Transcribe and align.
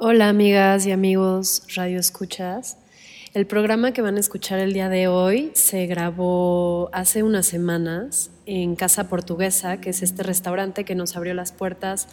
Hola 0.00 0.28
amigas 0.28 0.86
y 0.86 0.92
amigos 0.92 1.64
Radio 1.74 1.98
Escuchas. 1.98 2.76
El 3.34 3.48
programa 3.48 3.90
que 3.90 4.00
van 4.00 4.16
a 4.16 4.20
escuchar 4.20 4.60
el 4.60 4.72
día 4.72 4.88
de 4.88 5.08
hoy 5.08 5.50
se 5.54 5.86
grabó 5.86 6.88
hace 6.92 7.24
unas 7.24 7.46
semanas 7.46 8.30
en 8.46 8.76
Casa 8.76 9.08
Portuguesa, 9.08 9.80
que 9.80 9.90
es 9.90 10.04
este 10.04 10.22
restaurante 10.22 10.84
que 10.84 10.94
nos 10.94 11.16
abrió 11.16 11.34
las 11.34 11.50
puertas 11.50 12.06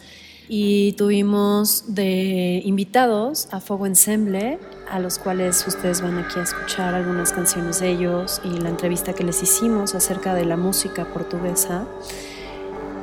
y 0.48 0.94
tuvimos 0.94 1.94
de 1.94 2.60
invitados 2.64 3.46
a 3.52 3.60
Fuego 3.60 3.86
Ensemble, 3.86 4.58
a 4.90 4.98
los 4.98 5.20
cuales 5.20 5.64
ustedes 5.64 6.00
van 6.00 6.18
aquí 6.18 6.40
a 6.40 6.42
escuchar 6.42 6.92
algunas 6.92 7.32
canciones 7.32 7.78
de 7.78 7.90
ellos 7.90 8.40
y 8.42 8.58
la 8.58 8.68
entrevista 8.70 9.12
que 9.12 9.22
les 9.22 9.40
hicimos 9.44 9.94
acerca 9.94 10.34
de 10.34 10.44
la 10.44 10.56
música 10.56 11.04
portuguesa. 11.04 11.86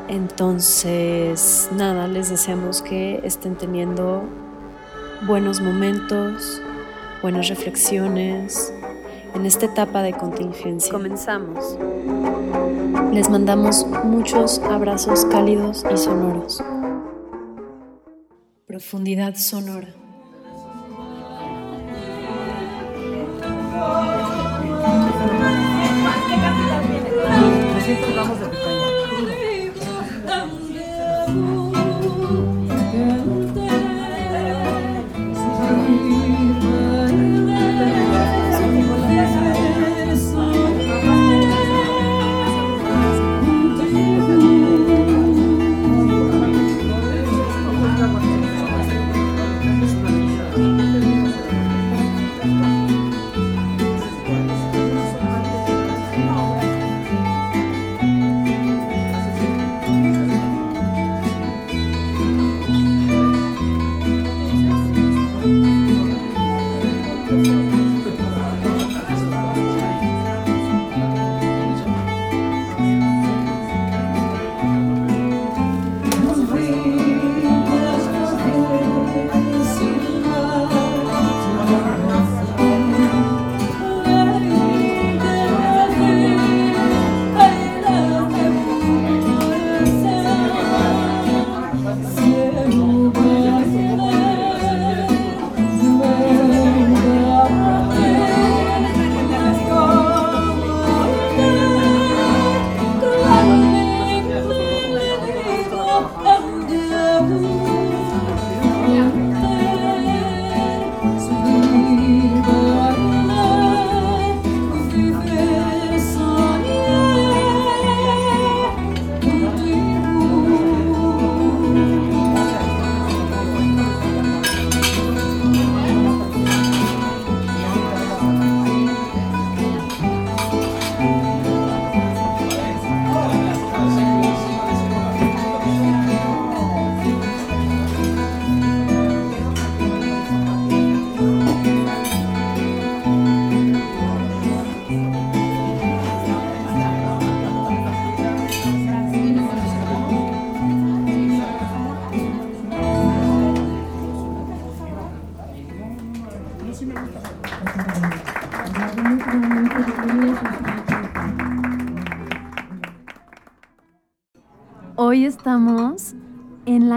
Entonces, 0.09 1.70
nada, 1.71 2.09
les 2.09 2.29
deseamos 2.29 2.81
que 2.81 3.21
estén 3.23 3.55
teniendo 3.55 4.43
buenos 5.27 5.61
momentos, 5.61 6.61
buenas 7.21 7.47
reflexiones 7.47 8.73
en 9.33 9.45
esta 9.45 9.65
etapa 9.68 10.01
de 10.01 10.14
contingencia. 10.14 10.91
Comenzamos. 10.91 11.77
Les 13.14 13.29
mandamos 13.29 13.86
muchos 14.04 14.59
abrazos 14.59 15.25
cálidos 15.25 15.86
y 15.91 15.97
sonoros. 15.97 16.61
Profundidad 18.67 19.36
sonora. 19.36 19.93
Hoy 28.65 28.72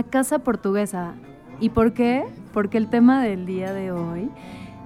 casa 0.06 0.40
portuguesa. 0.40 1.14
¿Y 1.60 1.70
por 1.70 1.92
qué? 1.92 2.24
Porque 2.52 2.78
el 2.78 2.88
tema 2.88 3.22
del 3.22 3.46
día 3.46 3.72
de 3.72 3.92
hoy 3.92 4.30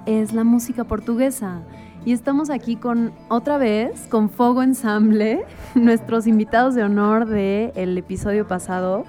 es 0.06 0.32
la 0.32 0.44
música 0.44 0.84
portuguesa. 0.84 1.62
Y 2.04 2.12
estamos 2.12 2.48
aquí 2.48 2.76
con 2.76 3.12
otra 3.28 3.58
vez 3.58 4.06
con 4.08 4.30
Fogo 4.30 4.62
Ensemble, 4.62 5.44
nuestros 5.74 6.26
invitados 6.26 6.74
de 6.74 6.82
honor 6.82 7.26
del 7.26 7.98
episodio 7.98 8.46
pasado. 8.46 9.04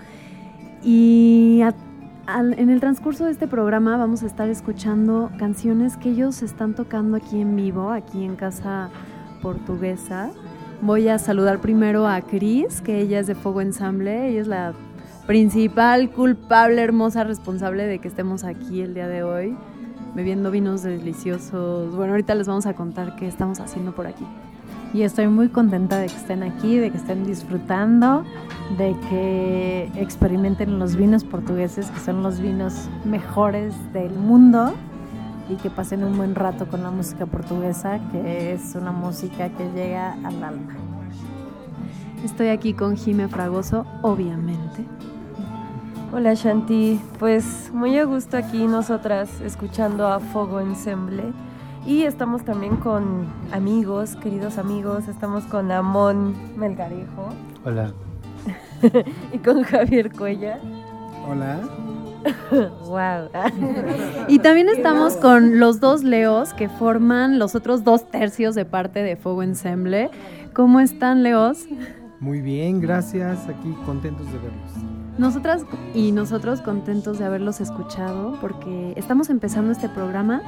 Y 0.84 1.62
en 2.28 2.70
el 2.70 2.80
transcurso 2.80 3.26
de 3.26 3.32
este 3.32 3.48
programa 3.48 3.98
vamos 3.98 4.24
a 4.24 4.26
estar 4.26 4.50
escuchando 4.50 5.32
canciones 5.38 5.96
que 5.98 6.10
ellos 6.10 6.42
están 6.42 6.74
tocando 6.74 7.18
aquí 7.18 7.40
en 7.40 7.56
vivo, 7.56 7.92
aquí 7.92 8.26
en 8.26 8.36
Casa 8.36 8.90
Portuguesa. 9.42 10.32
Voy 10.82 11.08
a 11.08 11.20
saludar 11.20 11.62
primero 11.62 12.08
a 12.08 12.22
Cris, 12.22 12.82
que 12.82 13.00
ella 13.00 13.20
es 13.20 13.28
de 13.28 13.36
Fuego 13.36 13.62
Ensamble. 13.62 14.30
Ella 14.30 14.42
es 14.42 14.48
la 14.48 14.74
principal, 15.32 16.10
culpable, 16.10 16.82
hermosa, 16.82 17.24
responsable 17.24 17.88
de 17.88 18.00
que 18.00 18.10
estemos 18.10 18.44
aquí 18.44 18.82
el 18.82 18.94
día 18.94 19.08
de 19.08 19.24
hoy, 19.24 19.56
bebiendo 20.14 20.52
vinos 20.52 20.84
deliciosos. 20.84 21.96
Bueno, 21.96 22.12
ahorita 22.12 22.36
les 22.36 22.50
vamos 22.50 22.66
a 22.66 22.74
contar 22.74 23.16
qué 23.16 23.30
estamos 23.30 23.62
haciendo 23.62 23.96
por 23.96 24.08
aquí. 24.08 24.26
Y 24.94 25.04
estoy 25.04 25.28
muy 25.28 25.48
contenta 25.48 26.00
de 26.00 26.08
que 26.08 26.16
estén 26.18 26.44
aquí, 26.44 26.78
de 26.78 26.92
que 26.92 26.98
estén 26.98 27.26
disfrutando, 27.26 28.26
de 28.78 28.94
que 29.10 29.90
experimenten 29.96 30.78
los 30.80 30.98
vinos 30.98 31.24
portugueses, 31.24 31.90
que 31.92 32.00
son 32.02 32.24
los 32.24 32.42
vinos 32.42 32.90
mejores 33.06 33.74
del 33.94 34.12
mundo 34.12 34.74
y 35.50 35.56
que 35.56 35.70
pasen 35.70 36.04
un 36.04 36.18
buen 36.18 36.36
rato 36.36 36.68
con 36.68 36.84
la 36.84 36.92
música 36.92 37.26
portuguesa, 37.26 38.02
que 38.12 38.52
es 38.52 38.76
una 38.76 38.92
música 38.92 39.48
que 39.48 39.64
llega 39.72 40.12
al 40.26 40.44
alma. 40.44 40.76
Estoy 42.26 42.50
aquí 42.50 42.74
con 42.74 42.98
Jime 42.98 43.30
Fragoso, 43.30 43.86
obviamente. 44.02 44.86
Hola 46.14 46.34
Shanti, 46.34 47.00
pues 47.20 47.72
muy 47.74 47.98
a 47.98 48.04
gusto 48.04 48.36
aquí 48.36 48.68
nosotras 48.68 49.30
escuchando 49.40 50.08
a 50.08 50.20
Fogo 50.20 50.60
Ensemble 50.60 51.24
y 51.86 52.04
estamos 52.04 52.44
también 52.44 52.76
con 52.76 53.28
amigos, 53.54 54.18
queridos 54.18 54.58
amigos, 54.58 55.08
estamos 55.08 55.46
con 55.46 55.72
Amón 55.72 56.36
Melgarejo. 56.58 57.30
Hola. 57.64 57.94
y 59.32 59.38
con 59.38 59.64
Javier 59.64 60.12
Cuella. 60.12 60.60
Hola 61.30 61.62
wow. 62.86 63.30
y 64.28 64.40
también 64.40 64.68
estamos 64.68 65.16
con 65.16 65.60
los 65.60 65.80
dos 65.80 66.04
Leos 66.04 66.54
que 66.54 66.68
forman 66.68 67.40
los 67.40 67.56
otros 67.56 67.86
dos 67.86 68.12
tercios 68.12 68.54
de 68.54 68.66
parte 68.66 69.02
de 69.02 69.16
Fuego 69.16 69.44
Ensemble. 69.44 70.10
¿Cómo 70.52 70.82
están, 70.82 71.24
Leos? 71.24 71.68
Muy 72.20 72.42
bien, 72.42 72.82
gracias. 72.82 73.48
Aquí 73.48 73.74
contentos 73.86 74.26
de 74.28 74.40
verlos. 74.40 75.01
Nosotras 75.22 75.66
y 75.94 76.12
nosotros 76.14 76.62
contentos 76.62 77.20
de 77.20 77.26
haberlos 77.26 77.62
escuchado 77.62 78.36
porque 78.42 78.94
estamos 78.96 79.30
empezando 79.30 79.72
este 79.72 79.88
programa, 79.88 80.42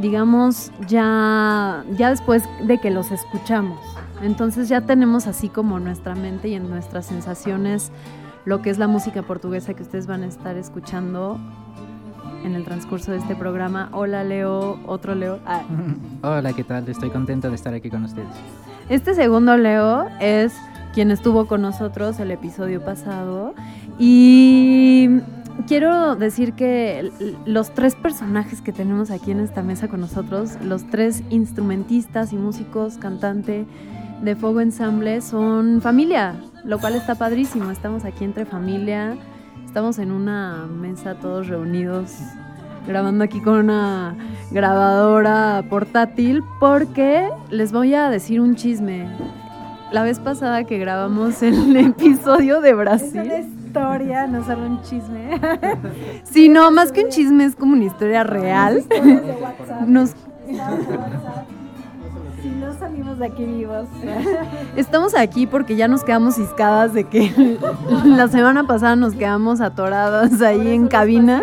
digamos, 0.00 0.72
ya, 0.88 1.84
ya 1.98 2.08
después 2.08 2.42
de 2.66 2.78
que 2.78 2.90
los 2.90 3.10
escuchamos. 3.10 3.78
Entonces 4.22 4.70
ya 4.70 4.80
tenemos 4.80 5.26
así 5.26 5.50
como 5.50 5.78
nuestra 5.78 6.14
mente 6.14 6.48
y 6.48 6.54
en 6.54 6.70
nuestras 6.70 7.04
sensaciones 7.04 7.92
lo 8.46 8.62
que 8.62 8.70
es 8.70 8.78
la 8.78 8.88
música 8.88 9.24
portuguesa 9.24 9.74
que 9.74 9.82
ustedes 9.82 10.06
van 10.06 10.22
a 10.22 10.26
estar 10.26 10.56
escuchando 10.56 11.38
en 12.44 12.54
el 12.54 12.64
transcurso 12.64 13.12
de 13.12 13.18
este 13.18 13.36
programa. 13.36 13.90
Hola 13.92 14.24
Leo, 14.24 14.80
otro 14.86 15.14
Leo. 15.14 15.38
Ah. 15.44 15.64
Hola, 16.22 16.54
¿qué 16.54 16.64
tal? 16.64 16.88
Estoy 16.88 17.10
contento 17.10 17.50
de 17.50 17.56
estar 17.56 17.74
aquí 17.74 17.90
con 17.90 18.04
ustedes. 18.04 18.34
Este 18.88 19.12
segundo 19.12 19.58
Leo 19.58 20.06
es 20.18 20.54
quien 20.92 21.10
estuvo 21.10 21.46
con 21.46 21.62
nosotros 21.62 22.20
el 22.20 22.30
episodio 22.30 22.84
pasado 22.84 23.54
y 23.98 25.20
quiero 25.66 26.16
decir 26.16 26.54
que 26.54 27.10
los 27.46 27.72
tres 27.74 27.94
personajes 27.94 28.60
que 28.60 28.72
tenemos 28.72 29.10
aquí 29.10 29.30
en 29.30 29.40
esta 29.40 29.62
mesa 29.62 29.88
con 29.88 30.00
nosotros, 30.00 30.56
los 30.62 30.88
tres 30.90 31.22
instrumentistas 31.30 32.32
y 32.32 32.36
músicos, 32.36 32.96
cantante 32.96 33.66
de 34.22 34.36
Fuego 34.36 34.60
Ensamble, 34.60 35.20
son 35.20 35.80
familia, 35.80 36.34
lo 36.64 36.78
cual 36.78 36.94
está 36.94 37.14
padrísimo. 37.14 37.70
Estamos 37.70 38.04
aquí 38.04 38.24
entre 38.24 38.44
familia, 38.44 39.16
estamos 39.64 39.98
en 39.98 40.10
una 40.12 40.66
mesa 40.66 41.14
todos 41.14 41.48
reunidos, 41.48 42.12
grabando 42.86 43.24
aquí 43.24 43.40
con 43.40 43.58
una 43.58 44.14
grabadora 44.50 45.64
portátil, 45.68 46.42
porque 46.60 47.28
les 47.50 47.72
voy 47.72 47.94
a 47.94 48.10
decir 48.10 48.40
un 48.40 48.54
chisme. 48.54 49.08
La 49.92 50.02
vez 50.02 50.18
pasada 50.18 50.64
que 50.64 50.78
grabamos 50.78 51.42
el 51.42 51.76
episodio 51.76 52.60
de 52.60 52.74
Brasil 52.74 53.61
historia, 53.72 54.26
no 54.26 54.44
solo 54.44 54.66
un 54.66 54.82
chisme. 54.82 55.40
sí, 56.24 56.48
no, 56.48 56.70
más 56.70 56.92
que 56.92 57.04
un 57.04 57.10
chisme 57.10 57.44
es 57.44 57.56
como 57.56 57.72
una 57.72 57.84
historia 57.84 58.22
real. 58.22 58.84
Nos... 59.86 60.10
Si 62.42 62.48
no 62.48 62.76
salimos 62.78 63.18
de 63.18 63.26
aquí 63.26 63.44
vivos. 63.44 63.86
Estamos 64.76 65.14
aquí 65.14 65.46
porque 65.46 65.76
ya 65.76 65.88
nos 65.88 66.04
quedamos 66.04 66.34
ciscadas 66.34 66.92
de 66.92 67.04
que 67.04 67.58
la 68.04 68.28
semana 68.28 68.66
pasada 68.66 68.96
nos 68.96 69.14
quedamos 69.14 69.60
atoradas 69.60 70.42
ahí 70.42 70.68
en 70.68 70.88
cabina. 70.88 71.42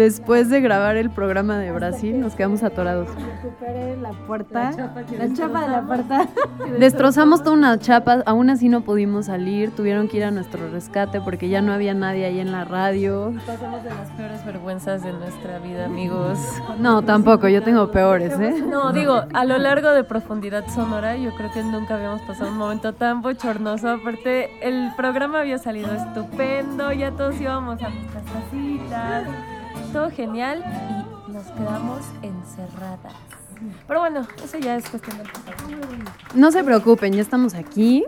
Después 0.00 0.48
de 0.48 0.62
grabar 0.62 0.96
el 0.96 1.10
programa 1.10 1.58
de 1.58 1.72
Brasil, 1.72 2.18
nos 2.18 2.34
quedamos 2.34 2.62
atorados. 2.62 3.06
Recupere 3.42 3.98
la 3.98 4.12
puerta, 4.12 4.70
la 4.70 5.34
chapa 5.34 5.60
de 5.60 5.68
la 5.68 5.82
puerta. 5.82 6.26
Destrozamos 6.78 7.42
toda 7.42 7.54
una 7.54 7.78
chapa, 7.78 8.22
aún 8.24 8.48
así 8.48 8.70
no 8.70 8.80
pudimos 8.80 9.26
salir, 9.26 9.72
tuvieron 9.72 10.08
que 10.08 10.16
ir 10.16 10.24
a 10.24 10.30
nuestro 10.30 10.70
rescate 10.70 11.20
porque 11.20 11.50
ya 11.50 11.60
no 11.60 11.74
había 11.74 11.92
nadie 11.92 12.24
ahí 12.24 12.40
en 12.40 12.50
la 12.50 12.64
radio. 12.64 13.34
Pasamos 13.46 13.84
de 13.84 13.90
las 13.90 14.10
peores 14.12 14.42
vergüenzas 14.46 15.02
de 15.02 15.12
nuestra 15.12 15.58
vida, 15.58 15.84
amigos. 15.84 16.38
No, 16.78 17.02
tampoco, 17.02 17.48
yo 17.48 17.62
tengo 17.62 17.90
peores, 17.90 18.32
¿eh? 18.40 18.64
No, 18.66 18.94
digo, 18.94 19.24
a 19.34 19.44
lo 19.44 19.58
largo 19.58 19.90
de 19.90 20.02
profundidad 20.02 20.66
sonora, 20.74 21.14
yo 21.18 21.34
creo 21.34 21.52
que 21.52 21.62
nunca 21.62 21.96
habíamos 21.96 22.22
pasado 22.22 22.50
un 22.50 22.56
momento 22.56 22.94
tan 22.94 23.20
bochornoso. 23.20 23.90
Aparte, 23.90 24.48
el 24.66 24.92
programa 24.96 25.40
había 25.40 25.58
salido 25.58 25.92
estupendo, 25.92 26.90
ya 26.90 27.10
todos 27.10 27.38
íbamos 27.38 27.82
a 27.82 27.90
nuestras 27.90 28.24
casitas 28.24 29.49
todo 29.92 30.10
genial 30.10 30.62
y 31.28 31.32
nos 31.32 31.46
quedamos 31.46 32.00
encerradas. 32.22 33.14
Pero 33.86 34.00
bueno, 34.00 34.26
eso 34.42 34.58
ya 34.58 34.76
es 34.76 34.88
cuestión 34.88 35.18
de 35.18 35.24
No 36.34 36.50
se 36.52 36.64
preocupen, 36.64 37.12
ya 37.12 37.20
estamos 37.20 37.54
aquí, 37.54 38.04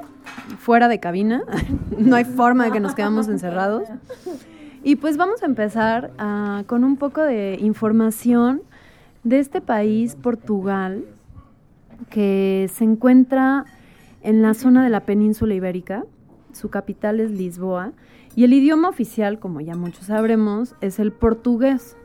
fuera 0.59 0.89
de 0.89 1.01
cabina. 1.01 1.43
no 1.99 2.17
hay 2.17 2.25
forma 2.25 2.65
de 2.65 2.73
que 2.73 2.81
nos 2.81 2.95
quedamos 2.95 3.29
encerrados. 3.29 3.89
Y 4.83 4.97
pues 4.97 5.17
vamos 5.17 5.43
a 5.43 5.47
empezar 5.47 6.13
ah, 6.19 6.63
con 6.67 6.85
un 6.85 6.97
poco 6.97 7.21
de 7.21 7.59
información 7.61 8.63
de 9.25 9.41
este 9.41 9.61
país, 9.61 10.17
Portugal, 10.17 11.05
que 12.11 12.71
se 12.73 12.85
encuentra 12.85 13.65
en 14.23 14.43
la 14.43 14.55
zona 14.55 14.85
de 14.85 14.91
la 14.91 15.01
península 15.01 15.55
ibérica. 15.55 16.05
Su 16.53 16.71
capital 16.71 17.21
es 17.21 17.31
Lisboa 17.31 17.93
y 18.35 18.45
el 18.45 18.53
idioma 18.53 18.89
oficial, 18.89 19.39
como 19.39 19.61
ya 19.61 19.75
muchos 19.75 20.07
sabremos, 20.07 20.75
es 20.81 20.99
el 20.99 21.13
portugués. 21.13 21.97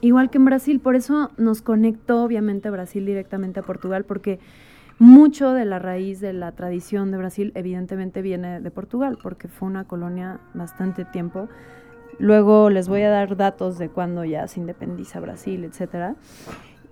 Igual 0.00 0.30
que 0.30 0.38
en 0.38 0.44
Brasil, 0.44 0.80
por 0.80 0.96
eso 0.96 1.30
nos 1.36 1.62
conectó 1.62 2.24
obviamente 2.24 2.70
Brasil 2.70 3.04
directamente 3.04 3.60
a 3.60 3.62
Portugal, 3.62 4.04
porque 4.04 4.38
mucho 4.98 5.52
de 5.52 5.64
la 5.64 5.78
raíz 5.78 6.20
de 6.20 6.32
la 6.32 6.52
tradición 6.52 7.10
de 7.10 7.18
Brasil 7.18 7.52
evidentemente 7.54 8.22
viene 8.22 8.60
de 8.60 8.70
Portugal, 8.70 9.18
porque 9.22 9.48
fue 9.48 9.68
una 9.68 9.84
colonia 9.84 10.40
bastante 10.54 11.04
tiempo. 11.04 11.48
Luego 12.18 12.70
les 12.70 12.88
voy 12.88 13.02
a 13.02 13.10
dar 13.10 13.36
datos 13.36 13.78
de 13.78 13.88
cuando 13.88 14.24
ya 14.24 14.46
se 14.46 14.60
independiza 14.60 15.20
Brasil, 15.20 15.64
etc. 15.64 16.16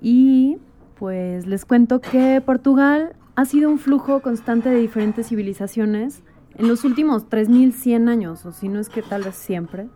Y 0.01 0.59
pues 0.99 1.47
les 1.47 1.65
cuento 1.65 2.01
que 2.01 2.43
Portugal 2.45 3.15
ha 3.35 3.45
sido 3.45 3.71
un 3.71 3.79
flujo 3.79 4.21
constante 4.21 4.69
de 4.69 4.77
diferentes 4.77 5.29
civilizaciones 5.29 6.23
en 6.57 6.69
los 6.69 6.85
últimos 6.85 7.29
3100 7.29 8.09
años, 8.09 8.45
o 8.47 8.53
si 8.53 8.69
no 8.69 8.81
es 8.81 8.89
que 8.89 9.03
tal 9.03 9.23
vez 9.25 9.37
siempre, 9.37 9.89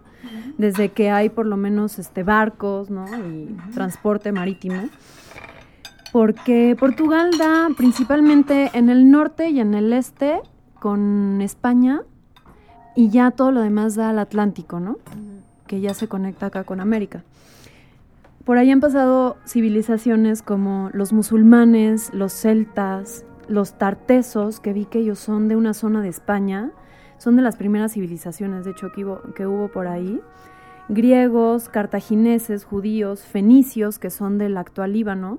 desde 0.58 0.90
que 0.90 1.10
hay 1.10 1.28
por 1.28 1.46
lo 1.46 1.56
menos 1.56 1.98
este 1.98 2.22
barcos, 2.22 2.90
¿no? 2.90 3.06
y 3.28 3.56
transporte 3.74 4.32
marítimo. 4.32 4.88
Porque 6.12 6.76
Portugal 6.78 7.30
da 7.38 7.68
principalmente 7.76 8.70
en 8.72 8.88
el 8.88 9.10
norte 9.10 9.50
y 9.50 9.60
en 9.60 9.74
el 9.74 9.92
este 9.92 10.40
con 10.78 11.40
España 11.42 12.02
y 12.94 13.10
ya 13.10 13.30
todo 13.30 13.52
lo 13.52 13.60
demás 13.60 13.94
da 13.94 14.10
al 14.10 14.18
Atlántico, 14.18 14.80
¿no? 14.80 14.98
Que 15.66 15.80
ya 15.80 15.92
se 15.92 16.08
conecta 16.08 16.46
acá 16.46 16.64
con 16.64 16.80
América. 16.80 17.22
Por 18.44 18.58
ahí 18.58 18.70
han 18.70 18.80
pasado 18.80 19.36
civilizaciones 19.46 20.40
como 20.40 20.88
los 20.92 21.12
musulmanes, 21.12 22.14
los 22.14 22.32
celtas, 22.32 23.24
los 23.48 23.78
tartesos, 23.78 24.60
que 24.60 24.72
vi 24.72 24.84
que 24.84 24.98
ellos 24.98 25.18
son 25.18 25.48
de 25.48 25.56
una 25.56 25.74
zona 25.74 26.02
de 26.02 26.08
España, 26.08 26.72
son 27.18 27.36
de 27.36 27.42
las 27.42 27.56
primeras 27.56 27.92
civilizaciones, 27.92 28.64
de 28.64 28.72
hecho, 28.72 28.92
que 28.92 29.46
hubo, 29.46 29.68
por 29.68 29.86
ahí. 29.86 30.20
Griegos, 30.88 31.68
cartagineses, 31.68 32.64
judíos, 32.64 33.22
fenicios, 33.22 33.98
que 33.98 34.10
son 34.10 34.38
del 34.38 34.56
actual 34.56 34.92
Líbano, 34.92 35.38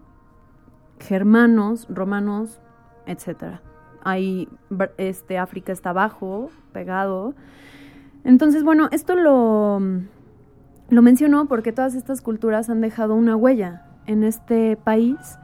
germanos, 1.00 1.88
romanos, 1.90 2.60
etc. 3.06 3.60
Ahí, 4.04 4.50
este, 4.98 5.38
África 5.38 5.72
está 5.72 5.92
abajo, 5.92 6.50
pegado. 6.74 7.36
Entonces, 8.24 8.64
bueno, 8.64 8.90
esto 8.92 9.16
lo, 9.16 9.80
lo 10.90 11.02
menciono 11.02 11.48
porque 11.48 11.72
todas 11.72 11.96
estas 11.96 12.22
culturas 12.22 12.70
han 12.70 12.82
dejado 12.82 13.16
una 13.16 13.36
huella 13.36 13.86
en 14.06 14.24
este 14.24 14.78
país 14.78 15.38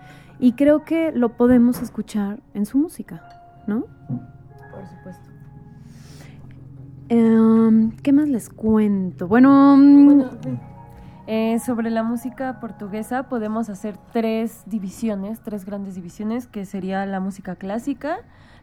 y 0.43 0.51
creo 0.51 0.83
que 0.83 1.13
lo 1.13 1.37
podemos 1.37 1.81
escuchar 1.81 2.41
en 2.53 2.65
su 2.65 2.77
música, 2.77 3.23
¿no? 3.65 3.85
Por 4.73 4.85
supuesto. 4.85 5.29
Em, 7.07 7.91
¿Qué 7.91 8.11
más 8.11 8.27
les 8.27 8.49
cuento? 8.49 9.29
Bueno, 9.29 9.77
mm, 9.77 10.23
eh, 11.27 11.59
sobre 11.65 11.89
la 11.91 12.03
música 12.03 12.59
portuguesa 12.59 13.29
podemos 13.29 13.69
hacer 13.69 13.95
tres 14.11 14.63
divisiones, 14.65 15.39
tres 15.39 15.63
grandes 15.63 15.95
divisiones, 15.95 16.47
que 16.47 16.65
sería 16.65 17.05
la 17.05 17.21
música 17.21 17.55
clásica, 17.55 18.17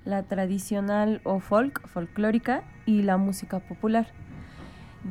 la 0.05 0.25
tradicional 0.25 1.23
o 1.25 1.41
folk, 1.41 1.89
folclórica 1.89 2.63
y 2.85 3.01
la 3.01 3.17
música 3.17 3.59
popular. 3.59 4.09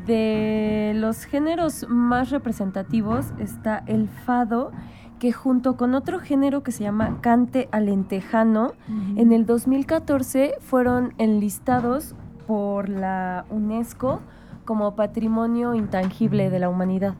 De 0.05 0.93
los 0.95 1.25
géneros 1.25 1.88
más 1.89 2.29
representativos 2.29 3.33
está 3.39 3.83
el 3.88 4.07
fado, 4.07 4.71
que 5.19 5.31
junto 5.31 5.75
con 5.75 5.93
otro 5.93 6.19
género 6.19 6.63
que 6.63 6.71
se 6.71 6.83
llama 6.83 7.19
cante 7.21 7.67
alentejano, 7.71 8.73
en 9.15 9.31
el 9.31 9.45
2014 9.45 10.55
fueron 10.61 11.13
enlistados 11.17 12.15
por 12.47 12.89
la 12.89 13.45
UNESCO 13.49 14.21
como 14.65 14.95
patrimonio 14.95 15.75
intangible 15.75 16.49
de 16.49 16.59
la 16.59 16.69
humanidad. 16.69 17.15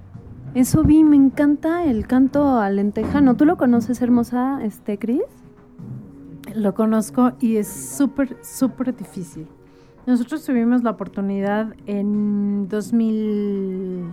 Eso 0.56 0.84
vi, 0.84 1.04
me 1.04 1.16
encanta 1.16 1.86
el 1.86 2.08
canto 2.08 2.60
alentejano. 2.60 3.36
¿Tú 3.36 3.46
lo 3.46 3.58
conoces, 3.58 4.02
hermosa, 4.02 4.64
este, 4.64 4.98
Cris? 4.98 5.22
Lo 6.56 6.74
conozco 6.74 7.34
y 7.40 7.58
es 7.58 7.68
súper, 7.68 8.38
súper 8.42 8.96
difícil. 8.96 9.48
Nosotros 10.08 10.44
tuvimos 10.44 10.84
la 10.84 10.92
oportunidad 10.92 11.76
en 11.86 12.68
2000 12.68 14.06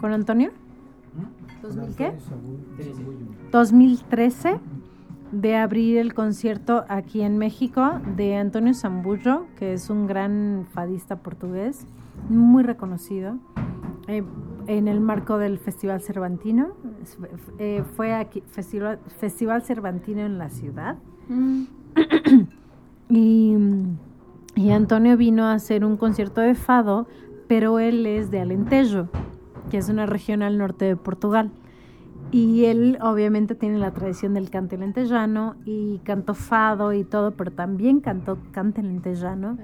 con 0.00 0.12
Antonio 0.12 0.52
¿2000 1.74 1.94
qué? 1.96 2.12
2013 3.52 4.60
de 5.32 5.56
abrir 5.56 5.98
el 5.98 6.14
concierto 6.14 6.84
aquí 6.88 7.20
en 7.22 7.38
México 7.38 8.00
de 8.16 8.36
Antonio 8.36 8.74
Zambullo, 8.74 9.46
que 9.56 9.74
es 9.74 9.90
un 9.90 10.06
gran 10.06 10.66
fadista 10.72 11.16
portugués, 11.16 11.86
muy 12.28 12.62
reconocido, 12.62 13.36
eh, 14.06 14.24
en 14.66 14.88
el 14.88 15.00
marco 15.00 15.38
del 15.38 15.58
Festival 15.58 16.00
Cervantino. 16.00 16.68
Eh, 17.58 17.84
fue 17.94 18.14
aquí, 18.14 18.42
Festival, 18.46 18.98
Festival 19.18 19.62
Cervantino 19.62 20.22
en 20.22 20.38
la 20.38 20.48
ciudad. 20.48 20.96
Mm. 21.28 21.64
y, 23.10 23.56
y 24.54 24.70
Antonio 24.70 25.16
vino 25.16 25.44
a 25.44 25.52
hacer 25.52 25.84
un 25.84 25.96
concierto 25.96 26.40
de 26.40 26.54
fado, 26.54 27.06
pero 27.48 27.78
él 27.78 28.06
es 28.06 28.30
de 28.30 28.40
Alentejo 28.40 29.08
que 29.70 29.78
es 29.78 29.88
una 29.88 30.06
región 30.06 30.42
al 30.42 30.58
norte 30.58 30.84
de 30.84 30.96
Portugal. 30.96 31.50
Y 32.30 32.66
él 32.66 32.98
obviamente 33.00 33.54
tiene 33.54 33.78
la 33.78 33.92
tradición 33.92 34.34
del 34.34 34.50
cante 34.50 34.76
lentejano 34.76 35.56
y 35.64 35.98
cantó 36.04 36.34
fado 36.34 36.92
y 36.92 37.04
todo, 37.04 37.30
pero 37.32 37.50
también 37.50 38.00
cantó 38.00 38.38
cante 38.52 38.82
lentejano. 38.82 39.56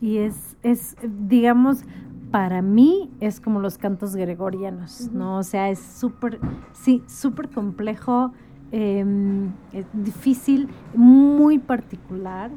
Y 0.00 0.18
es, 0.18 0.56
es, 0.62 0.96
digamos, 1.02 1.84
para 2.30 2.62
mí 2.62 3.10
es 3.20 3.40
como 3.40 3.60
los 3.60 3.76
cantos 3.78 4.16
gregorianos, 4.16 5.10
¿no? 5.12 5.38
O 5.38 5.42
sea, 5.42 5.70
es 5.70 5.78
súper, 5.78 6.40
sí, 6.72 7.02
súper 7.06 7.50
complejo, 7.50 8.32
em, 8.72 9.52
difícil, 9.92 10.68
muy 10.94 11.58
particular. 11.58 12.50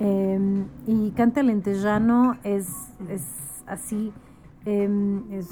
em, 0.00 0.64
y 0.88 1.10
cante 1.12 1.42
lentejano 1.44 2.36
es, 2.42 2.68
es 3.08 3.22
así, 3.64 4.12
em, 4.64 5.22
es 5.30 5.46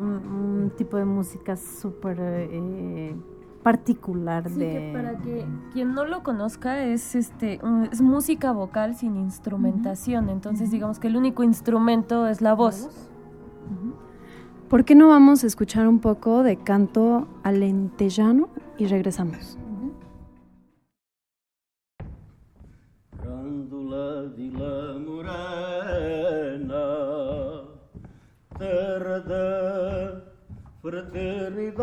un, 0.00 0.62
un 0.64 0.70
tipo 0.76 0.96
de 0.96 1.04
música 1.04 1.56
súper 1.56 2.18
eh, 2.20 3.14
particular 3.62 4.48
Sí, 4.48 4.58
de... 4.58 4.68
que 4.70 4.90
para 4.94 5.18
que 5.18 5.44
quien 5.72 5.94
no 5.94 6.04
lo 6.04 6.22
conozca 6.22 6.84
es 6.84 7.14
este 7.14 7.60
es 7.90 8.00
música 8.00 8.52
vocal 8.52 8.94
sin 8.94 9.16
instrumentación, 9.16 10.28
entonces 10.30 10.70
digamos 10.70 10.98
que 10.98 11.08
el 11.08 11.16
único 11.16 11.42
instrumento 11.42 12.26
es 12.26 12.40
la 12.40 12.54
voz. 12.54 12.88
¿Por 14.68 14.84
qué 14.84 14.94
no 14.94 15.08
vamos 15.08 15.44
a 15.44 15.46
escuchar 15.46 15.88
un 15.88 15.98
poco 15.98 16.42
de 16.42 16.56
canto 16.56 17.26
alentejano 17.42 18.48
y 18.76 18.86
regresamos? 18.86 19.58
Morena, 25.06 26.38
terra 26.58 26.66
da 26.68 27.07
fraternidade, 30.82 31.78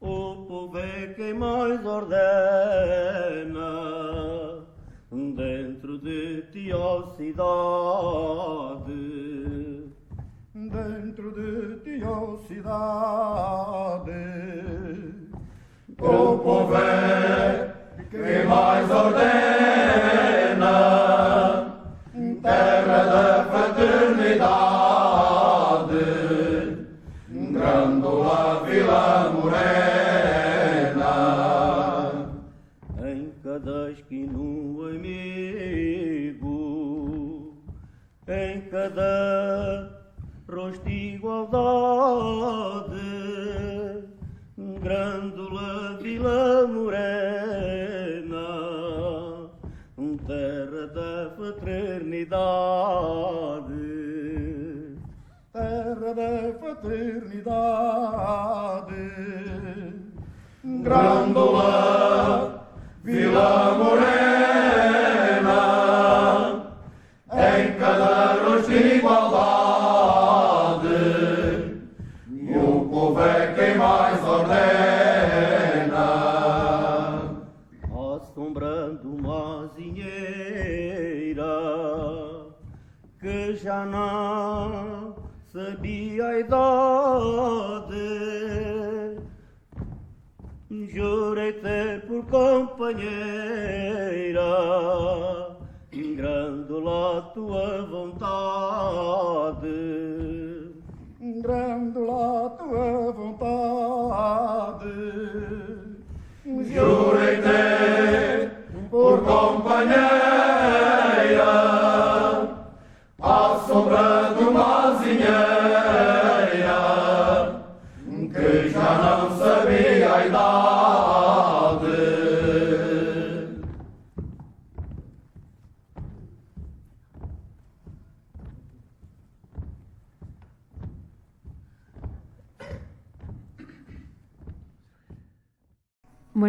o 0.00 0.46
povo 0.48 0.78
é 0.78 1.06
quem 1.14 1.34
mais 1.34 1.84
ordena, 1.86 2.10
dentro 5.10 5.98
de 5.98 6.42
ti, 6.50 6.72
ó 6.72 7.02
cidade. 7.16 8.31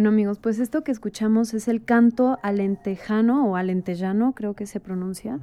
Bueno 0.03 0.15
amigos, 0.15 0.37
pues 0.37 0.59
esto 0.59 0.83
que 0.83 0.91
escuchamos 0.91 1.53
es 1.53 1.69
el 1.69 1.85
canto 1.85 2.37
alentejano 2.43 3.45
o 3.47 3.55
alentejano, 3.55 4.33
creo 4.33 4.53
que 4.53 4.65
se 4.65 4.81
pronuncia. 4.81 5.39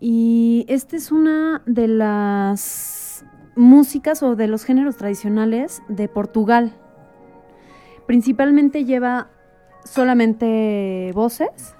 Y 0.00 0.64
esta 0.66 0.96
es 0.96 1.12
una 1.12 1.62
de 1.64 1.86
las 1.86 3.24
músicas 3.54 4.24
o 4.24 4.34
de 4.34 4.48
los 4.48 4.64
géneros 4.64 4.96
tradicionales 4.96 5.80
de 5.86 6.08
Portugal. 6.08 6.72
Principalmente 8.08 8.84
lleva 8.84 9.28
solamente 9.84 11.12
voces 11.14 11.76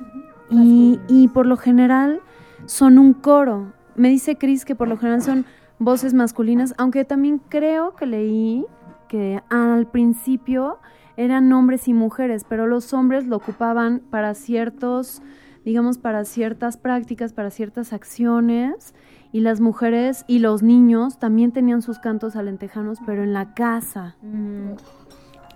y, 0.50 1.00
y 1.08 1.26
por 1.26 1.46
lo 1.46 1.56
general 1.56 2.20
son 2.64 2.96
un 2.96 3.12
coro. 3.12 3.72
Me 3.96 4.08
dice 4.08 4.36
Cris 4.36 4.64
que 4.64 4.76
por 4.76 4.86
lo 4.86 4.98
general 4.98 5.20
son 5.20 5.46
voces 5.80 6.14
masculinas, 6.14 6.74
aunque 6.78 7.04
también 7.04 7.40
creo 7.48 7.96
que 7.96 8.06
leí 8.06 8.66
que 9.08 9.42
al 9.50 9.88
principio 9.88 10.78
eran 11.22 11.52
hombres 11.52 11.88
y 11.88 11.94
mujeres, 11.94 12.44
pero 12.48 12.66
los 12.66 12.92
hombres 12.92 13.26
lo 13.26 13.36
ocupaban 13.36 14.00
para 14.10 14.34
ciertos, 14.34 15.22
digamos, 15.64 15.98
para 15.98 16.24
ciertas 16.24 16.76
prácticas, 16.76 17.32
para 17.32 17.50
ciertas 17.50 17.92
acciones, 17.92 18.94
y 19.32 19.40
las 19.40 19.60
mujeres 19.60 20.24
y 20.26 20.40
los 20.40 20.62
niños 20.62 21.18
también 21.18 21.52
tenían 21.52 21.80
sus 21.80 21.98
cantos 21.98 22.36
alentejanos, 22.36 22.98
pero 23.06 23.22
en 23.22 23.32
la 23.32 23.54
casa. 23.54 24.16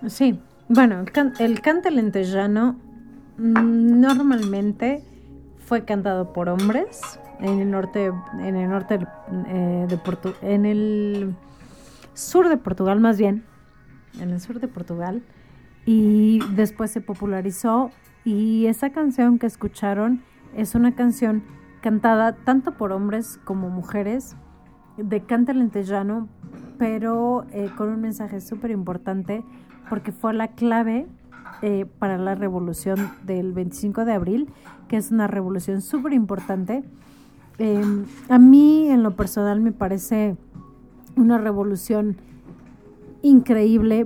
Sí, 0.07 0.39
bueno, 0.69 0.99
el, 1.01 1.11
can- 1.11 1.33
el 1.39 1.61
cante 1.61 1.91
lentejano 1.91 2.77
mm, 3.37 3.99
normalmente 3.99 5.03
fue 5.59 5.85
cantado 5.85 6.33
por 6.33 6.49
hombres 6.49 7.19
en 7.39 7.59
el 7.59 7.69
norte, 7.69 8.11
en 8.39 8.55
el 8.55 8.69
norte 8.69 8.99
eh, 9.47 9.85
de 9.87 9.97
Portu- 9.99 10.35
en 10.41 10.65
el 10.65 11.35
sur 12.15 12.49
de 12.49 12.57
Portugal 12.57 12.99
más 12.99 13.17
bien, 13.19 13.43
en 14.19 14.31
el 14.31 14.39
sur 14.41 14.59
de 14.59 14.67
Portugal, 14.67 15.21
y 15.87 16.39
después 16.53 16.91
se 16.91 16.99
popularizó 16.99 17.91
y 18.25 18.65
esa 18.65 18.91
canción 18.91 19.39
que 19.39 19.47
escucharon 19.47 20.21
es 20.55 20.75
una 20.75 20.93
canción 20.93 21.43
cantada 21.81 22.33
tanto 22.35 22.73
por 22.73 22.91
hombres 22.91 23.39
como 23.45 23.69
mujeres 23.69 24.35
de 24.97 25.21
cante 25.21 25.53
lentejano, 25.53 26.27
pero 26.77 27.45
eh, 27.53 27.69
con 27.77 27.87
un 27.87 28.01
mensaje 28.01 28.41
súper 28.41 28.71
importante 28.71 29.45
porque 29.89 30.11
fue 30.11 30.33
la 30.33 30.49
clave 30.49 31.07
eh, 31.61 31.85
para 31.99 32.17
la 32.17 32.35
revolución 32.35 33.09
del 33.23 33.53
25 33.53 34.03
de 34.03 34.13
abril, 34.13 34.49
que 34.89 34.97
es 34.97 35.11
una 35.11 35.27
revolución 35.27 35.81
súper 35.81 36.11
importante. 36.11 36.83
Eh, 37.59 38.05
a 38.27 38.37
mí, 38.37 38.89
en 38.89 39.03
lo 39.03 39.15
personal, 39.15 39.61
me 39.61 39.71
parece 39.71 40.35
una 41.15 41.37
revolución 41.37 42.17
increíble 43.21 44.05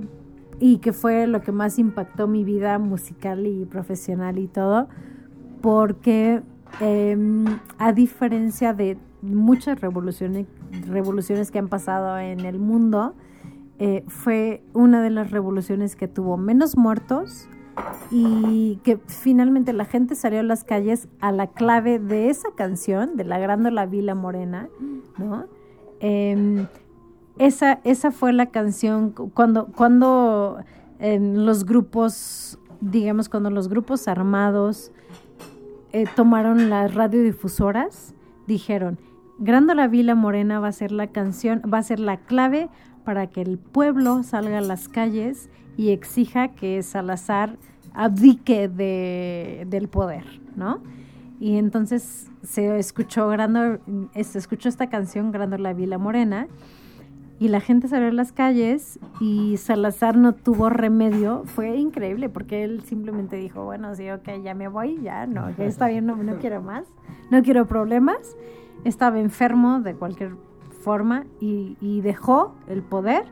y 0.62 0.78
que 0.78 0.92
fue 0.92 1.26
lo 1.26 1.40
que 1.40 1.50
más 1.50 1.80
impactó 1.80 2.28
mi 2.28 2.44
vida 2.44 2.78
musical 2.78 3.48
y 3.48 3.64
profesional 3.64 4.38
y 4.38 4.46
todo, 4.46 4.86
porque 5.60 6.40
eh, 6.80 7.16
a 7.78 7.92
diferencia 7.92 8.72
de 8.72 8.96
muchas 9.22 9.80
revoluciones, 9.80 10.46
revoluciones 10.86 11.50
que 11.50 11.58
han 11.58 11.66
pasado 11.66 12.16
en 12.16 12.38
el 12.40 12.60
mundo, 12.60 13.16
eh, 13.80 14.04
fue 14.06 14.62
una 14.72 15.02
de 15.02 15.10
las 15.10 15.32
revoluciones 15.32 15.96
que 15.96 16.06
tuvo 16.06 16.36
menos 16.36 16.76
muertos, 16.76 17.48
y 18.12 18.78
que 18.84 18.98
finalmente 19.08 19.72
la 19.72 19.86
gente 19.86 20.14
salió 20.14 20.40
a 20.40 20.42
las 20.44 20.62
calles 20.62 21.08
a 21.20 21.32
la 21.32 21.48
clave 21.48 21.98
de 21.98 22.28
esa 22.28 22.50
canción, 22.54 23.16
de 23.16 23.24
la 23.24 23.40
Grándola 23.40 23.86
Vila 23.86 24.14
Morena, 24.14 24.68
¿no? 25.18 25.46
Em, 25.98 26.66
esa, 27.38 27.80
esa 27.84 28.10
fue 28.10 28.32
la 28.32 28.46
canción 28.46 29.10
cuando, 29.10 29.66
cuando 29.66 30.58
los 31.00 31.64
grupos, 31.64 32.58
digamos, 32.80 33.28
cuando 33.28 33.50
los 33.50 33.68
grupos 33.68 34.06
armados 34.06 34.92
eh, 35.92 36.06
tomaron 36.14 36.70
las 36.70 36.94
radiodifusoras, 36.94 38.14
dijeron, 38.46 38.98
Grándola 39.38 39.88
Vila 39.88 40.14
Morena 40.14 40.60
va 40.60 40.68
a 40.68 40.72
ser 40.72 40.92
la 40.92 41.08
canción, 41.08 41.62
va 41.72 41.78
a 41.78 41.82
ser 41.82 41.98
la 41.98 42.18
clave 42.18 42.68
para 43.04 43.26
que 43.26 43.42
el 43.42 43.58
pueblo 43.58 44.22
salga 44.22 44.58
a 44.58 44.60
las 44.60 44.88
calles 44.88 45.50
y 45.76 45.90
exija 45.90 46.48
que 46.48 46.82
Salazar 46.82 47.58
abdique 47.94 48.68
de, 48.68 49.66
del 49.68 49.88
poder, 49.88 50.24
¿no? 50.54 50.80
Y 51.40 51.56
entonces 51.56 52.30
se 52.42 52.78
escuchó, 52.78 53.28
grando, 53.28 53.80
se 54.14 54.38
escuchó 54.38 54.68
esta 54.68 54.88
canción, 54.88 55.32
Grando 55.32 55.58
la 55.58 55.72
Vila 55.72 55.98
Morena, 55.98 56.46
y 57.42 57.48
la 57.48 57.58
gente 57.58 57.88
salió 57.88 58.06
a 58.06 58.12
las 58.12 58.30
calles 58.30 59.00
y 59.18 59.56
Salazar 59.56 60.16
no 60.16 60.32
tuvo 60.32 60.70
remedio. 60.70 61.42
Fue 61.44 61.76
increíble 61.76 62.28
porque 62.28 62.62
él 62.62 62.82
simplemente 62.84 63.34
dijo, 63.34 63.64
bueno, 63.64 63.96
sí, 63.96 64.08
ok, 64.10 64.28
ya 64.44 64.54
me 64.54 64.68
voy, 64.68 65.00
ya, 65.02 65.26
no, 65.26 65.48
está 65.58 65.88
bien, 65.88 66.06
no, 66.06 66.14
no 66.14 66.38
quiero 66.38 66.62
más, 66.62 66.86
no 67.30 67.42
quiero 67.42 67.66
problemas. 67.66 68.36
Estaba 68.84 69.18
enfermo 69.18 69.80
de 69.80 69.96
cualquier 69.96 70.36
forma 70.84 71.24
y, 71.40 71.76
y 71.80 72.00
dejó 72.00 72.54
el 72.68 72.82
poder 72.82 73.24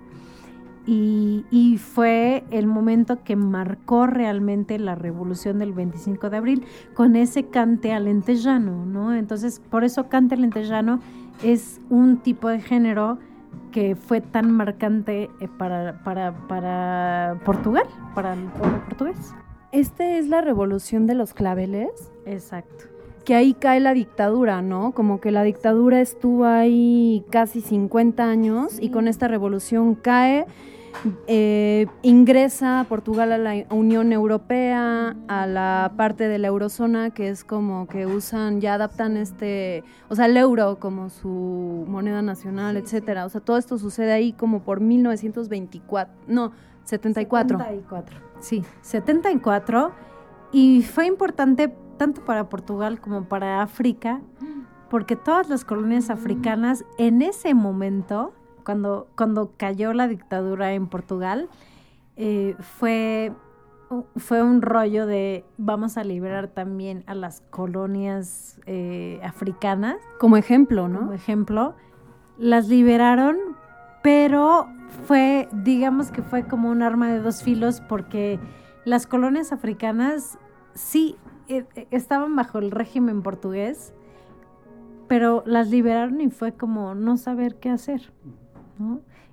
y, 0.87 1.79
fue 1.79 2.43
el 2.51 2.67
momento 2.67 3.23
que 3.23 3.37
marcó 3.37 4.07
realmente 4.07 4.77
la 4.79 4.97
revolución 4.97 5.61
del 5.61 5.73
25 5.73 6.31
de 6.31 6.37
abril 6.37 6.65
con 6.95 7.15
ese 7.15 7.45
cante 7.45 7.93
alentejano, 7.93 8.87
¿no? 8.87 9.15
Entonces, 9.15 9.61
por 9.71 9.85
eso 9.85 10.09
cante 10.09 10.35
alentejano 10.35 10.99
es 11.45 11.81
un 11.91 12.19
tipo 12.19 12.49
de 12.49 12.61
género 12.61 13.19
que 13.73 13.95
fue 13.97 14.21
tan 14.21 14.51
marcante 14.51 15.31
eh, 15.41 15.49
para, 15.59 16.03
para, 16.05 16.33
para 16.49 17.41
Portugal, 17.45 17.85
para 18.15 18.35
el 18.35 18.45
pueblo 18.45 18.85
portugués. 18.85 19.35
¿Esta 19.73 20.19
es 20.19 20.27
la 20.29 20.41
revolución 20.41 21.07
de 21.07 21.15
los 21.15 21.33
claveles? 21.33 21.91
Exacto. 22.27 22.87
Que 23.25 23.35
ahí 23.35 23.55
cae 23.55 23.79
la 23.79 23.95
dictadura, 23.95 24.63
¿no? 24.63 24.93
Como 24.93 25.21
que 25.21 25.31
la 25.31 25.43
dictadura 25.43 26.01
estuvo 26.01 26.45
ahí 26.45 27.25
casi 27.31 27.61
50 27.61 28.25
años 28.25 28.79
y 28.81 28.91
con 28.91 29.07
esta 29.07 29.29
revolución 29.29 29.95
cae 29.95 30.47
eh, 31.27 31.87
ingresa 32.03 32.85
Portugal 32.89 33.33
a 33.33 33.39
la 33.39 33.65
Unión 33.71 34.13
Europea, 34.13 35.17
a 35.29 35.47
la 35.47 35.93
parte 35.97 36.29
de 36.29 36.39
la 36.39 36.49
eurozona, 36.49 37.11
que 37.11 37.29
es 37.29 37.45
como 37.45 37.87
que 37.89 38.07
usan, 38.07 38.61
ya 38.61 38.75
adaptan 38.75 39.17
este, 39.17 39.85
o 40.09 40.15
sea, 40.15 40.27
el 40.27 40.37
euro 40.37 40.79
como 40.79 41.09
su 41.09 41.85
moneda 41.89 42.23
nacional, 42.23 42.77
etcétera. 42.77 43.25
O 43.25 43.29
sea, 43.29 43.41
todo 43.41 43.57
esto 43.57 43.79
sucede 43.79 44.13
ahí 44.13 44.33
como 44.33 44.63
por 44.63 44.81
1924, 44.81 46.15
no, 46.29 46.53
74. 46.85 47.59
74, 47.59 48.19
sí, 48.41 48.65
74. 48.83 49.93
Y 50.53 50.83
fue 50.83 51.07
importante 51.07 51.75
tanto 51.97 52.25
para 52.25 52.49
Portugal 52.49 53.01
como 53.01 53.25
para 53.25 53.63
África, 53.63 54.21
porque 54.89 55.17
todas 55.17 55.49
las 55.49 55.65
colonias 55.65 56.11
africanas 56.11 56.85
en 56.99 57.23
ese 57.23 57.55
momento 57.55 58.33
cuando, 58.65 59.09
cuando 59.17 59.53
cayó 59.57 59.93
la 59.93 60.09
dictadura 60.09 60.73
en 60.73 60.87
Portugal, 60.87 61.49
eh, 62.17 62.55
fue, 62.59 63.33
fue 64.17 64.43
un 64.43 64.63
rollo 64.63 65.07
de 65.07 65.45
vamos 65.57 65.97
a 65.97 66.05
liberar 66.05 66.49
también 66.49 67.03
a 67.07 67.15
las 67.15 67.41
colonias 67.51 68.61
eh, 68.67 69.21
africanas. 69.23 69.97
Como 70.19 70.37
ejemplo, 70.37 70.89
¿no? 70.89 71.01
Como 71.01 71.13
ejemplo. 71.13 71.75
Las 72.39 72.69
liberaron, 72.69 73.37
pero 74.03 74.69
fue, 75.07 75.49
digamos 75.53 76.11
que 76.11 76.23
fue 76.23 76.47
como 76.47 76.71
un 76.71 76.83
arma 76.83 77.11
de 77.11 77.21
dos 77.21 77.43
filos 77.43 77.81
porque 77.81 78.39
las 78.85 79.07
colonias 79.07 79.53
africanas 79.53 80.39
sí 80.75 81.17
eh, 81.49 81.65
estaban 81.91 82.37
bajo 82.37 82.59
el 82.59 82.71
régimen 82.71 83.23
portugués, 83.23 83.93
pero 85.09 85.43
las 85.47 85.69
liberaron 85.69 86.21
y 86.21 86.31
fue 86.31 86.53
como 86.53 86.95
no 86.95 87.17
saber 87.17 87.57
qué 87.57 87.71
hacer. 87.71 88.13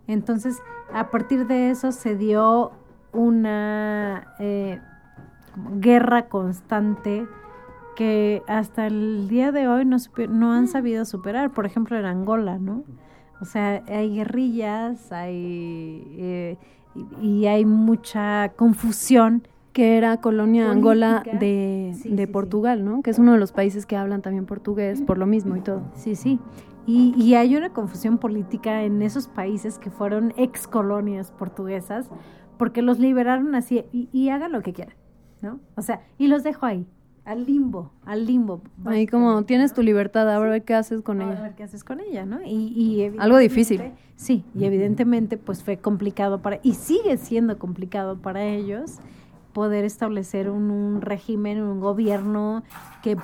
Entonces, 0.08 0.62
a 0.94 1.10
partir 1.10 1.48
de 1.48 1.70
eso 1.70 1.92
se 1.92 2.16
dio 2.16 2.72
una 3.14 4.34
eh, 4.40 4.80
guerra 5.80 6.28
constante 6.30 7.28
que 7.96 8.44
hasta 8.48 8.88
el 8.88 9.28
día 9.28 9.52
de 9.52 9.68
hoy 9.68 9.84
no, 9.84 9.98
no 10.30 10.54
han 10.54 10.68
sabido 10.68 11.04
superar. 11.04 11.52
Por 11.52 11.66
ejemplo, 11.66 11.98
en 11.98 12.06
Angola, 12.06 12.60
¿no? 12.60 12.84
O 13.42 13.46
sea, 13.46 13.84
hay 13.88 14.16
guerrillas, 14.16 15.12
hay 15.12 16.08
eh, 16.18 16.58
y 17.22 17.46
hay 17.46 17.66
mucha 17.66 18.50
confusión 18.56 19.48
que 19.74 19.98
era 19.98 20.18
colonia 20.18 20.72
Angola 20.72 21.24
de, 21.40 21.96
de 22.04 22.28
Portugal, 22.28 22.84
¿no? 22.84 23.04
Que 23.04 23.12
es 23.12 23.20
uno 23.20 23.34
de 23.34 23.38
los 23.38 23.52
países 23.52 23.86
que 23.86 23.96
hablan 23.96 24.22
también 24.22 24.46
portugués 24.46 25.02
por 25.02 25.18
lo 25.20 25.28
mismo 25.28 25.56
y 25.56 25.62
todo. 25.62 25.82
Sí, 25.94 26.16
sí. 26.16 26.40
Y, 26.88 27.34
hay 27.34 27.54
una 27.58 27.74
confusión 27.74 28.18
política 28.18 28.84
en 28.84 29.02
esos 29.02 29.28
países 29.28 29.78
que 29.78 29.92
fueron 29.92 30.34
ex 30.38 30.68
colonias 30.68 31.32
portuguesas, 31.32 32.10
porque 32.58 32.82
los 32.82 32.98
liberaron 32.98 33.54
así 33.56 33.84
y, 33.92 34.30
hagan 34.30 34.54
lo 34.54 34.62
que 34.62 34.72
quieran, 34.72 34.96
¿no? 35.42 35.60
O 35.76 35.82
sea, 35.82 36.02
y 36.18 36.28
los 36.28 36.44
dejo 36.44 36.66
ahí, 36.66 36.88
al 37.26 37.46
limbo, 37.46 37.92
al 38.06 38.26
limbo. 38.26 38.62
Ahí 38.86 39.06
como 39.06 39.44
tienes 39.44 39.74
tu 39.74 39.84
libertad, 39.84 40.34
ahora 40.34 40.50
ver 40.52 40.64
qué 40.64 40.76
haces 40.76 41.02
con 41.02 41.22
ella. 41.22 41.38
A 41.38 41.42
ver 41.42 41.56
qué 41.56 41.64
haces 41.64 41.84
con 41.84 42.00
ella, 42.00 42.26
¿no? 42.26 42.40
Y, 42.46 43.12
Algo 43.20 43.38
difícil. 43.38 43.92
Sí, 44.16 44.46
y 44.56 44.64
evidentemente 44.64 45.38
pues 45.38 45.62
fue 45.64 45.78
complicado 45.78 46.42
para, 46.42 46.62
y 46.64 46.76
sigue 46.76 47.18
siendo 47.18 47.60
complicado 47.60 48.18
para 48.22 48.46
ellos 48.46 49.00
poder 49.52 49.84
establecer 49.84 50.50
un, 50.50 50.72
un 50.72 51.02
régimen, 51.02 51.62
un 51.62 51.82
gobierno 51.82 52.64
que 53.04 53.18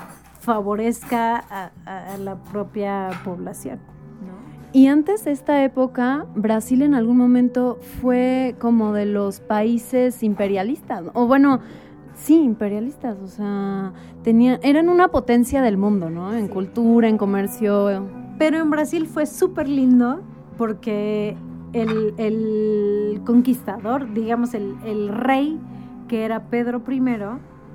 favorezca 0.44 1.72
a, 1.86 2.18
la 2.18 2.36
propia 2.36 3.10
población. 3.24 3.80
Y 4.74 4.88
antes 4.88 5.24
de 5.24 5.32
esta 5.32 5.64
época, 5.64 6.26
Brasil 6.36 6.82
en 6.82 6.96
algún 6.96 7.16
momento 7.16 7.78
fue 8.02 8.56
como 8.60 8.92
de 8.92 9.06
los 9.06 9.40
países 9.40 10.24
imperialistas, 10.24 11.04
o 11.14 11.28
bueno, 11.28 11.60
sí, 12.16 12.42
imperialistas, 12.42 13.20
o 13.20 13.28
sea, 13.28 13.94
tenía, 14.24 14.60
eran 14.64 14.90
una 14.90 15.10
potencia 15.10 15.62
del 15.62 15.78
mundo, 15.78 16.10
¿no? 16.10 16.34
En 16.34 16.48
cultura, 16.48 17.08
en 17.08 17.18
comercio. 17.18 18.06
Pero 18.40 18.58
en 18.58 18.72
Brasil 18.72 19.06
fue 19.06 19.28
súper 19.28 19.70
lindo 19.70 20.22
porque 20.58 21.38
el, 21.72 22.16
el, 22.18 23.22
conquistador, 23.26 24.12
digamos, 24.14 24.56
el, 24.56 24.76
el 24.86 25.10
rey, 25.10 25.60
que 26.08 26.26
era 26.26 26.50
Pedro 26.50 26.82
I, 26.90 27.00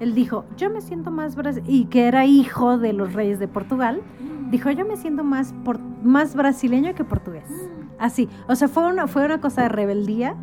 él 0.01 0.15
dijo, 0.15 0.45
yo 0.57 0.71
me 0.71 0.81
siento 0.81 1.11
más 1.11 1.37
y 1.67 1.87
que 1.87 2.07
era 2.07 2.25
hijo 2.25 2.79
de 2.79 2.93
los 2.93 3.13
reyes 3.13 3.39
de 3.39 3.49
Portugal, 3.49 4.03
dijo, 4.51 4.71
yo 4.71 4.87
me 4.87 4.97
siento 4.97 5.25
más, 5.25 5.55
más 6.03 6.35
brasileño 6.35 6.95
que 6.95 7.05
portugués. 7.05 7.49
Así, 7.99 8.29
o 8.49 8.55
sea, 8.55 8.69
fue 8.69 8.87
una, 8.87 9.07
fue 9.09 9.25
una 9.25 9.41
cosa 9.41 9.63
de 9.63 9.69
rebeldía 9.69 10.37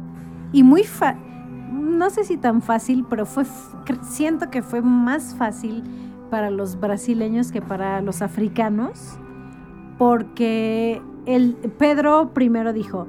y 0.52 0.64
muy, 0.64 0.84
no 1.72 2.10
sé 2.10 2.24
si 2.24 2.38
tan 2.38 2.62
fácil, 2.62 3.06
pero 3.10 3.26
fue, 3.26 3.46
siento 4.02 4.50
que 4.50 4.62
fue 4.62 4.82
más 4.82 5.36
fácil 5.36 5.84
para 6.30 6.50
los 6.50 6.80
brasileños 6.80 7.52
que 7.52 7.62
para 7.62 8.02
los 8.02 8.22
africanos, 8.22 9.18
porque 9.98 11.02
el, 11.26 11.56
Pedro 11.78 12.34
primero 12.34 12.74
dijo, 12.74 13.08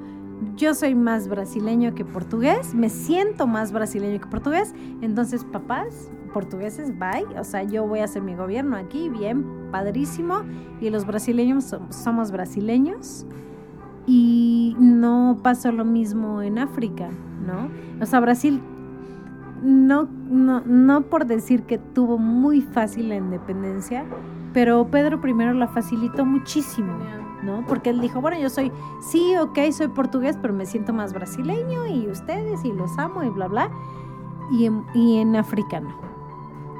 yo 0.55 0.73
soy 0.73 0.95
más 0.95 1.27
brasileño 1.27 1.93
que 1.93 2.05
portugués, 2.05 2.73
me 2.73 2.89
siento 2.89 3.47
más 3.47 3.71
brasileño 3.71 4.19
que 4.19 4.27
portugués, 4.27 4.73
entonces 5.01 5.43
papás, 5.43 6.09
portugueses, 6.37 6.91
bye. 6.99 7.39
O 7.39 7.43
sea, 7.43 7.63
yo 7.63 7.87
voy 7.87 8.01
a 8.01 8.03
hacer 8.03 8.21
mi 8.21 8.35
gobierno 8.35 8.77
aquí, 8.77 9.09
bien, 9.09 9.43
padrísimo. 9.71 10.43
Y 10.79 10.91
los 10.91 11.07
brasileños 11.07 11.75
somos 11.89 12.29
brasileños. 12.29 13.25
Y 14.05 14.75
no 14.77 15.39
pasó 15.41 15.71
lo 15.71 15.83
mismo 15.83 16.43
en 16.43 16.59
África, 16.59 17.09
¿no? 17.43 17.69
O 17.99 18.05
sea, 18.05 18.19
Brasil, 18.19 18.61
no, 19.63 20.07
no, 20.29 20.61
no 20.61 21.01
por 21.01 21.25
decir 21.25 21.63
que 21.63 21.79
tuvo 21.79 22.19
muy 22.19 22.61
fácil 22.61 23.09
la 23.09 23.15
independencia, 23.15 24.05
pero 24.53 24.85
Pedro 24.91 25.19
I 25.25 25.55
la 25.55 25.67
facilitó 25.67 26.23
muchísimo, 26.23 26.93
¿no? 27.41 27.65
Porque 27.67 27.89
él 27.89 27.99
dijo, 27.99 28.21
bueno, 28.21 28.37
yo 28.39 28.51
soy, 28.51 28.71
sí, 29.01 29.35
ok, 29.37 29.57
soy 29.71 29.87
portugués, 29.87 30.37
pero 30.39 30.53
me 30.53 30.67
siento 30.67 30.93
más 30.93 31.13
brasileño 31.13 31.87
y 31.87 32.07
ustedes 32.07 32.63
y 32.63 32.71
los 32.73 32.95
amo 32.99 33.23
y 33.23 33.29
bla, 33.29 33.47
bla. 33.47 33.71
Y 34.51 34.65
en, 34.65 34.85
y 34.93 35.17
en 35.17 35.35
africano. 35.35 36.06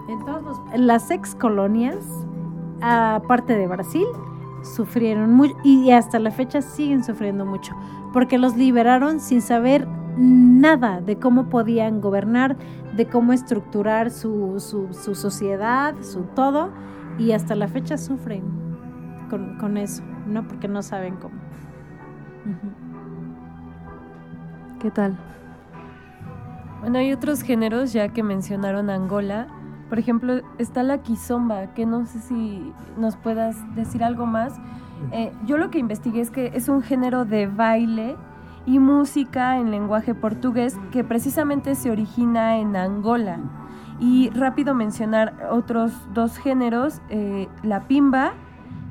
Entonces, 0.08 0.58
las 0.76 1.12
ex 1.12 1.36
colonias, 1.36 2.06
aparte 2.82 3.58
de 3.58 3.68
Brasil, 3.68 4.06
sufrieron 4.64 5.34
mucho 5.34 5.56
y 5.64 5.92
hasta 5.92 6.20
la 6.20 6.32
fecha 6.32 6.62
siguen 6.62 7.04
sufriendo 7.04 7.46
mucho, 7.46 7.74
porque 8.14 8.38
los 8.38 8.56
liberaron 8.56 9.20
sin 9.20 9.42
saber 9.42 9.88
nada 10.18 11.02
de 11.02 11.18
cómo 11.18 11.50
podían 11.50 12.02
gobernar, 12.02 12.58
de 12.96 13.06
cómo 13.06 13.34
estructurar 13.34 14.10
su, 14.10 14.60
su, 14.60 14.94
su 14.94 15.14
sociedad, 15.16 15.94
su 16.02 16.24
todo, 16.24 16.72
y 17.18 17.32
hasta 17.32 17.56
la 17.56 17.68
fecha 17.68 17.98
sufren 17.98 18.44
con, 19.30 19.58
con 19.58 19.78
eso, 19.78 20.04
¿no? 20.26 20.48
Porque 20.48 20.68
no 20.68 20.82
saben 20.82 21.16
cómo. 21.18 21.36
¿Qué 24.80 24.92
tal? 24.92 25.18
Bueno, 26.82 27.00
hay 27.00 27.12
otros 27.12 27.42
géneros, 27.42 27.94
ya 27.94 28.10
que 28.10 28.24
mencionaron 28.24 28.90
Angola. 28.90 29.48
Por 29.90 30.00
ejemplo, 30.00 30.42
está 30.58 30.84
la 30.84 31.00
kizomba, 31.00 31.74
que 31.74 31.86
no 31.86 32.06
sé 32.06 32.20
si 32.20 32.74
nos 32.98 33.16
puedas 33.16 33.56
decir 33.76 34.04
algo 34.04 34.26
más. 34.26 34.54
Eh, 35.12 35.32
yo 35.46 35.58
lo 35.58 35.70
que 35.70 35.80
investigué 35.80 36.22
es 36.22 36.32
que 36.32 36.52
es 36.54 36.68
un 36.70 36.82
género 36.82 37.24
de 37.26 37.48
baile 37.48 38.16
y 38.66 38.80
música 38.80 39.58
en 39.58 39.72
lenguaje 39.72 40.14
portugués 40.14 40.78
que 40.92 41.04
precisamente 41.04 41.76
se 41.76 41.90
origina 41.90 42.58
en 42.58 42.76
Angola. 42.76 43.40
Y 44.00 44.30
rápido 44.32 44.76
mencionar 44.76 45.48
otros 45.50 45.92
dos 46.14 46.38
géneros, 46.38 47.02
eh, 47.10 47.48
la 47.64 47.88
pimba 47.88 48.34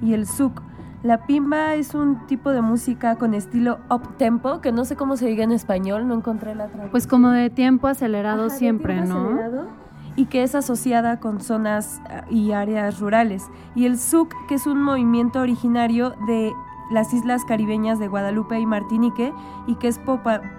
y 0.02 0.14
el 0.14 0.26
zouk. 0.26 0.62
La 1.02 1.26
pimba 1.26 1.74
es 1.74 1.94
un 1.94 2.26
tipo 2.26 2.50
de 2.50 2.62
música 2.62 3.16
con 3.16 3.35
estilo 3.35 3.78
up 3.90 4.16
tempo, 4.16 4.61
que 4.61 4.72
no 4.72 4.85
sé 4.85 4.96
cómo 4.96 5.16
se 5.16 5.26
diga 5.26 5.44
en 5.44 5.52
español, 5.52 6.09
no 6.09 6.14
encontré 6.14 6.54
la 6.54 6.64
traducción. 6.64 6.90
Pues 6.90 7.06
como 7.06 7.28
de 7.28 7.50
tiempo 7.50 7.87
acelerado 7.87 8.46
Ajá, 8.46 8.52
de 8.52 8.59
siempre, 8.59 8.94
tiempo 8.94 9.14
¿no? 9.14 9.26
acelerado, 9.26 9.68
Y 10.16 10.26
que 10.26 10.42
es 10.42 10.55
asociada 10.55 11.20
con 11.20 11.40
zonas 11.40 12.00
ah, 12.09 12.24
y 12.31 12.52
áreas 12.52 13.00
rurales. 13.00 13.48
Y 13.74 13.85
el 13.87 13.98
zouk, 13.98 14.35
que 14.48 14.55
es 14.55 14.66
un 14.66 14.83
movimiento 14.83 15.40
originario 15.40 16.14
de 16.26 16.52
las 16.90 17.12
islas 17.12 17.44
caribeñas 17.44 17.98
de 17.98 18.09
Guadalupe 18.09 18.59
y 18.61 18.64
Martinique 18.66 19.33
y 19.66 19.74
que 19.74 19.88
es 19.88 19.98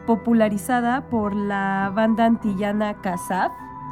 popularizada 0.06 1.02
por 1.10 1.34
la 1.36 1.92
banda 1.96 2.26
antillana 2.26 2.96
Casab 2.96 3.52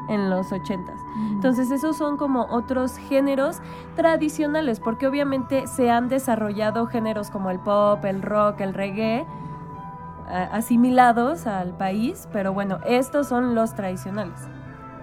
en 0.09 0.29
los 0.29 0.51
80s. 0.51 0.99
Entonces 1.31 1.71
esos 1.71 1.97
son 1.97 2.17
como 2.17 2.41
otros 2.51 2.97
géneros 2.97 3.61
tradicionales, 3.95 4.79
porque 4.79 5.07
obviamente 5.07 5.65
se 5.67 5.89
han 5.89 6.09
desarrollado 6.09 6.85
géneros 6.87 7.31
como 7.31 7.49
el 7.49 7.59
pop, 7.59 8.03
el 8.05 8.21
rock, 8.21 8.59
el 8.61 8.73
reggae, 8.73 9.25
a- 10.27 10.43
asimilados 10.55 11.47
al 11.47 11.75
país, 11.77 12.27
pero 12.33 12.53
bueno, 12.53 12.79
estos 12.85 13.27
son 13.29 13.55
los 13.55 13.73
tradicionales. 13.75 14.39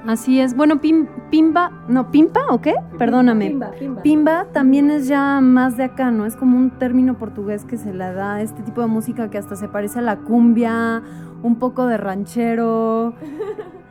Así 0.06 0.40
es. 0.40 0.56
Bueno, 0.56 0.80
pim- 0.80 1.06
pimba, 1.30 1.70
no, 1.88 2.10
pimpa 2.10 2.40
o 2.50 2.60
qué? 2.60 2.74
Perdóname. 2.98 3.56
Pimba 4.02 4.46
también 4.52 4.90
es 4.90 5.06
ya 5.06 5.40
más 5.40 5.76
de 5.76 5.84
acá, 5.84 6.10
¿no? 6.10 6.26
Es 6.26 6.34
como 6.36 6.56
un 6.58 6.70
término 6.70 7.14
portugués 7.14 7.64
que 7.64 7.76
se 7.76 7.94
le 7.94 8.12
da 8.12 8.34
a 8.34 8.42
este 8.42 8.62
tipo 8.62 8.80
de 8.80 8.88
música 8.88 9.30
que 9.30 9.38
hasta 9.38 9.54
se 9.56 9.68
parece 9.68 10.00
a 10.00 10.02
la 10.02 10.16
cumbia, 10.16 11.02
un 11.42 11.56
poco 11.56 11.86
de 11.86 11.98
ranchero, 11.98 13.14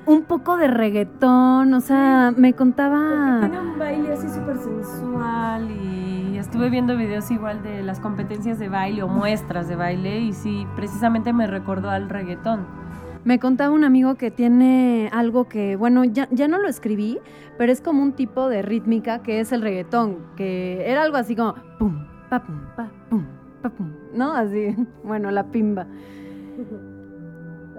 un 0.06 0.24
poco 0.24 0.58
de 0.58 0.68
reggaetón, 0.68 1.74
o 1.74 1.80
sea, 1.80 2.34
me 2.36 2.54
contaba... 2.54 3.40
Tiene 3.40 3.60
un 3.60 3.80
baile 3.80 4.14
así 4.14 4.28
súper 4.30 4.58
sensual 4.58 5.70
y 5.72 6.38
estuve 6.38 6.70
viendo 6.70 6.98
videos 6.98 7.30
igual 7.32 7.62
de 7.64 7.84
las 7.84 8.00
competencias 8.00 8.60
de 8.60 8.68
baile 8.68 9.04
o 9.04 9.08
muestras 9.08 9.68
de 9.70 9.76
baile 9.76 10.20
y 10.20 10.34
sí, 10.34 10.66
precisamente 10.76 11.32
me 11.34 11.48
recordó 11.48 11.90
al 11.90 12.10
reggaetón. 12.10 12.81
Me 13.24 13.40
contaba 13.40 13.74
un 13.74 13.84
amigo 13.84 14.16
que 14.16 14.32
tiene 14.32 15.10
algo 15.14 15.48
que, 15.48 15.76
bueno, 15.76 16.04
ya, 16.04 16.28
ya 16.32 16.48
no 16.48 16.58
lo 16.58 16.68
escribí, 16.68 17.20
pero 17.58 17.72
es 17.72 17.80
como 17.80 18.02
un 18.02 18.14
tipo 18.14 18.50
de 18.50 18.62
rítmica 18.64 19.22
que 19.22 19.40
es 19.40 19.52
el 19.52 19.62
reggaetón, 19.62 20.18
que 20.36 20.90
era 20.90 21.04
algo 21.04 21.18
así 21.18 21.36
como 21.36 21.54
pum, 21.78 22.04
pa, 22.30 22.42
pum, 22.44 22.62
pa, 22.76 22.92
pum, 23.10 23.26
pa, 23.62 23.70
pum, 23.70 23.92
¿no? 24.16 24.34
Así, 24.34 24.76
bueno, 25.04 25.30
la 25.30 25.44
pimba. 25.52 25.86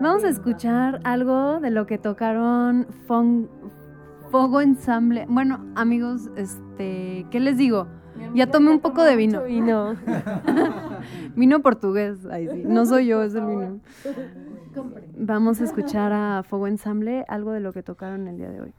Vamos 0.01 0.25
a 0.25 0.29
escuchar 0.29 1.01
algo 1.05 1.61
de 1.61 1.71
lo 1.71 1.87
que 1.87 1.99
tocaron 1.99 2.87
Fon- 3.09 3.49
Fogo 4.31 4.61
Ensamble. 4.61 5.27
Bueno, 5.29 5.65
amigos, 5.75 6.31
este, 6.37 7.27
¿qué 7.31 7.41
les 7.41 7.57
digo? 7.57 7.87
Ya 8.35 8.47
tomé 8.47 8.71
un 8.71 8.81
poco 8.81 9.03
de 9.03 9.17
vino. 9.17 9.43
Vino. 9.45 9.97
Vino 11.37 11.61
portugués, 11.61 12.27
ahí 12.27 12.49
sí. 12.49 12.63
No 12.65 12.87
soy 12.87 13.07
yo, 13.07 13.23
es 13.23 13.35
el 13.35 13.47
vino. 13.47 13.81
Vamos 15.17 15.61
a 15.61 15.65
escuchar 15.65 16.13
a 16.13 16.43
Fuego 16.43 16.67
Ensamble, 16.67 17.25
algo 17.29 17.53
de 17.53 17.61
lo 17.61 17.73
que 17.73 17.83
tocaron 17.83 18.29
el 18.29 18.37
día 18.37 18.51
de 18.51 18.61
hoy. 18.61 18.75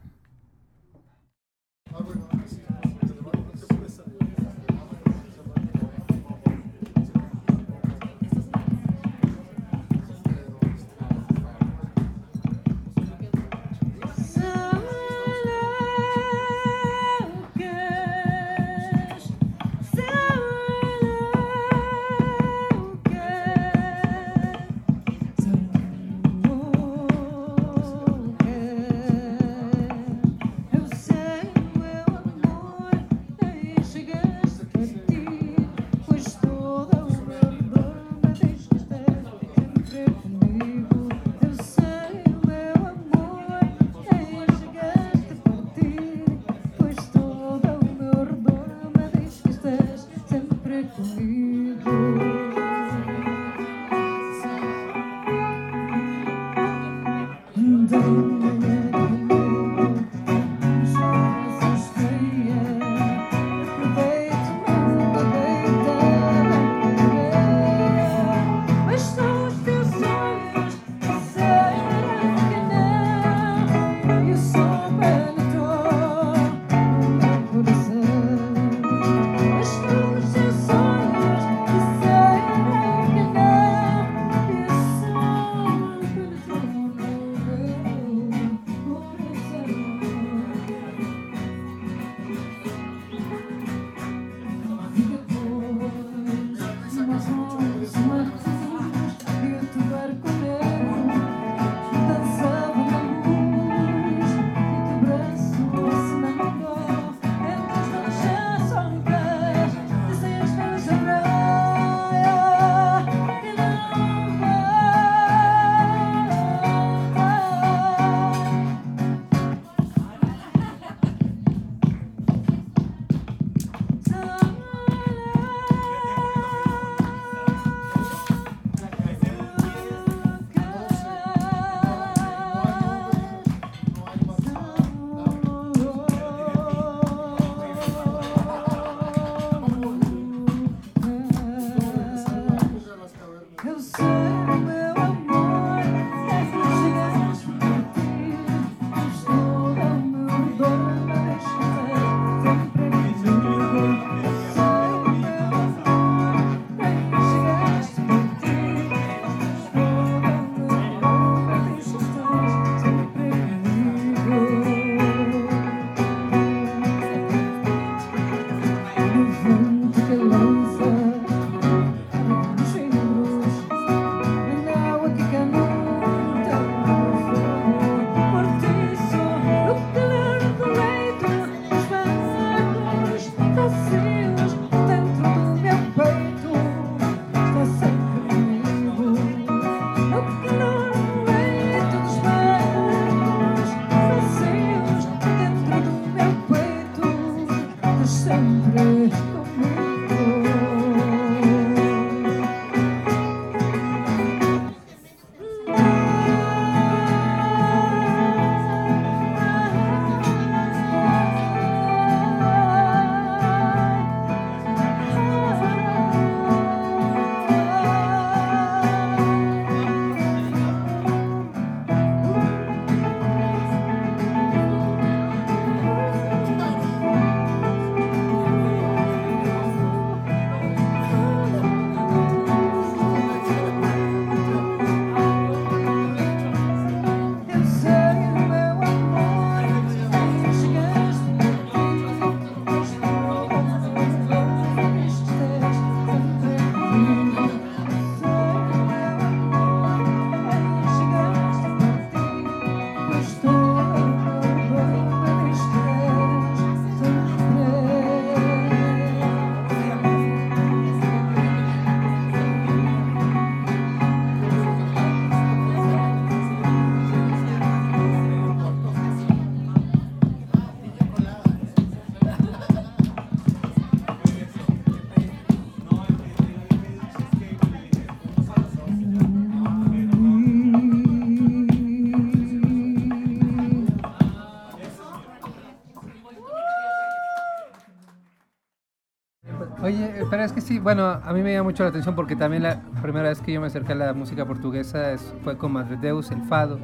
Sí, 290.64 290.78
bueno, 290.78 291.06
a 291.06 291.32
mí 291.32 291.42
me 291.42 291.52
llama 291.52 291.64
mucho 291.64 291.82
la 291.82 291.90
atención 291.90 292.14
porque 292.14 292.36
también 292.36 292.62
la 292.62 292.80
primera 293.02 293.28
vez 293.28 293.40
que 293.40 293.52
yo 293.52 293.60
me 293.60 293.66
acerqué 293.66 293.92
a 293.92 293.96
la 293.96 294.12
música 294.14 294.44
portuguesa 294.46 295.12
es- 295.12 295.34
fue 295.44 295.56
con 295.56 295.72
Madre 295.72 295.96
Deus, 295.96 296.30
el 296.30 296.42
fado. 296.42 296.78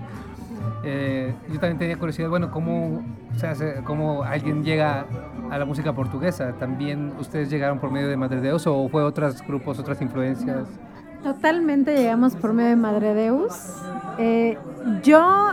Eh, 0.84 1.34
yo 1.48 1.58
también 1.60 1.78
tenía 1.78 1.96
curiosidad, 1.98 2.28
bueno, 2.28 2.50
¿cómo, 2.50 3.02
se 3.36 3.46
hace, 3.46 3.82
cómo 3.84 4.22
alguien 4.22 4.62
llega 4.64 5.04
a 5.50 5.58
la 5.58 5.64
música 5.64 5.92
portuguesa? 5.94 6.52
¿También 6.58 7.12
ustedes 7.18 7.50
llegaron 7.50 7.78
por 7.78 7.90
medio 7.90 8.08
de 8.08 8.16
Madre 8.16 8.40
Deus 8.40 8.66
o 8.66 8.88
fue 8.88 9.02
otros 9.02 9.42
grupos, 9.46 9.78
otras 9.78 10.00
influencias? 10.00 10.68
Totalmente 11.22 11.94
llegamos 11.94 12.34
por 12.36 12.52
medio 12.54 12.70
de 12.70 12.76
Madre 12.76 13.14
Deus. 13.14 13.52
Eh, 14.18 14.56
yo 15.02 15.50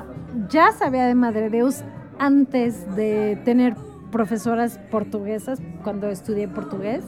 ya 0.50 0.72
sabía 0.72 1.06
de 1.06 1.16
Madre 1.16 1.50
Deus 1.50 1.84
antes 2.20 2.96
de 2.96 3.38
tener 3.44 3.76
profesoras 4.12 4.80
portuguesas 4.92 5.60
cuando 5.84 6.08
estudié 6.08 6.48
portugués. 6.48 7.04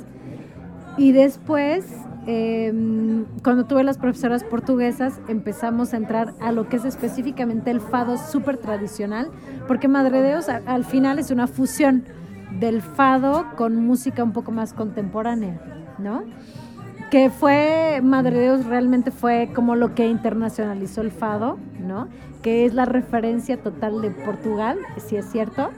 Y 0.99 1.13
después, 1.13 1.85
eh, 2.27 2.73
cuando 3.41 3.63
tuve 3.63 3.85
las 3.85 3.97
profesoras 3.97 4.43
portuguesas, 4.43 5.21
empezamos 5.29 5.93
a 5.93 5.97
entrar 5.97 6.33
a 6.41 6.51
lo 6.51 6.67
que 6.67 6.75
es 6.75 6.83
específicamente 6.83 7.71
el 7.71 7.79
fado 7.79 8.17
súper 8.17 8.57
tradicional, 8.57 9.31
porque 9.65 9.88
Madre 9.88 10.21
Deus 10.21 10.49
al 10.49 10.83
final 10.83 11.17
es 11.17 11.31
una 11.31 11.47
fusión 11.47 12.03
del 12.59 12.81
fado 12.81 13.45
con 13.55 13.77
música 13.77 14.23
un 14.23 14.33
poco 14.33 14.51
más 14.51 14.73
contemporánea, 14.73 15.62
¿no? 15.99 16.23
que 17.09 17.29
fue 17.29 18.01
Madre 18.03 18.41
Dios 18.41 18.65
realmente 18.65 19.09
fue 19.09 19.49
como 19.55 19.75
lo 19.75 19.95
que 19.95 20.07
internacionalizó 20.07 21.01
el 21.01 21.12
fado, 21.12 21.57
¿no? 21.79 22.07
Que 22.43 22.65
es 22.65 22.73
la 22.73 22.85
referencia 22.85 23.57
total 23.57 24.01
de 24.01 24.12
Portugal, 24.12 24.77
si 24.97 25.15
es 25.15 25.25
cierto. 25.31 25.71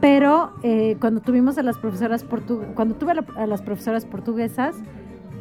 Pero 0.00 0.52
eh, 0.62 0.96
cuando 1.00 1.20
tuvimos 1.20 1.58
a 1.58 1.62
las 1.62 1.78
profesoras 1.78 2.24
cuando 2.74 2.94
tuve 2.94 3.12
a 3.36 3.46
las 3.46 3.62
profesoras 3.62 4.04
portuguesas, 4.04 4.76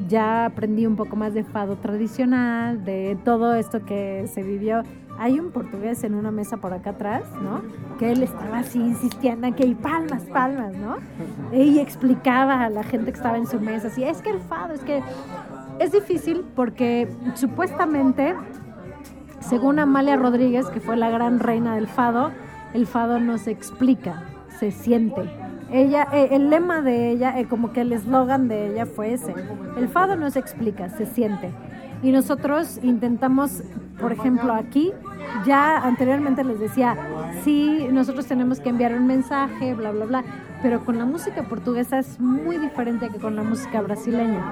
ya 0.08 0.46
aprendí 0.46 0.86
un 0.86 0.96
poco 0.96 1.16
más 1.16 1.34
de 1.34 1.44
fado 1.44 1.76
tradicional, 1.78 2.84
de 2.86 3.18
todo 3.24 3.56
esto 3.56 3.84
que 3.86 4.28
se 4.28 4.44
vivió. 4.44 4.84
Hay 5.20 5.40
un 5.40 5.52
portugués 5.52 6.04
en 6.04 6.14
una 6.14 6.30
mesa 6.30 6.58
por 6.58 6.74
acá 6.74 6.92
atrás, 6.92 7.24
¿no? 7.42 7.62
Que 7.98 8.12
él 8.12 8.22
estaba 8.22 8.60
así 8.60 8.80
insistiendo 8.80 9.48
en 9.48 9.56
que 9.56 9.64
hay 9.64 9.74
palmas, 9.74 10.24
palmas, 10.26 10.76
¿no? 10.76 10.98
Y 11.52 11.80
explicaba 11.80 12.66
a 12.66 12.70
la 12.70 12.84
gente 12.84 13.12
que 13.12 13.18
estaba 13.18 13.38
en 13.38 13.48
su 13.48 13.60
mesa, 13.60 13.88
así, 13.88 14.04
es 14.04 14.22
que 14.22 14.30
el 14.30 14.40
fado, 14.40 14.74
es 14.76 14.82
que 14.82 15.02
es 15.80 15.92
difícil 15.92 16.46
porque 16.56 17.10
supuestamente, 17.34 18.36
según 19.40 19.80
Amalia 19.80 20.18
Rodríguez, 20.18 20.68
que 20.68 20.80
fue 20.80 20.96
la 20.96 21.10
gran 21.10 21.40
reina 21.40 21.76
del 21.76 21.88
fado, 21.88 22.32
el 22.74 22.88
fado 22.88 23.20
no 23.20 23.38
se 23.38 23.52
explica, 23.52 24.24
se 24.60 24.72
siente. 24.72 25.22
Ella, 25.72 26.08
eh, 26.14 26.30
el 26.32 26.50
lema 26.50 26.82
de 26.82 27.12
ella, 27.12 27.40
eh, 27.40 27.46
como 27.46 27.74
que 27.74 27.82
el 27.82 27.92
eslogan 27.92 28.48
de 28.48 28.72
ella 28.72 28.86
fue 28.86 29.14
ese, 29.14 29.34
el 29.78 29.90
fado 29.90 30.16
no 30.16 30.30
se 30.32 30.40
explica, 30.40 30.90
se 30.90 31.06
siente. 31.06 31.52
Y 32.04 32.12
nosotros 32.12 32.80
intentamos, 32.84 33.64
por 34.00 34.12
ejemplo, 34.12 34.54
aquí, 34.54 34.94
ya 35.46 35.78
anteriormente 35.78 36.44
les 36.44 36.60
decía, 36.60 36.96
sí, 37.44 37.88
nosotros 37.92 38.28
tenemos 38.28 38.60
que 38.60 38.70
enviar 38.70 38.94
un 38.94 39.08
mensaje, 39.08 39.74
bla, 39.74 39.92
bla, 39.92 40.06
bla, 40.06 40.24
pero 40.62 40.86
con 40.86 40.98
la 40.98 41.06
música 41.06 41.44
portuguesa 41.44 42.00
es 42.00 42.20
muy 42.20 42.58
diferente 42.58 43.10
que 43.10 43.18
con 43.18 43.36
la 43.36 43.44
música 43.44 43.82
brasileña. 43.82 44.44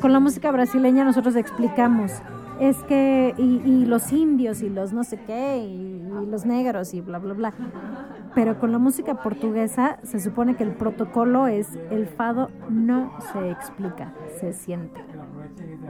Con 0.00 0.12
la 0.12 0.20
música 0.20 0.50
brasileña 0.50 1.04
nosotros 1.04 1.36
explicamos, 1.36 2.12
es 2.60 2.82
que, 2.84 3.34
y, 3.36 3.60
y 3.64 3.84
los 3.86 4.12
indios 4.12 4.62
y 4.62 4.68
los 4.68 4.92
no 4.92 5.04
sé 5.04 5.18
qué, 5.26 5.58
y, 5.58 6.02
y 6.22 6.26
los 6.26 6.46
negros 6.46 6.94
y 6.94 7.00
bla, 7.00 7.18
bla, 7.18 7.34
bla. 7.34 7.54
Pero 8.34 8.58
con 8.58 8.70
la 8.70 8.78
música 8.78 9.22
portuguesa 9.22 9.98
se 10.02 10.20
supone 10.20 10.56
que 10.56 10.64
el 10.64 10.72
protocolo 10.74 11.46
es 11.46 11.78
el 11.90 12.06
fado 12.06 12.50
no 12.68 13.12
se 13.32 13.50
explica, 13.50 14.12
se 14.38 14.52
siente. 14.52 15.00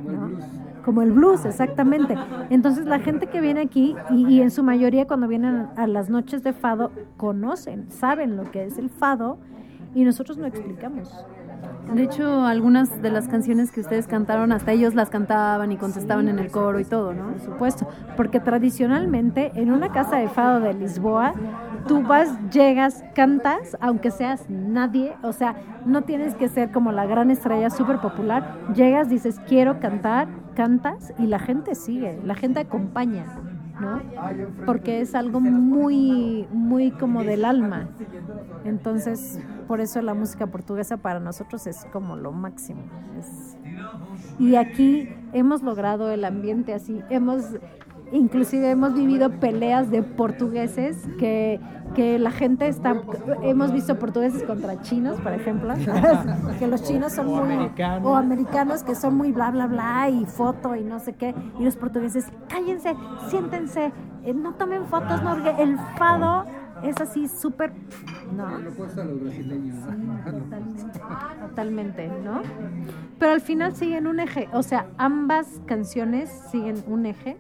¿no? 0.05 0.31
Como 0.85 1.03
el 1.03 1.13
blues, 1.13 1.45
exactamente. 1.45 2.17
Entonces 2.51 2.87
la 2.87 3.01
gente 3.01 3.27
que 3.27 3.41
viene 3.41 3.63
aquí, 3.63 3.97
y, 4.11 4.27
y 4.29 4.41
en 4.43 4.51
su 4.51 4.63
mayoría 4.63 5.07
cuando 5.07 5.27
vienen 5.29 5.67
a 5.77 5.87
las 5.87 6.09
noches 6.09 6.43
de 6.43 6.53
fado, 6.53 6.93
conocen, 7.17 7.91
saben 7.91 8.37
lo 8.37 8.51
que 8.51 8.65
es 8.65 8.79
el 8.79 8.91
fado 8.91 9.39
y 9.95 10.05
nosotros 10.05 10.39
no 10.39 10.47
explicamos. 10.47 11.27
De 11.93 12.03
hecho, 12.03 12.45
algunas 12.45 13.01
de 13.01 13.11
las 13.11 13.29
canciones 13.29 13.71
que 13.71 13.81
ustedes 13.81 14.07
cantaron, 14.07 14.53
hasta 14.53 14.73
ellos 14.73 14.95
las 14.95 15.09
cantaban 15.09 15.71
y 15.73 15.77
contestaban 15.77 16.29
en 16.29 16.39
el 16.39 16.51
coro 16.51 16.81
y 16.81 16.85
todo, 16.85 17.15
¿no? 17.15 17.29
Por 17.29 17.41
supuesto, 17.41 17.89
porque 18.17 18.41
tradicionalmente 18.41 19.53
en 19.55 19.71
una 19.71 19.91
casa 19.93 20.17
de 20.17 20.29
fado 20.29 20.61
de 20.61 20.75
Lisboa, 20.75 21.35
tú 21.87 22.03
vas, 22.03 22.37
llegas, 22.51 23.05
cantas, 23.15 23.77
aunque 23.81 24.11
seas 24.11 24.51
nadie, 24.51 25.15
o 25.23 25.33
sea, 25.33 25.57
no 25.87 26.03
tienes 26.03 26.35
que 26.35 26.49
ser 26.49 26.73
como 26.73 26.93
la 26.93 27.07
gran 27.07 27.31
estrella 27.31 27.71
súper 27.71 28.01
popular, 28.01 28.59
llegas, 28.75 29.09
dices, 29.09 29.41
quiero 29.47 29.79
cantar, 29.79 30.29
cantas 30.55 31.15
y 31.19 31.27
la 31.27 31.39
gente 31.39 31.75
sigue, 31.75 32.21
la 32.25 32.35
gente 32.35 32.61
acompaña, 32.61 33.25
¿no? 33.81 34.01
Porque 34.65 35.01
es 35.01 35.15
algo 35.15 35.41
muy, 35.41 36.47
muy 36.53 36.91
como 36.93 37.23
del 37.25 37.45
alma. 37.45 37.89
Entonces, 38.65 39.39
por 39.69 39.81
eso 39.81 40.01
la 40.03 40.15
música 40.15 40.47
portuguesa 40.47 40.97
para 40.97 41.21
nosotros 41.21 41.67
es 41.67 41.85
como 41.93 42.17
lo 42.17 42.33
máximo. 42.33 42.83
es- 43.19 43.57
Y 44.39 44.57
aquí 44.57 45.09
hemos 45.33 45.63
logrado 45.63 46.11
el 46.11 46.25
ambiente 46.25 46.75
así, 46.75 47.01
hemos 47.11 47.45
inclusive 48.13 48.71
hemos 48.71 48.95
vivido 48.95 49.31
peleas 49.31 49.91
de 49.91 50.03
portugueses 50.03 50.97
que, 51.19 51.61
que 51.95 52.19
la 52.19 52.31
gente 52.31 52.69
está 52.69 53.03
hemos 53.43 53.73
visto 53.73 53.99
portugueses 53.99 54.43
contra 54.43 54.81
chinos 54.83 55.21
por 55.21 55.33
ejemplo. 55.33 55.75
Que 56.59 56.67
los 56.67 56.83
chinos 56.83 57.13
son 57.13 57.27
muy 57.27 57.41
americanos. 57.41 58.07
o 58.07 58.17
americanos 58.17 58.83
que 58.83 58.95
son 58.95 59.15
muy 59.15 59.33
bla 59.33 59.51
bla 59.51 59.67
bla 59.67 60.09
y 60.09 60.25
foto 60.25 60.75
y 60.75 60.85
no 60.85 60.99
sé 61.01 61.13
qué. 61.15 61.35
Y 61.59 61.65
los 61.65 61.77
portugueses 61.77 62.27
cállense 62.49 62.95
siéntense 63.29 63.93
eh, 64.25 64.35
no 64.35 64.55
tomen 64.55 64.87
fotos 64.87 65.23
no 65.23 65.35
porque 65.35 65.63
el 65.63 65.77
fado 65.99 66.47
es 66.83 67.01
así 67.01 67.29
súper 67.29 67.73
no 68.35 68.47
Totalmente, 70.25 71.01
totalmente, 71.41 72.09
¿no? 72.25 72.43
Pero 73.19 73.33
al 73.33 73.41
final 73.41 73.75
siguen 73.75 74.07
un 74.07 74.21
eje, 74.21 74.49
o 74.53 74.63
sea, 74.63 74.87
ambas 74.99 75.61
canciones 75.67 76.31
siguen 76.51 76.83
un 76.87 77.07
eje, 77.07 77.37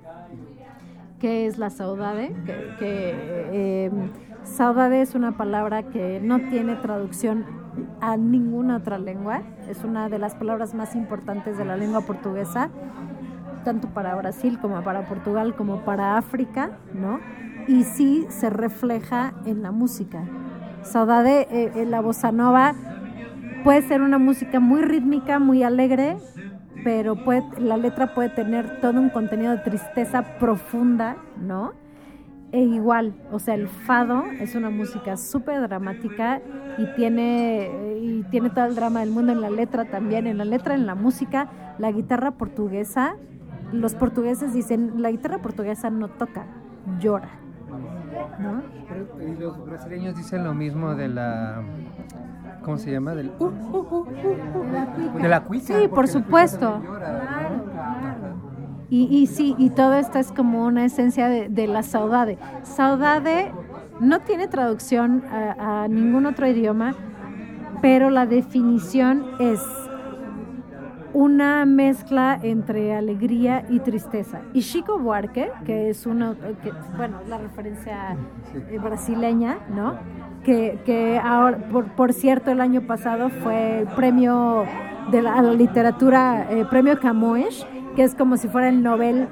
que 1.18 1.46
es 1.46 1.58
la 1.58 1.70
saudade, 1.70 2.34
que, 2.78 3.14
eh, 3.52 3.90
saudade 4.44 5.02
es 5.02 5.14
una 5.14 5.36
palabra 5.36 5.84
que 5.84 6.20
no 6.22 6.40
tiene 6.48 6.76
traducción 6.76 7.44
a 8.00 8.16
ninguna 8.16 8.76
otra 8.76 8.98
lengua, 8.98 9.42
es 9.68 9.84
una 9.84 10.08
de 10.08 10.18
las 10.18 10.34
palabras 10.34 10.74
más 10.74 10.94
importantes 10.94 11.58
de 11.58 11.64
la 11.64 11.76
lengua 11.76 12.02
portuguesa, 12.02 12.70
tanto 13.64 13.88
para 13.88 14.14
Brasil 14.14 14.58
como 14.60 14.82
para 14.82 15.06
Portugal 15.06 15.54
como 15.56 15.84
para 15.84 16.16
África, 16.16 16.78
¿no? 16.94 17.20
Y 17.66 17.82
sí 17.84 18.26
se 18.28 18.48
refleja 18.48 19.34
en 19.44 19.62
la 19.62 19.72
música. 19.72 20.22
Saudade, 20.82 21.48
eh, 21.50 21.72
eh, 21.74 21.84
la 21.84 22.00
bossa 22.00 22.30
nova 22.30 22.74
puede 23.64 23.82
ser 23.82 24.02
una 24.02 24.18
música 24.18 24.60
muy 24.60 24.82
rítmica, 24.82 25.40
muy 25.40 25.64
alegre, 25.64 26.16
pero 26.86 27.16
puede, 27.16 27.42
la 27.58 27.76
letra 27.76 28.14
puede 28.14 28.28
tener 28.28 28.80
todo 28.80 29.00
un 29.00 29.08
contenido 29.08 29.50
de 29.50 29.58
tristeza 29.58 30.22
profunda, 30.38 31.16
¿no? 31.36 31.72
E 32.52 32.60
igual, 32.60 33.12
o 33.32 33.40
sea, 33.40 33.54
el 33.54 33.66
fado 33.66 34.22
es 34.38 34.54
una 34.54 34.70
música 34.70 35.16
súper 35.16 35.62
dramática 35.62 36.40
y 36.78 36.86
tiene, 36.94 37.98
y 38.00 38.22
tiene 38.30 38.50
todo 38.50 38.66
el 38.66 38.76
drama 38.76 39.00
del 39.00 39.10
mundo 39.10 39.32
en 39.32 39.40
la 39.40 39.50
letra 39.50 39.86
también, 39.86 40.28
en 40.28 40.38
la 40.38 40.44
letra, 40.44 40.76
en 40.76 40.86
la 40.86 40.94
música, 40.94 41.48
la 41.80 41.90
guitarra 41.90 42.30
portuguesa, 42.30 43.16
los 43.72 43.96
portugueses 43.96 44.54
dicen, 44.54 45.02
la 45.02 45.10
guitarra 45.10 45.38
portuguesa 45.38 45.90
no 45.90 46.06
toca, 46.06 46.46
llora, 47.00 47.30
¿no? 48.38 48.62
Pero, 48.88 49.28
y 49.28 49.36
los 49.36 49.64
brasileños 49.64 50.16
dicen 50.16 50.44
lo 50.44 50.54
mismo 50.54 50.94
de 50.94 51.08
la. 51.08 51.62
¿Cómo 52.62 52.78
se 52.78 52.90
llama? 52.90 53.14
Del, 53.14 53.30
uh, 53.38 53.44
uh, 53.44 53.78
uh, 53.78 54.06
de 55.20 55.28
la 55.28 55.42
cuica. 55.44 55.66
Sí, 55.66 55.88
por 55.88 56.08
supuesto. 56.08 56.82
Y, 58.88 59.04
y 59.10 59.26
sí, 59.26 59.54
y 59.58 59.70
todo 59.70 59.94
esto 59.94 60.18
es 60.18 60.32
como 60.32 60.64
una 60.64 60.84
esencia 60.84 61.28
de, 61.28 61.48
de 61.48 61.66
la 61.66 61.82
saudade. 61.82 62.38
Saudade 62.62 63.52
no 64.00 64.20
tiene 64.20 64.48
traducción 64.48 65.24
a, 65.30 65.84
a 65.84 65.88
ningún 65.88 66.26
otro 66.26 66.46
idioma, 66.46 66.94
pero 67.82 68.10
la 68.10 68.26
definición 68.26 69.26
es 69.38 69.60
una 71.16 71.64
mezcla 71.64 72.38
entre 72.42 72.94
alegría 72.94 73.64
y 73.70 73.80
tristeza. 73.80 74.42
Y 74.52 74.60
Chico 74.60 74.98
Buarque, 74.98 75.50
que 75.64 75.88
es 75.88 76.04
una, 76.04 76.34
que, 76.62 76.70
bueno, 76.94 77.20
la 77.26 77.38
referencia 77.38 78.18
eh, 78.54 78.78
brasileña, 78.78 79.56
¿no? 79.74 79.94
Que, 80.44 80.78
que 80.84 81.18
ahora, 81.18 81.56
por, 81.72 81.86
por 81.92 82.12
cierto, 82.12 82.50
el 82.50 82.60
año 82.60 82.82
pasado 82.82 83.30
fue 83.30 83.78
el 83.78 83.86
premio 83.86 84.66
de 85.10 85.22
la 85.22 85.40
literatura, 85.54 86.48
eh, 86.50 86.66
premio 86.68 87.00
Camões, 87.00 87.66
que 87.96 88.02
es 88.02 88.14
como 88.14 88.36
si 88.36 88.48
fuera 88.48 88.68
el 88.68 88.82
Nobel 88.82 89.26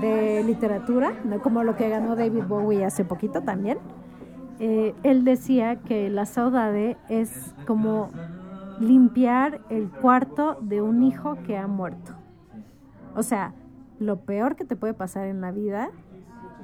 de 0.00 0.44
literatura, 0.44 1.12
¿no? 1.24 1.40
como 1.40 1.64
lo 1.64 1.74
que 1.74 1.88
ganó 1.88 2.14
David 2.14 2.44
Bowie 2.46 2.84
hace 2.84 3.04
poquito 3.04 3.42
también. 3.42 3.78
Eh, 4.60 4.94
él 5.02 5.24
decía 5.24 5.74
que 5.76 6.08
la 6.08 6.24
saudade 6.24 6.96
es 7.08 7.52
como 7.66 8.10
limpiar 8.80 9.60
el 9.70 9.88
cuarto 9.90 10.58
de 10.60 10.82
un 10.82 11.02
hijo 11.02 11.36
que 11.44 11.56
ha 11.56 11.66
muerto. 11.66 12.12
O 13.14 13.22
sea, 13.22 13.54
lo 13.98 14.20
peor 14.20 14.56
que 14.56 14.64
te 14.64 14.76
puede 14.76 14.94
pasar 14.94 15.26
en 15.26 15.40
la 15.40 15.50
vida, 15.52 15.88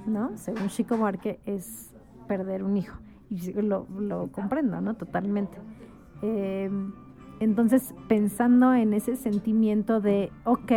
¿no? 0.06 0.36
Según 0.36 0.68
Chico 0.68 0.96
Buarque, 0.96 1.40
es 1.46 1.94
perder 2.28 2.62
un 2.62 2.76
hijo. 2.76 2.98
Y 3.30 3.52
lo, 3.62 3.86
lo 3.98 4.30
comprendo, 4.30 4.80
¿no? 4.80 4.94
Totalmente. 4.94 5.56
Eh, 6.20 6.70
entonces, 7.40 7.94
pensando 8.08 8.74
en 8.74 8.92
ese 8.92 9.16
sentimiento 9.16 10.00
de, 10.00 10.30
ok, 10.44 10.72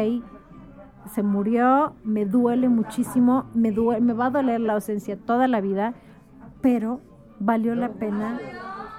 se 1.11 1.21
murió, 1.21 1.93
me 2.03 2.25
duele 2.25 2.69
muchísimo, 2.69 3.45
me, 3.53 3.71
due- 3.71 3.99
me 4.01 4.13
va 4.13 4.27
a 4.27 4.29
doler 4.31 4.61
la 4.61 4.73
ausencia 4.73 5.17
toda 5.17 5.47
la 5.47 5.59
vida, 5.61 5.93
pero 6.61 7.01
valió 7.39 7.75
la 7.75 7.89
pena 7.89 8.39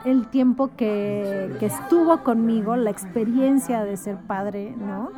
el 0.07 0.29
tiempo 0.29 0.71
que, 0.77 1.57
estuvo 1.61 2.23
conmigo, 2.23 2.77
la 2.77 2.91
experiencia 2.91 3.83
de 3.83 3.97
ser 3.97 4.17
padre, 4.17 4.73
¿no? 4.79 5.11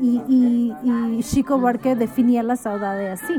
Y, 0.00 1.20
Chico 1.20 1.58
Buarque 1.58 1.94
definía 1.94 2.42
la 2.42 2.56
saudade 2.56 3.10
así. 3.10 3.34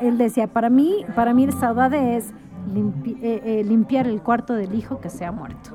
Él 0.00 0.18
decía, 0.18 0.48
para 0.48 0.68
mí, 0.68 1.06
para 1.14 1.32
mí 1.32 1.50
saudade 1.52 2.16
es 2.16 2.30
eh, 2.30 3.40
eh, 3.44 3.64
limpiar 3.64 4.08
el 4.08 4.20
cuarto 4.20 4.54
del 4.54 4.74
hijo 4.74 5.00
que 5.00 5.10
se 5.10 5.24
ha 5.24 5.30
muerto, 5.30 5.70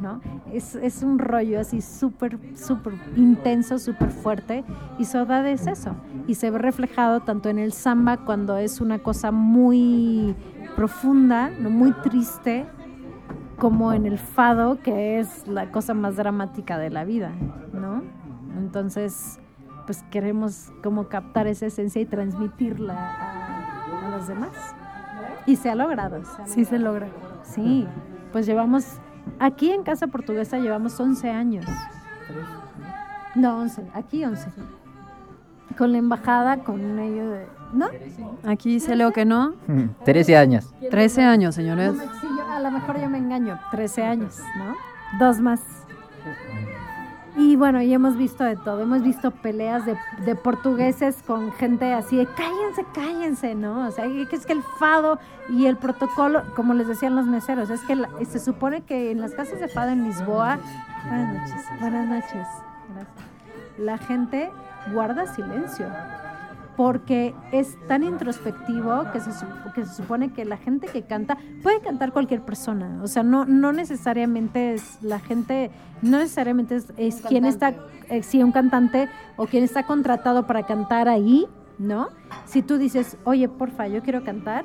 ¿no? 0.00 0.22
Es, 0.50 0.74
es 0.74 1.02
un 1.02 1.18
rollo 1.18 1.60
así 1.60 1.82
súper, 1.82 2.38
súper 2.56 2.94
intenso, 3.16 3.78
súper 3.78 4.10
fuerte, 4.10 4.64
y 4.98 5.04
saudade 5.04 5.52
es 5.52 5.66
eso. 5.66 5.94
Y 6.26 6.36
se 6.36 6.50
ve 6.50 6.58
reflejado 6.58 7.20
tanto 7.20 7.50
en 7.50 7.58
el 7.58 7.72
samba 7.72 8.16
cuando 8.16 8.56
es 8.56 8.80
una 8.80 9.00
cosa 9.00 9.30
muy 9.30 10.34
profunda, 10.74 11.50
¿no? 11.50 11.68
muy 11.68 11.92
triste, 11.92 12.64
como 13.58 13.92
en 13.92 14.06
el 14.06 14.18
fado, 14.18 14.80
que 14.80 15.18
es 15.18 15.46
la 15.48 15.70
cosa 15.70 15.94
más 15.94 16.16
dramática 16.16 16.78
de 16.78 16.90
la 16.90 17.04
vida, 17.04 17.32
¿no? 17.72 18.02
Entonces, 18.56 19.40
pues 19.86 20.02
queremos 20.10 20.72
como 20.82 21.08
captar 21.08 21.46
esa 21.46 21.66
esencia 21.66 22.00
y 22.00 22.06
transmitirla 22.06 22.94
a, 22.94 24.06
a 24.06 24.10
los 24.10 24.28
demás. 24.28 24.52
Y 25.46 25.56
se 25.56 25.70
ha 25.70 25.74
logrado. 25.74 26.20
Sí 26.46 26.64
se 26.64 26.78
logra. 26.78 27.08
Sí, 27.42 27.86
pues 28.32 28.46
llevamos, 28.46 28.98
aquí 29.38 29.70
en 29.70 29.82
Casa 29.82 30.06
Portuguesa 30.06 30.58
llevamos 30.58 30.98
11 30.98 31.30
años. 31.30 31.66
No, 33.34 33.58
11, 33.58 33.88
aquí 33.94 34.24
11. 34.24 34.50
Con 35.76 35.92
la 35.92 35.98
embajada, 35.98 36.58
con 36.58 36.98
ello 36.98 37.30
de... 37.30 37.57
¿No? 37.72 37.86
Aquí 38.46 38.74
dice 38.74 38.96
Leo 38.96 39.12
que 39.12 39.24
no. 39.24 39.54
13 40.04 40.36
años. 40.36 40.72
13 40.90 41.22
años, 41.22 41.54
señores. 41.54 41.94
A 42.50 42.60
lo 42.60 42.70
mejor 42.70 43.00
yo 43.00 43.08
me 43.08 43.18
engaño, 43.18 43.58
13 43.70 44.02
años, 44.04 44.38
¿no? 44.56 44.74
Dos 45.18 45.40
más. 45.40 45.60
Y 47.36 47.54
bueno, 47.54 47.80
y 47.80 47.94
hemos 47.94 48.16
visto 48.16 48.42
de 48.42 48.56
todo, 48.56 48.82
hemos 48.82 49.02
visto 49.02 49.30
peleas 49.30 49.86
de, 49.86 49.96
de 50.24 50.34
portugueses 50.34 51.22
con 51.24 51.52
gente 51.52 51.92
así 51.94 52.16
de 52.16 52.26
cállense, 52.26 52.84
cállense, 52.92 53.54
¿no? 53.54 53.86
O 53.86 53.90
sea, 53.92 54.06
que 54.06 54.34
es 54.34 54.44
que 54.44 54.54
el 54.54 54.62
fado 54.80 55.20
y 55.48 55.66
el 55.66 55.76
protocolo, 55.76 56.42
como 56.56 56.74
les 56.74 56.88
decían 56.88 57.14
los 57.14 57.26
meseros, 57.26 57.70
es 57.70 57.80
que 57.82 57.94
la- 57.94 58.08
se 58.28 58.40
supone 58.40 58.80
que 58.82 59.12
en 59.12 59.20
las 59.20 59.34
casas 59.34 59.60
de 59.60 59.68
fado 59.68 59.90
en 59.92 60.02
Lisboa, 60.02 60.58
buenas 61.08 61.34
noches, 61.34 61.64
buenas 61.80 62.08
noches, 62.08 62.32
gracias. 62.32 63.78
la 63.78 63.98
gente 63.98 64.50
guarda 64.92 65.32
silencio 65.32 65.86
porque 66.78 67.34
es 67.50 67.76
tan 67.88 68.04
introspectivo 68.04 69.10
que 69.12 69.18
se, 69.18 69.30
que 69.74 69.84
se 69.84 69.94
supone 69.96 70.32
que 70.32 70.44
la 70.44 70.56
gente 70.56 70.86
que 70.86 71.02
canta 71.02 71.36
puede 71.60 71.80
cantar 71.80 72.12
cualquier 72.12 72.42
persona, 72.42 73.00
o 73.02 73.08
sea, 73.08 73.24
no, 73.24 73.44
no 73.44 73.72
necesariamente 73.72 74.74
es 74.74 75.02
la 75.02 75.18
gente, 75.18 75.72
no 76.02 76.18
necesariamente 76.18 76.76
es, 76.76 76.92
es 76.96 77.20
quien 77.22 77.46
está, 77.46 77.74
eh, 78.08 78.22
sí, 78.22 78.44
un 78.44 78.52
cantante 78.52 79.08
o 79.36 79.46
quien 79.46 79.64
está 79.64 79.86
contratado 79.86 80.46
para 80.46 80.66
cantar 80.66 81.08
ahí, 81.08 81.48
¿no? 81.78 82.10
Si 82.44 82.62
tú 82.62 82.78
dices, 82.78 83.16
oye, 83.24 83.48
porfa, 83.48 83.88
yo 83.88 84.00
quiero 84.04 84.22
cantar, 84.22 84.64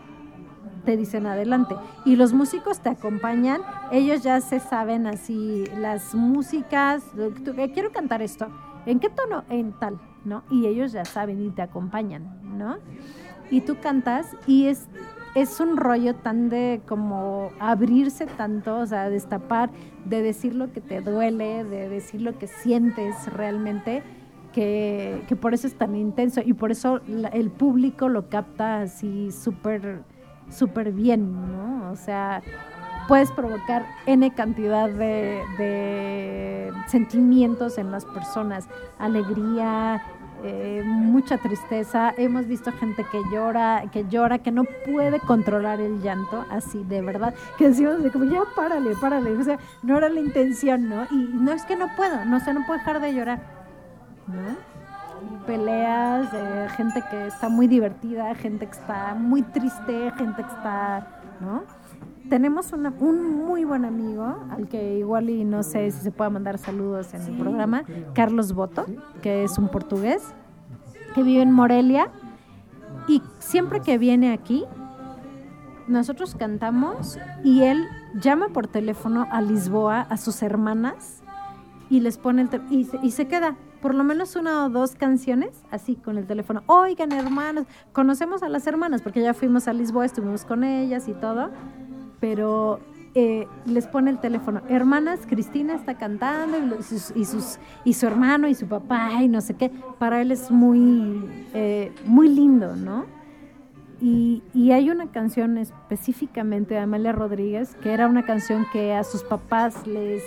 te 0.86 0.96
dicen 0.96 1.26
adelante. 1.26 1.76
Y 2.06 2.16
los 2.16 2.32
músicos 2.32 2.80
te 2.80 2.90
acompañan, 2.90 3.62
ellos 3.92 4.22
ya 4.22 4.40
se 4.40 4.60
saben 4.60 5.08
así 5.08 5.64
las 5.80 6.14
músicas, 6.14 7.04
eh, 7.18 7.72
quiero 7.74 7.92
cantar 7.92 8.22
esto, 8.22 8.50
¿en 8.86 9.00
qué 9.00 9.10
tono? 9.10 9.46
En 9.50 9.72
tal, 9.80 10.00
¿no? 10.26 10.44
Y 10.50 10.68
ellos 10.68 10.92
ya 10.92 11.06
saben 11.06 11.46
y 11.46 11.50
te 11.50 11.62
acompañan, 11.62 12.58
¿no? 12.58 12.78
Y 13.52 13.62
tú 13.62 13.78
cantas 13.82 14.28
y 14.48 14.66
es, 14.66 14.88
es 15.36 15.60
un 15.60 15.78
rollo 15.78 16.16
tan 16.16 16.50
de 16.50 16.82
como 16.88 17.50
abrirse 17.60 18.26
tanto, 18.26 18.78
o 18.80 18.86
sea, 18.86 19.10
destapar, 19.10 19.70
de 20.06 20.22
decir 20.22 20.56
lo 20.56 20.72
que 20.72 20.82
te 20.82 21.02
duele, 21.02 21.64
de 21.64 21.90
decir 21.90 22.22
lo 22.22 22.38
que 22.38 22.48
sientes 22.48 23.32
realmente. 23.34 24.04
Que, 24.54 25.24
que 25.28 25.36
por 25.36 25.56
eso 25.56 25.66
es 25.66 25.74
tan 25.76 25.96
intenso 25.96 26.40
y 26.46 26.54
por 26.54 26.70
eso 26.70 27.02
la- 27.08 27.30
el 27.30 27.50
público 27.50 28.08
lo 28.08 28.30
capta 28.30 28.82
así 28.82 29.32
súper 29.32 30.04
súper 30.52 30.92
bien, 30.92 31.32
¿no? 31.52 31.90
O 31.90 31.96
sea, 31.96 32.44
puedes 33.08 33.32
provocar 33.32 33.86
N 34.06 34.32
cantidad 34.34 34.90
de, 34.90 36.74
sentimientos 36.88 37.78
en 37.78 37.92
las 37.92 38.06
personas, 38.06 38.68
alegría, 39.00 40.04
eh, 40.44 40.84
mucha 40.86 41.38
tristeza. 41.38 42.14
Hemos 42.18 42.48
visto 42.48 42.72
gente 42.74 43.06
que 43.12 43.22
llora, 43.32 43.84
que 43.92 44.06
llora, 44.10 44.40
que 44.40 44.52
no 44.52 44.64
puede 44.86 45.20
controlar 45.20 45.80
el 45.80 46.02
llanto, 46.02 46.46
así 46.50 46.84
de 46.84 47.02
verdad, 47.02 47.34
que 47.58 47.70
decimos 47.70 48.04
de 48.04 48.12
como 48.12 48.26
ya 48.26 48.42
párale, 48.56 48.96
párale, 49.00 49.38
o 49.38 49.44
sea, 49.44 49.58
no 49.82 49.98
era 49.98 50.10
la 50.10 50.20
intención, 50.20 50.90
¿no? 50.90 51.06
Y 51.12 51.30
no 51.34 51.54
es 51.54 51.64
que 51.64 51.76
no 51.76 51.88
puedo, 51.96 52.26
no 52.26 52.40
sé, 52.40 52.54
no 52.54 52.66
puedo 52.66 52.80
dejar 52.80 53.00
de 53.00 53.14
llorar, 53.14 53.40
¿no? 54.28 54.74
peleas, 55.46 56.28
eh, 56.34 56.68
gente 56.76 57.04
que 57.10 57.28
está 57.28 57.50
muy 57.50 57.68
divertida, 57.68 58.34
gente 58.36 58.66
que 58.66 58.72
está 58.72 59.14
muy 59.14 59.42
triste, 59.42 60.12
gente 60.18 60.44
que 60.44 60.50
está, 60.50 61.08
¿no? 61.40 61.64
Tenemos 62.30 62.72
una- 62.74 62.94
un 63.00 63.36
muy 63.46 63.64
buen 63.66 63.86
amigo, 63.86 64.24
al 64.50 64.68
que 64.68 64.98
igual 64.98 65.30
y 65.30 65.44
no 65.44 65.62
sé 65.64 65.92
si 65.92 66.02
se 66.02 66.12
puede 66.12 66.30
mandar 66.30 66.58
saludos 66.58 67.14
en 67.14 67.22
el 67.22 67.38
programa, 67.38 67.84
Carlos 68.14 68.54
Boto, 68.54 68.86
que 69.22 69.44
es 69.44 69.58
un 69.58 69.68
portugués, 69.68 70.24
que 71.14 71.22
vive 71.24 71.42
en 71.42 71.52
Morelia, 71.52 72.08
y 73.08 73.22
siempre 73.40 73.82
que 73.82 73.98
viene 73.98 74.32
aquí, 74.32 74.64
nosotros 75.88 76.36
cantamos 76.36 77.20
y 77.44 77.64
él 77.64 77.84
llama 78.16 78.48
por 78.54 78.68
teléfono 78.68 79.28
a 79.30 79.42
Lisboa 79.42 80.02
a 80.02 80.16
sus 80.18 80.42
hermanas 80.42 81.22
y 81.90 82.00
les 82.00 82.18
pone 82.18 82.44
el 82.44 82.50
y, 82.70 82.86
se, 82.86 82.98
y 83.04 83.12
se 83.12 83.28
queda 83.28 83.56
por 83.82 83.94
lo 83.94 84.06
menos 84.06 84.38
una 84.38 84.64
o 84.66 84.70
dos 84.70 84.96
canciones 84.96 85.62
así 85.70 85.98
con 85.98 86.18
el 86.18 86.26
teléfono. 86.26 86.64
Oigan, 86.68 87.12
hermanos, 87.12 87.66
conocemos 87.92 88.42
a 88.44 88.48
las 88.48 88.66
hermanas 88.66 89.02
porque 89.02 89.22
ya 89.22 89.34
fuimos 89.34 89.68
a 89.68 89.74
Lisboa, 89.74 90.06
estuvimos 90.06 90.46
con 90.46 90.64
ellas 90.64 91.10
y 91.10 91.14
todo, 91.14 91.50
pero 92.24 92.80
eh, 93.16 93.50
les 93.66 93.86
pone 93.86 94.10
el 94.10 94.18
teléfono. 94.18 94.62
Hermanas, 94.70 95.20
Cristina 95.28 95.74
está 95.76 95.96
cantando 95.96 96.58
y, 96.80 96.82
sus, 96.84 97.12
y, 97.18 97.26
sus- 97.26 97.60
y 97.84 97.96
su 97.96 98.08
hermano 98.08 98.48
y 98.48 98.56
su 98.56 98.66
papá 98.66 99.22
y 99.22 99.28
no 99.28 99.42
sé 99.42 99.56
qué. 99.56 99.70
Para 100.00 100.22
él 100.22 100.32
es 100.32 100.50
muy, 100.50 101.22
eh, 101.54 101.92
muy 102.06 102.30
lindo, 102.30 102.78
¿no? 102.78 103.04
Y, 104.00 104.42
y 104.54 104.72
hay 104.72 104.90
una 104.90 105.08
canción 105.08 105.58
específicamente 105.58 106.76
de 106.76 106.80
Amalia 106.80 107.12
Rodríguez, 107.12 107.76
que 107.84 107.92
era 107.92 108.08
una 108.08 108.24
canción 108.24 108.66
que 108.72 108.94
a 108.94 109.04
sus 109.04 109.22
papás 109.24 109.86
les 109.86 110.24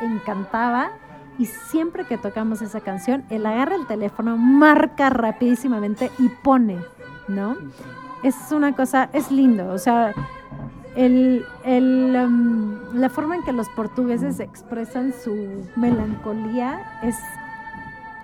encantaba. 0.00 0.92
Y 1.40 1.46
siempre 1.46 2.04
que 2.04 2.18
tocamos 2.18 2.62
esa 2.62 2.80
canción, 2.82 3.24
él 3.30 3.44
agarra 3.46 3.74
el 3.74 3.88
teléfono, 3.88 4.36
marca 4.36 5.10
rapidísimamente 5.10 6.08
y 6.20 6.28
pone, 6.28 6.78
¿no? 7.26 7.56
Es 8.22 8.36
una 8.52 8.76
cosa, 8.76 9.10
es 9.12 9.32
lindo. 9.32 9.72
O 9.72 9.78
sea, 9.78 10.14
el, 10.96 11.44
el, 11.64 12.16
um, 12.16 12.94
la 12.94 13.08
forma 13.08 13.36
en 13.36 13.42
que 13.42 13.52
los 13.52 13.68
portugueses 13.70 14.40
expresan 14.40 15.12
su 15.12 15.64
melancolía 15.76 16.80
es 17.02 17.16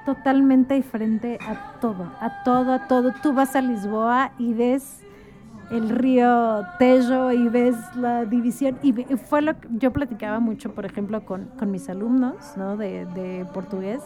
totalmente 0.04 0.74
diferente 0.74 1.38
a 1.46 1.78
todo, 1.80 2.10
a 2.20 2.42
todo, 2.44 2.72
a 2.72 2.88
todo. 2.88 3.12
Tú 3.22 3.32
vas 3.32 3.56
a 3.56 3.60
Lisboa 3.60 4.32
y 4.38 4.54
ves 4.54 5.02
el 5.70 5.90
río 5.90 6.64
Tejo 6.78 7.32
y 7.32 7.48
ves 7.48 7.76
la 7.94 8.24
división. 8.24 8.78
Y 8.82 8.92
fue 9.16 9.42
lo 9.42 9.58
que 9.58 9.68
yo 9.72 9.92
platicaba 9.92 10.40
mucho, 10.40 10.72
por 10.74 10.86
ejemplo, 10.86 11.24
con, 11.24 11.46
con 11.58 11.70
mis 11.70 11.88
alumnos 11.88 12.36
¿no? 12.56 12.76
de, 12.76 13.04
de 13.06 13.46
portugués, 13.52 14.02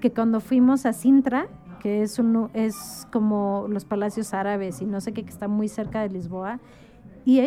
que 0.00 0.10
cuando 0.10 0.40
fuimos 0.40 0.86
a 0.86 0.92
Sintra, 0.92 1.48
que 1.80 2.02
es, 2.02 2.18
un, 2.18 2.50
es 2.54 3.06
como 3.12 3.66
los 3.68 3.84
palacios 3.84 4.32
árabes 4.34 4.80
y 4.80 4.86
no 4.86 5.00
sé 5.00 5.12
qué, 5.12 5.22
que 5.24 5.30
está 5.30 5.48
muy 5.48 5.68
cerca 5.68 6.00
de 6.00 6.10
Lisboa, 6.10 6.60
y 7.24 7.40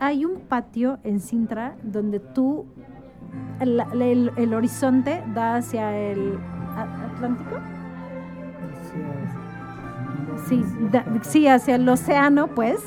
hay, 0.00 0.24
un 0.24 0.40
patio 0.40 0.98
en 1.04 1.20
Sintra 1.20 1.76
donde 1.82 2.20
tú, 2.20 2.66
el, 3.60 3.80
el- 4.00 4.32
el 4.36 4.54
horizonte 4.54 5.22
da 5.34 5.56
hacia 5.56 5.96
el 5.96 6.38
Atlántico. 6.76 7.56
Sí, 10.48 10.62
da- 10.92 11.04
sí, 11.22 11.46
hacia 11.48 11.76
el 11.76 11.88
océano, 11.88 12.48
pues. 12.48 12.78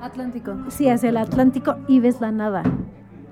Atlántico. 0.00 0.54
Sí, 0.68 0.88
hacia 0.88 1.10
el 1.10 1.16
Atlántico 1.16 1.76
y 1.86 2.00
ves 2.00 2.20
la 2.20 2.32
nada. 2.32 2.62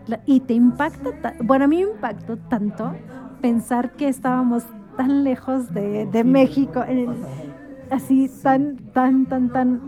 La- 0.07 0.21
y 0.27 0.41
te 0.41 0.55
impacta, 0.55 1.11
ta- 1.21 1.35
bueno, 1.43 1.65
a 1.65 1.69
mí 1.69 1.77
me 1.85 1.91
impactó 1.93 2.37
tanto 2.37 2.93
pensar 3.41 3.93
que 3.93 4.09
estábamos 4.09 4.65
tan 4.97 5.25
lejos 5.25 5.73
de, 5.73 6.07
de 6.07 6.25
México, 6.25 6.85
en 6.87 6.99
el- 6.99 7.17
así 7.91 8.31
tan, 8.43 8.77
tan, 8.93 9.27
tan, 9.27 9.51
tan, 9.51 9.81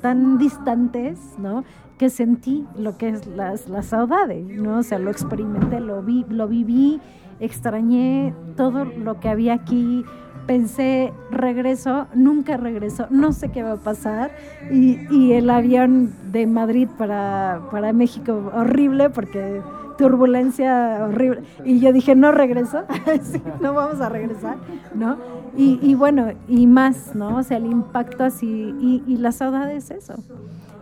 tan 0.00 0.38
distantes, 0.38 1.18
¿no? 1.38 1.64
Que 1.98 2.10
sentí 2.10 2.66
lo 2.76 2.96
que 2.98 3.08
es 3.08 3.26
las, 3.26 3.68
la 3.68 3.82
saudade, 3.82 4.42
¿no? 4.42 4.78
O 4.78 4.82
sea, 4.82 4.98
lo 4.98 5.10
experimenté, 5.10 5.80
lo 5.80 6.02
vi, 6.02 6.24
lo 6.28 6.48
viví, 6.48 7.00
extrañé 7.40 8.34
todo 8.56 8.84
lo 8.84 9.20
que 9.20 9.28
había 9.28 9.54
aquí, 9.54 10.04
pensé, 10.46 11.12
regreso, 11.30 12.06
nunca 12.14 12.56
regreso, 12.56 13.06
no 13.10 13.32
sé 13.32 13.50
qué 13.50 13.62
va 13.62 13.72
a 13.72 13.76
pasar. 13.76 14.30
Y, 14.70 14.98
y 15.10 15.32
el 15.32 15.50
avión 15.50 16.12
de 16.30 16.46
Madrid 16.46 16.88
para, 16.96 17.62
para 17.70 17.92
México, 17.92 18.50
horrible, 18.54 19.10
porque 19.10 19.60
turbulencia 19.96 20.98
horrible. 21.02 21.42
Y 21.64 21.80
yo 21.80 21.92
dije, 21.92 22.14
no 22.14 22.32
regreso, 22.32 22.84
no 23.60 23.74
vamos 23.74 24.00
a 24.00 24.08
regresar, 24.08 24.56
¿no? 24.94 25.16
Y, 25.58 25.94
bueno, 25.94 26.32
y 26.48 26.66
más, 26.66 27.14
¿no? 27.14 27.38
O 27.38 27.42
sea, 27.42 27.56
el 27.56 27.64
impacto 27.64 28.24
así, 28.24 28.74
y, 28.78 29.02
y 29.06 29.16
la 29.16 29.32
saudade 29.32 29.76
es 29.76 29.90
eso. 29.90 30.14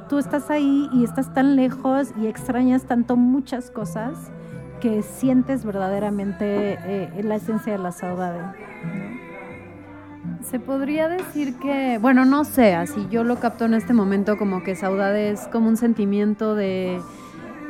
Tú 0.09 0.19
estás 0.19 0.51
ahí 0.51 0.89
y 0.93 1.05
estás 1.05 1.33
tan 1.33 1.55
lejos 1.55 2.13
y 2.21 2.27
extrañas 2.27 2.83
tanto 2.85 3.17
muchas 3.17 3.71
cosas 3.71 4.33
que 4.85 5.03
sientes 5.03 5.65
verdaderamente 5.65 6.79
eh, 6.85 7.23
la 7.23 7.37
esencia 7.37 7.73
de 7.73 7.79
la 7.79 7.91
saudade. 7.91 8.41
Se 10.43 10.61
podría 10.61 11.09
decir 11.09 11.57
que, 11.57 11.99
bueno, 11.99 12.27
no 12.27 12.45
sé, 12.45 12.75
así 12.75 13.07
yo 13.11 13.25
lo 13.25 13.41
capto 13.41 13.65
en 13.65 13.73
este 13.73 13.95
momento 13.95 14.37
como 14.37 14.63
que 14.63 14.77
saudade 14.77 15.31
es 15.31 15.49
como 15.49 15.69
un 15.69 15.79
sentimiento 15.79 16.55
de 16.55 17.01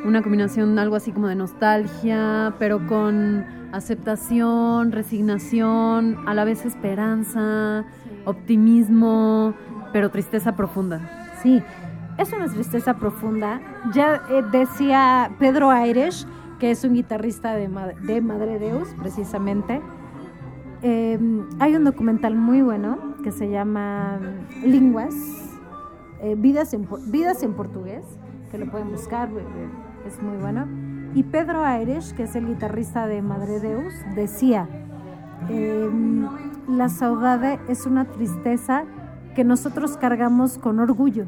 una 0.05 0.21
combinación, 0.21 0.77
algo 0.79 0.95
así 0.95 1.11
como 1.11 1.27
de 1.27 1.35
nostalgia, 1.35 2.53
pero 2.59 2.85
con 2.87 3.45
aceptación, 3.71 4.91
resignación, 4.91 6.17
a 6.27 6.33
la 6.33 6.45
vez 6.45 6.65
esperanza, 6.65 7.85
optimismo, 8.25 9.53
pero 9.91 10.11
tristeza 10.11 10.55
profunda. 10.55 11.29
Sí, 11.41 11.61
es 12.17 12.31
una 12.31 12.47
tristeza 12.47 12.95
profunda. 12.95 13.59
Ya 13.93 14.21
eh, 14.29 14.43
decía 14.51 15.31
Pedro 15.39 15.71
Aires, 15.71 16.27
que 16.59 16.71
es 16.71 16.83
un 16.83 16.93
guitarrista 16.93 17.55
de, 17.55 17.69
de 18.03 18.21
Madre 18.21 18.59
Deus, 18.59 18.89
precisamente. 18.99 19.81
Eh, 20.81 21.19
hay 21.59 21.75
un 21.75 21.83
documental 21.83 22.35
muy 22.35 22.61
bueno 22.61 23.15
que 23.23 23.31
se 23.31 23.49
llama 23.49 24.19
Linguas, 24.63 25.15
eh, 26.21 26.35
Vidas, 26.37 26.73
en, 26.73 26.87
Vidas 27.07 27.41
en 27.43 27.53
Portugués, 27.53 28.05
que 28.51 28.57
lo 28.59 28.69
pueden 28.69 28.91
buscar, 28.91 29.29
es 30.05 30.21
muy 30.21 30.37
bueno. 30.37 30.67
Y 31.13 31.23
Pedro 31.23 31.63
Aires, 31.63 32.13
que 32.13 32.23
es 32.23 32.35
el 32.35 32.47
guitarrista 32.47 33.07
de 33.07 33.21
Madre 33.21 33.59
Deus, 33.59 33.93
decía, 34.15 34.67
eh, 35.49 35.89
la 36.67 36.89
saudade 36.89 37.59
es 37.67 37.85
una 37.85 38.05
tristeza 38.05 38.83
que 39.35 39.43
nosotros 39.43 39.97
cargamos 39.97 40.57
con 40.57 40.79
orgullo. 40.79 41.25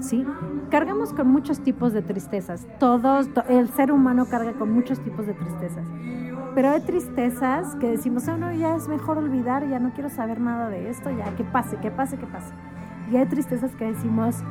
¿sí? 0.00 0.24
Cargamos 0.70 1.12
con 1.12 1.28
muchos 1.28 1.60
tipos 1.60 1.92
de 1.92 2.00
tristezas. 2.02 2.66
Todos, 2.78 3.32
to- 3.34 3.44
el 3.48 3.68
ser 3.68 3.92
humano 3.92 4.26
carga 4.30 4.52
con 4.54 4.72
muchos 4.72 4.98
tipos 5.00 5.26
de 5.26 5.34
tristezas. 5.34 5.84
Pero 6.54 6.70
hay 6.70 6.80
tristezas 6.80 7.76
que 7.76 7.88
decimos, 7.90 8.26
oh, 8.28 8.36
no, 8.36 8.50
ya 8.52 8.74
es 8.74 8.88
mejor 8.88 9.18
olvidar, 9.18 9.68
ya 9.68 9.78
no 9.78 9.92
quiero 9.92 10.08
saber 10.10 10.40
nada 10.40 10.68
de 10.68 10.88
esto, 10.90 11.10
ya 11.10 11.34
que 11.36 11.44
pase, 11.44 11.76
que 11.76 11.90
pase, 11.90 12.16
que 12.16 12.26
pase. 12.26 12.52
Y 13.12 13.16
hay 13.16 13.26
tristezas 13.26 13.74
que 13.76 13.84
decimos, 13.84 14.42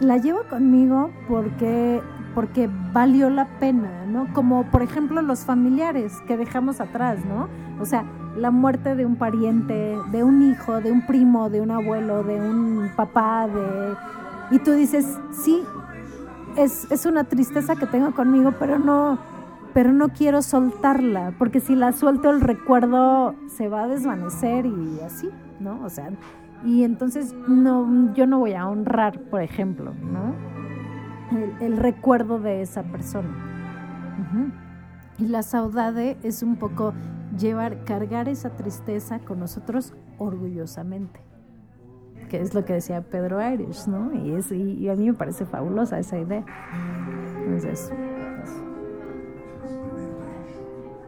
la 0.00 0.16
llevo 0.16 0.40
conmigo 0.50 1.10
porque, 1.28 2.00
porque 2.34 2.68
valió 2.92 3.30
la 3.30 3.46
pena, 3.58 4.06
¿no? 4.06 4.32
Como 4.32 4.64
por 4.70 4.82
ejemplo 4.82 5.22
los 5.22 5.40
familiares 5.40 6.20
que 6.26 6.36
dejamos 6.36 6.80
atrás, 6.80 7.24
¿no? 7.24 7.48
O 7.80 7.86
sea, 7.86 8.04
la 8.36 8.50
muerte 8.50 8.94
de 8.94 9.06
un 9.06 9.16
pariente, 9.16 9.96
de 10.10 10.24
un 10.24 10.42
hijo, 10.42 10.80
de 10.80 10.90
un 10.90 11.06
primo, 11.06 11.50
de 11.50 11.60
un 11.60 11.70
abuelo, 11.70 12.22
de 12.24 12.40
un 12.40 12.90
papá, 12.96 13.46
de... 13.46 13.94
Y 14.50 14.58
tú 14.58 14.72
dices, 14.72 15.18
sí, 15.32 15.62
es, 16.56 16.90
es 16.90 17.06
una 17.06 17.24
tristeza 17.24 17.76
que 17.76 17.86
tengo 17.86 18.12
conmigo, 18.12 18.52
pero 18.58 18.78
no, 18.78 19.18
pero 19.72 19.92
no 19.92 20.08
quiero 20.08 20.42
soltarla, 20.42 21.32
porque 21.38 21.60
si 21.60 21.74
la 21.74 21.92
suelto 21.92 22.30
el 22.30 22.40
recuerdo 22.40 23.34
se 23.48 23.68
va 23.68 23.84
a 23.84 23.88
desvanecer 23.88 24.66
y 24.66 25.00
así, 25.04 25.30
¿no? 25.60 25.80
O 25.84 25.90
sea, 25.90 26.10
y 26.64 26.84
entonces 26.84 27.34
no, 27.48 28.14
yo 28.14 28.26
no 28.26 28.38
voy 28.38 28.54
a 28.54 28.68
honrar, 28.68 29.20
por 29.20 29.42
ejemplo, 29.42 29.92
¿no? 30.00 30.34
El, 31.60 31.76
recuerdo 31.76 32.38
de 32.38 32.62
esa 32.62 32.82
persona. 32.84 33.28
Y 35.18 35.26
la 35.26 35.42
saudade 35.42 36.16
es 36.22 36.42
un 36.42 36.56
poco 36.56 36.92
llevar, 37.38 37.84
cargar 37.84 38.28
esa 38.28 38.50
tristeza 38.50 39.20
con 39.20 39.38
nosotros 39.38 39.92
orgullosamente, 40.18 41.20
que 42.28 42.40
es 42.40 42.54
lo 42.54 42.64
que 42.64 42.74
decía 42.74 43.00
Pedro 43.02 43.38
Aires, 43.38 43.86
¿no? 43.86 44.12
Y, 44.12 44.32
es, 44.32 44.50
y, 44.50 44.74
y 44.74 44.88
a 44.88 44.96
mí 44.96 45.06
me 45.06 45.14
parece 45.14 45.44
fabulosa 45.44 45.98
esa 45.98 46.18
idea. 46.18 46.44
Entonces, 47.44 47.92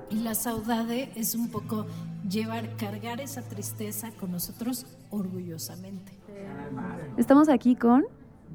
y 0.09 0.21
la 0.21 0.35
saudade 0.35 1.11
es 1.17 1.35
un 1.35 1.49
poco 1.51 1.87
llevar, 2.29 2.77
cargar 2.77 3.21
esa 3.21 3.43
tristeza 3.43 4.11
con 4.13 4.31
nosotros 4.31 4.87
orgullosamente. 5.11 6.13
Estamos 7.17 7.49
aquí 7.49 7.75
con 7.75 8.05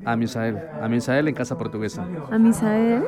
A 0.04 0.16
Misael, 0.16 0.58
a 0.82 0.88
Misael 0.88 1.28
en 1.28 1.36
Casa 1.36 1.58
Portuguesa. 1.58 2.06
a 2.32 2.38
Misael 2.40 3.04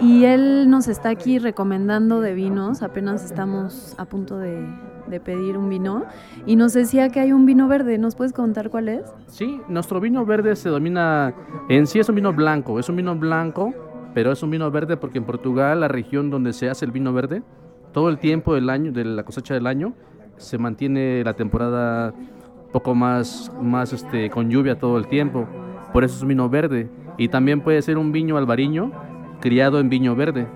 y 0.00 0.24
él 0.24 0.68
nos 0.68 0.88
está 0.88 1.08
aquí 1.10 1.38
recomendando 1.38 2.20
de 2.20 2.34
vinos. 2.34 2.82
Apenas 2.82 3.24
estamos 3.24 3.94
a 3.96 4.06
punto 4.06 4.38
de, 4.38 4.66
de 5.06 5.20
pedir 5.20 5.56
un 5.56 5.68
vino 5.68 6.04
y 6.44 6.56
nos 6.56 6.72
decía 6.72 7.10
que 7.10 7.20
hay 7.20 7.32
un 7.32 7.46
vino 7.46 7.68
verde. 7.68 7.96
¿Nos 7.98 8.16
puedes 8.16 8.32
contar 8.32 8.70
cuál 8.70 8.88
es? 8.88 9.02
Sí, 9.28 9.60
nuestro 9.68 10.00
vino 10.00 10.26
verde 10.26 10.56
se 10.56 10.68
domina, 10.68 11.32
en 11.68 11.86
sí 11.86 12.00
es 12.00 12.08
un 12.08 12.16
vino 12.16 12.32
blanco, 12.32 12.80
es 12.80 12.88
un 12.88 12.96
vino 12.96 13.14
blanco, 13.14 13.72
pero 14.12 14.32
es 14.32 14.42
un 14.42 14.50
vino 14.50 14.68
verde 14.70 14.96
porque 14.96 15.18
en 15.18 15.24
Portugal, 15.24 15.80
la 15.80 15.88
región 15.88 16.28
donde 16.28 16.52
se 16.52 16.68
hace 16.68 16.84
el 16.84 16.90
vino 16.90 17.12
verde, 17.12 17.42
todo 17.92 18.08
el 18.08 18.18
tiempo 18.18 18.54
del 18.54 18.68
año, 18.68 18.90
de 18.90 19.04
la 19.04 19.22
cosecha 19.22 19.54
del 19.54 19.66
año, 19.68 19.94
se 20.38 20.58
mantiene 20.58 21.22
la 21.22 21.34
temporada 21.34 22.12
poco 22.72 22.94
más, 22.96 23.52
más 23.60 23.92
este, 23.92 24.28
con 24.30 24.50
lluvia 24.50 24.78
todo 24.78 24.96
el 24.98 25.06
tiempo. 25.06 25.46
Por 25.92 26.04
eso 26.04 26.16
es 26.16 26.22
un 26.22 26.28
vino 26.28 26.48
verde. 26.48 26.90
Y 27.18 27.28
también 27.28 27.60
puede 27.60 27.82
ser 27.82 27.98
un 27.98 28.12
viño 28.12 28.36
albariño 28.36 28.92
criado 29.40 29.80
en 29.80 29.88
viño 29.88 30.14
verde. 30.16 30.46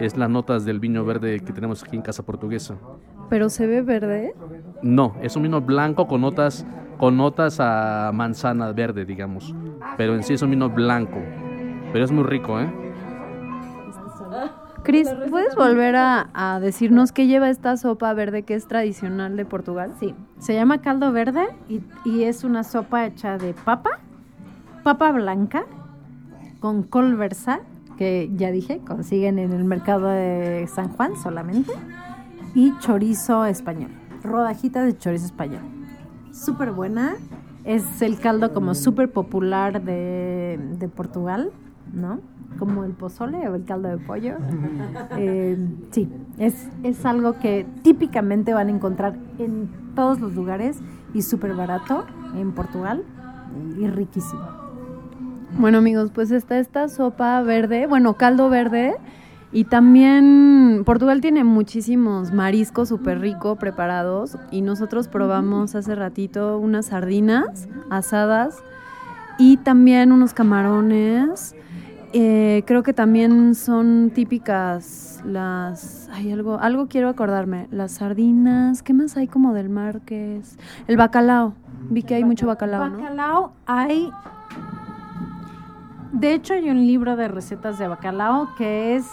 Es 0.00 0.16
las 0.16 0.28
notas 0.28 0.64
del 0.64 0.80
vino 0.80 1.04
verde 1.04 1.40
que 1.40 1.52
tenemos 1.52 1.82
aquí 1.82 1.96
en 1.96 2.02
Casa 2.02 2.22
Portuguesa. 2.22 2.74
Pero 3.30 3.48
se 3.48 3.66
ve 3.66 3.82
verde. 3.82 4.34
No, 4.82 5.14
es 5.22 5.36
un 5.36 5.44
vino 5.44 5.60
blanco 5.60 6.06
con 6.06 6.20
notas, 6.20 6.66
con 6.98 7.16
notas 7.16 7.58
a 7.60 8.10
manzana 8.12 8.72
verde, 8.72 9.04
digamos. 9.04 9.54
Pero 9.96 10.14
en 10.14 10.22
sí 10.22 10.34
es 10.34 10.42
un 10.42 10.50
vino 10.50 10.68
blanco. 10.68 11.18
Pero 11.92 12.04
es 12.04 12.10
muy 12.10 12.24
rico, 12.24 12.60
¿eh? 12.60 12.70
Cris, 14.82 15.08
¿puedes 15.30 15.54
volver 15.54 15.94
a, 15.94 16.28
a 16.34 16.58
decirnos 16.58 17.12
qué 17.12 17.28
lleva 17.28 17.48
esta 17.50 17.76
sopa 17.76 18.12
verde 18.14 18.42
que 18.42 18.54
es 18.54 18.66
tradicional 18.66 19.36
de 19.36 19.44
Portugal? 19.44 19.92
Sí, 20.00 20.14
se 20.38 20.54
llama 20.54 20.80
caldo 20.80 21.12
verde 21.12 21.46
y, 21.68 21.82
y 22.04 22.24
es 22.24 22.42
una 22.42 22.64
sopa 22.64 23.06
hecha 23.06 23.38
de 23.38 23.54
papa, 23.54 24.00
papa 24.82 25.12
blanca, 25.12 25.64
con 26.60 26.82
col 26.82 27.16
versa, 27.16 27.60
que 27.96 28.30
ya 28.34 28.50
dije, 28.50 28.80
consiguen 28.86 29.38
en 29.38 29.52
el 29.52 29.64
mercado 29.64 30.08
de 30.08 30.66
San 30.72 30.88
Juan 30.88 31.16
solamente, 31.16 31.72
y 32.54 32.76
chorizo 32.78 33.44
español, 33.46 33.90
rodajita 34.22 34.84
de 34.84 34.96
chorizo 34.96 35.26
español. 35.26 35.62
Súper 36.32 36.72
buena, 36.72 37.14
es 37.64 38.02
el 38.02 38.18
caldo 38.18 38.52
como 38.52 38.74
súper 38.74 39.12
popular 39.12 39.82
de, 39.82 40.58
de 40.78 40.88
Portugal, 40.88 41.52
¿no? 41.92 42.20
Como 42.58 42.84
el 42.84 42.92
pozole 42.92 43.48
o 43.48 43.54
el 43.54 43.64
caldo 43.64 43.88
de 43.88 43.98
pollo. 43.98 44.36
Eh, 45.18 45.58
sí, 45.90 46.10
es, 46.38 46.68
es 46.82 47.04
algo 47.04 47.38
que 47.38 47.66
típicamente 47.82 48.54
van 48.54 48.68
a 48.68 48.70
encontrar 48.70 49.14
en 49.38 49.68
todos 49.94 50.20
los 50.20 50.34
lugares 50.34 50.78
y 51.12 51.22
súper 51.22 51.54
barato 51.54 52.06
en 52.34 52.52
Portugal 52.52 53.04
y 53.78 53.86
riquísimo. 53.86 54.61
Bueno 55.58 55.78
amigos, 55.78 56.10
pues 56.14 56.30
está 56.30 56.58
esta 56.58 56.88
sopa 56.88 57.40
verde, 57.42 57.86
bueno, 57.86 58.14
caldo 58.14 58.48
verde. 58.48 58.94
Y 59.52 59.64
también 59.64 60.82
Portugal 60.86 61.20
tiene 61.20 61.44
muchísimos 61.44 62.32
mariscos 62.32 62.88
súper 62.88 63.20
rico 63.20 63.56
preparados. 63.56 64.38
Y 64.50 64.62
nosotros 64.62 65.08
probamos 65.08 65.74
hace 65.74 65.94
ratito 65.94 66.58
unas 66.58 66.86
sardinas 66.86 67.68
asadas 67.90 68.62
y 69.38 69.58
también 69.58 70.10
unos 70.10 70.32
camarones. 70.32 71.54
Eh, 72.14 72.62
creo 72.66 72.82
que 72.82 72.94
también 72.94 73.54
son 73.54 74.10
típicas 74.14 75.22
las... 75.26 76.08
Hay 76.12 76.32
algo, 76.32 76.58
algo 76.58 76.88
quiero 76.88 77.10
acordarme. 77.10 77.68
Las 77.70 77.92
sardinas, 77.92 78.82
¿qué 78.82 78.94
más 78.94 79.18
hay 79.18 79.28
como 79.28 79.52
del 79.52 79.68
mar 79.68 80.00
que 80.00 80.38
es? 80.38 80.58
El 80.88 80.96
bacalao. 80.96 81.54
Vi 81.90 82.02
que 82.02 82.14
hay 82.14 82.24
mucho 82.24 82.46
bacalao, 82.46 82.88
¿no? 82.88 82.98
Bacalao 82.98 83.52
hay 83.66 84.10
de 86.12 86.34
hecho 86.34 86.54
hay 86.54 86.70
un 86.70 86.86
libro 86.86 87.16
de 87.16 87.28
recetas 87.28 87.78
de 87.78 87.88
bacalao 87.88 88.54
que 88.56 88.94
es 88.94 89.06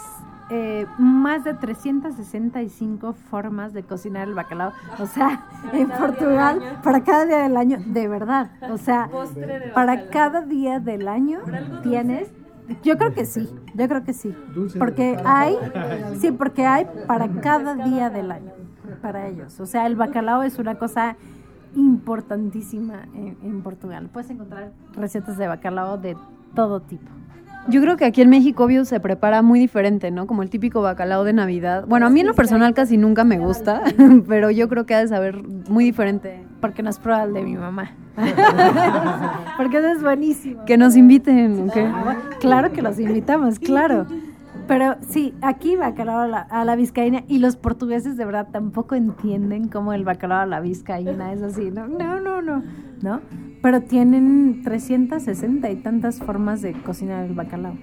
eh, 0.51 0.87
más 0.97 1.43
de 1.43 1.53
365 1.53 3.13
formas 3.13 3.71
de 3.71 3.83
cocinar 3.83 4.27
el 4.27 4.33
bacalao. 4.33 4.73
O 4.97 5.05
sea, 5.05 5.45
en 5.73 5.89
Portugal, 5.89 6.79
para 6.83 7.03
cada 7.03 7.25
día 7.25 7.37
del 7.43 7.55
año, 7.55 7.77
de 7.85 8.07
verdad. 8.07 8.51
O 8.69 8.77
sea, 8.77 9.09
para 9.75 10.07
cada 10.09 10.41
día 10.41 10.79
del 10.79 11.07
año 11.07 11.39
tienes... 11.83 12.31
Yo 12.83 12.97
creo 12.97 13.13
que 13.13 13.25
sí, 13.25 13.49
yo 13.73 13.87
creo 13.87 14.03
que 14.03 14.13
sí. 14.13 14.35
Porque 14.77 15.19
hay, 15.23 15.55
sí, 16.19 16.31
porque 16.31 16.65
hay 16.65 16.87
para 17.07 17.27
cada 17.41 17.75
día 17.75 18.09
del 18.09 18.31
año, 18.31 18.51
para 19.01 19.27
ellos. 19.27 19.59
O 19.59 19.65
sea, 19.65 19.87
el 19.87 19.95
bacalao 19.95 20.43
es 20.43 20.59
una 20.59 20.75
cosa 20.75 21.15
importantísima 21.75 23.03
en, 23.13 23.37
en 23.43 23.61
Portugal. 23.61 24.09
Puedes 24.11 24.29
encontrar 24.29 24.71
recetas 24.95 25.37
de 25.37 25.47
bacalao 25.47 25.97
de 25.97 26.15
todo 26.53 26.81
tipo. 26.81 27.09
Yo 27.67 27.81
creo 27.81 27.97
que 27.97 28.05
aquí 28.05 28.21
en 28.21 28.29
México, 28.29 28.63
obvio, 28.63 28.83
se 28.83 28.99
prepara 28.99 29.41
muy 29.43 29.59
diferente, 29.59 30.09
¿no? 30.09 30.25
Como 30.25 30.41
el 30.41 30.49
típico 30.49 30.81
bacalao 30.81 31.23
de 31.23 31.33
Navidad. 31.33 31.85
Bueno, 31.87 32.07
a 32.07 32.09
mí 32.09 32.21
en 32.21 32.27
lo 32.27 32.33
personal 32.33 32.73
casi 32.73 32.97
nunca 32.97 33.23
me 33.23 33.37
gusta, 33.37 33.83
pero 34.27 34.49
yo 34.49 34.67
creo 34.69 34.85
que 34.85 34.95
ha 34.95 34.99
de 34.99 35.07
saber 35.07 35.43
muy 35.43 35.83
diferente. 35.83 36.43
Porque 36.61 36.81
no 36.81 36.89
has 36.89 36.99
probado 36.99 37.27
el 37.27 37.33
de 37.33 37.43
mi 37.43 37.55
mamá. 37.55 37.91
Porque 39.57 39.77
ese 39.77 39.91
es 39.91 40.01
buenísimo. 40.01 40.65
Que 40.65 40.77
nos 40.77 40.95
inviten, 40.95 41.69
¿ok? 41.69 42.39
Claro 42.39 42.71
que 42.71 42.81
los 42.81 42.99
invitamos, 42.99 43.59
claro. 43.59 44.07
Pero 44.69 44.97
sí, 45.01 45.33
aquí 45.41 45.75
bacalao 45.75 46.19
a 46.19 46.63
la, 46.63 46.75
vizcaína 46.75 47.23
y 47.27 47.39
los 47.39 47.55
portugueses 47.55 48.17
de 48.17 48.23
verdad 48.23 48.49
tampoco 48.51 48.93
entienden 48.93 49.67
cómo 49.67 49.93
el 49.93 50.03
bacalao 50.03 50.41
a 50.41 50.45
la 50.45 50.59
vizcaína 50.59 51.33
es 51.33 51.41
así. 51.41 51.71
No, 51.71 51.87
no, 51.87 52.19
no, 52.21 52.39
no. 52.43 52.63
¿no? 53.01 53.21
Pero 53.63 53.81
tienen 53.81 54.61
360 54.63 55.71
y 55.71 55.75
tantas 55.77 56.19
formas 56.19 56.61
de 56.61 56.73
cocinar 56.73 57.25
el 57.25 57.33
bacalao. 57.33 57.73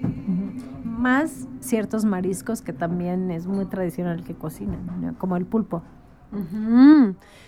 Más 0.85 1.49
ciertos 1.59 2.05
mariscos 2.05 2.61
que 2.61 2.71
también 2.71 3.31
es 3.31 3.47
muy 3.47 3.65
tradicional 3.65 4.23
que 4.23 4.33
cocinan, 4.33 5.13
como 5.17 5.35
el 5.35 5.45
pulpo. 5.45 5.83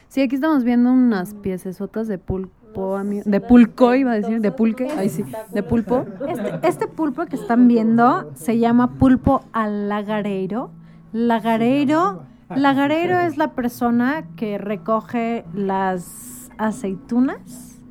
Sí, 0.10 0.22
aquí 0.22 0.36
estamos 0.36 0.66
viendo 0.66 0.92
unas 0.92 1.34
piecesotas 1.34 2.08
de 2.08 2.18
pulpo, 2.18 2.54
de 2.74 3.42
pulco, 3.42 3.96
iba 3.96 4.12
a 4.12 4.16
decir, 4.16 4.42
de 4.42 4.52
pulque, 4.52 4.88
ay 4.98 5.10
sí, 5.10 5.24
de 5.52 5.64
pulpo. 5.64 6.06
Este, 6.28 6.68
este 6.68 6.88
pulpo 6.88 7.26
que 7.26 7.36
están 7.36 7.68
viendo 7.68 8.32
se 8.36 8.60
llama 8.60 8.98
pulpo 8.98 9.44
al 9.52 9.90
lagareiro. 9.90 10.72
Lagareiro, 11.12 12.24
lagareiro 12.50 13.20
es 13.20 13.38
la 13.38 13.54
persona 13.54 14.26
que 14.36 14.58
recoge 14.58 15.46
las 15.54 16.52
aceitunas 16.58 17.82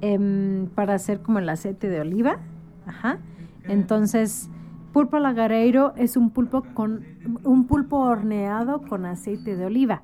em, 0.00 0.66
para 0.74 0.94
hacer 0.94 1.20
como 1.20 1.38
el 1.38 1.48
aceite 1.48 1.88
de 1.88 2.00
oliva. 2.00 2.38
Ajá. 2.86 3.18
Entonces, 3.64 4.48
pulpo 4.92 5.18
lagareiro 5.18 5.92
es 5.96 6.16
un 6.16 6.30
pulpo 6.30 6.62
con 6.74 7.04
un 7.44 7.66
pulpo 7.66 7.98
horneado 7.98 8.82
con 8.82 9.04
aceite 9.04 9.56
de 9.56 9.66
oliva. 9.66 10.02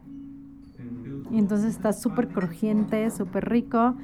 Y 1.30 1.38
entonces 1.38 1.74
está 1.74 1.92
súper 1.92 2.28
crujiente, 2.28 3.10
súper 3.10 3.48
rico, 3.48 3.94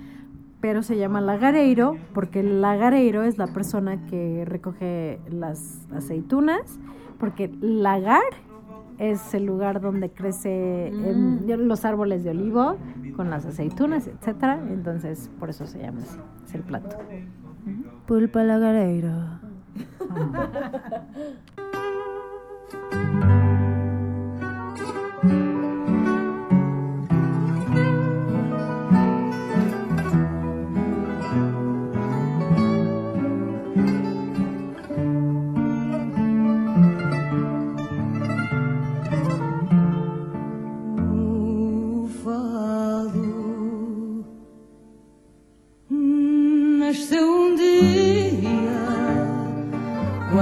pero 0.61 0.83
se 0.83 0.97
llama 0.97 1.21
lagareiro 1.21 1.97
porque 2.15 2.41
el 2.41 2.61
lagareiro 2.61 3.23
es 3.23 3.39
la 3.39 3.47
persona 3.47 4.07
que 4.07 4.45
recoge 4.45 5.21
las 5.29 5.87
aceitunas, 5.93 6.79
porque 7.19 7.53
lagar 7.61 8.23
es 8.99 9.35
el 9.35 9.45
lugar 9.45 9.81
donde 9.81 10.11
crece 10.11 10.89
em, 10.89 11.47
los 11.47 11.85
árboles 11.85 12.25
de 12.25 12.31
olivo 12.31 12.77
con 13.15 13.31
las 13.31 13.45
aceitunas, 13.45 14.07
etcétera. 14.07 14.61
Entonces, 14.69 15.31
por 15.39 15.51
eso 15.51 15.67
se 15.67 15.81
llama 15.81 16.01
así, 16.03 16.19
es 16.47 16.55
el 16.55 16.63
plato. 16.63 16.97
Pulpa 18.07 18.43
lagareiro. 18.43 19.11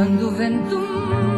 quando 0.05 0.27
o 0.27 0.31
vento 0.33 1.34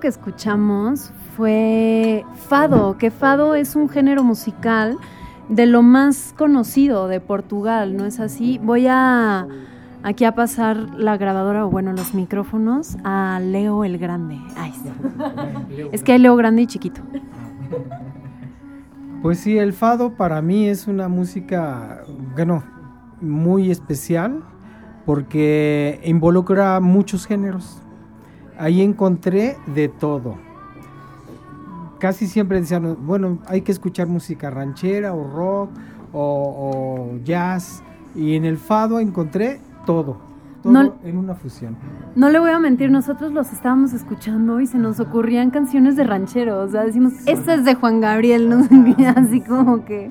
Que 0.00 0.08
escuchamos 0.08 1.12
fue 1.36 2.24
fado, 2.48 2.96
que 2.96 3.10
fado 3.10 3.54
es 3.54 3.76
un 3.76 3.90
género 3.90 4.24
musical 4.24 4.96
de 5.50 5.66
lo 5.66 5.82
más 5.82 6.34
conocido 6.38 7.08
de 7.08 7.20
Portugal, 7.20 7.94
¿no 7.94 8.06
es 8.06 8.18
así? 8.18 8.58
Voy 8.62 8.86
a 8.88 9.46
aquí 10.02 10.24
a 10.24 10.34
pasar 10.34 10.78
la 10.96 11.18
grabadora 11.18 11.66
o 11.66 11.70
bueno, 11.70 11.92
los 11.92 12.14
micrófonos 12.14 12.96
a 13.04 13.38
Leo 13.42 13.84
el 13.84 13.98
Grande. 13.98 14.38
Ay, 14.56 14.72
sí. 14.72 14.90
Es 15.92 16.02
que 16.02 16.12
hay 16.12 16.18
Leo 16.18 16.36
Grande 16.36 16.62
y 16.62 16.66
chiquito. 16.66 17.02
Pues 19.20 19.40
sí, 19.40 19.58
el 19.58 19.74
fado 19.74 20.16
para 20.16 20.40
mí 20.40 20.68
es 20.68 20.88
una 20.88 21.08
música, 21.08 22.02
bueno, 22.34 22.64
muy 23.20 23.70
especial 23.70 24.42
porque 25.04 26.00
involucra 26.04 26.80
muchos 26.80 27.26
géneros. 27.26 27.82
Ahí 28.62 28.80
encontré 28.80 29.56
de 29.74 29.88
todo. 29.88 30.36
Casi 31.98 32.28
siempre 32.28 32.60
decían, 32.60 32.96
bueno, 33.04 33.38
hay 33.48 33.62
que 33.62 33.72
escuchar 33.72 34.06
música 34.06 34.50
ranchera 34.50 35.14
o 35.14 35.24
rock 35.28 35.70
o, 36.12 37.10
o 37.18 37.24
jazz. 37.24 37.82
Y 38.14 38.36
en 38.36 38.44
el 38.44 38.58
fado 38.58 39.00
encontré 39.00 39.60
todo, 39.84 40.18
todo 40.62 40.72
No- 40.72 40.94
en 41.02 41.16
una 41.16 41.34
fusión. 41.34 41.76
No 42.14 42.28
le 42.28 42.38
voy 42.38 42.50
a 42.50 42.60
mentir, 42.60 42.88
nosotros 42.92 43.32
los 43.32 43.52
estábamos 43.52 43.94
escuchando 43.94 44.60
y 44.60 44.68
se 44.68 44.78
nos 44.78 45.00
ocurrían 45.00 45.50
canciones 45.50 45.96
de 45.96 46.04
ranchero. 46.04 46.60
O 46.60 46.68
sea, 46.68 46.84
decimos, 46.84 47.14
esta 47.26 47.54
es 47.54 47.64
de 47.64 47.74
Juan 47.74 48.00
Gabriel, 48.00 48.48
no 48.48 48.58
así 49.16 49.40
como 49.40 49.84
que 49.84 50.08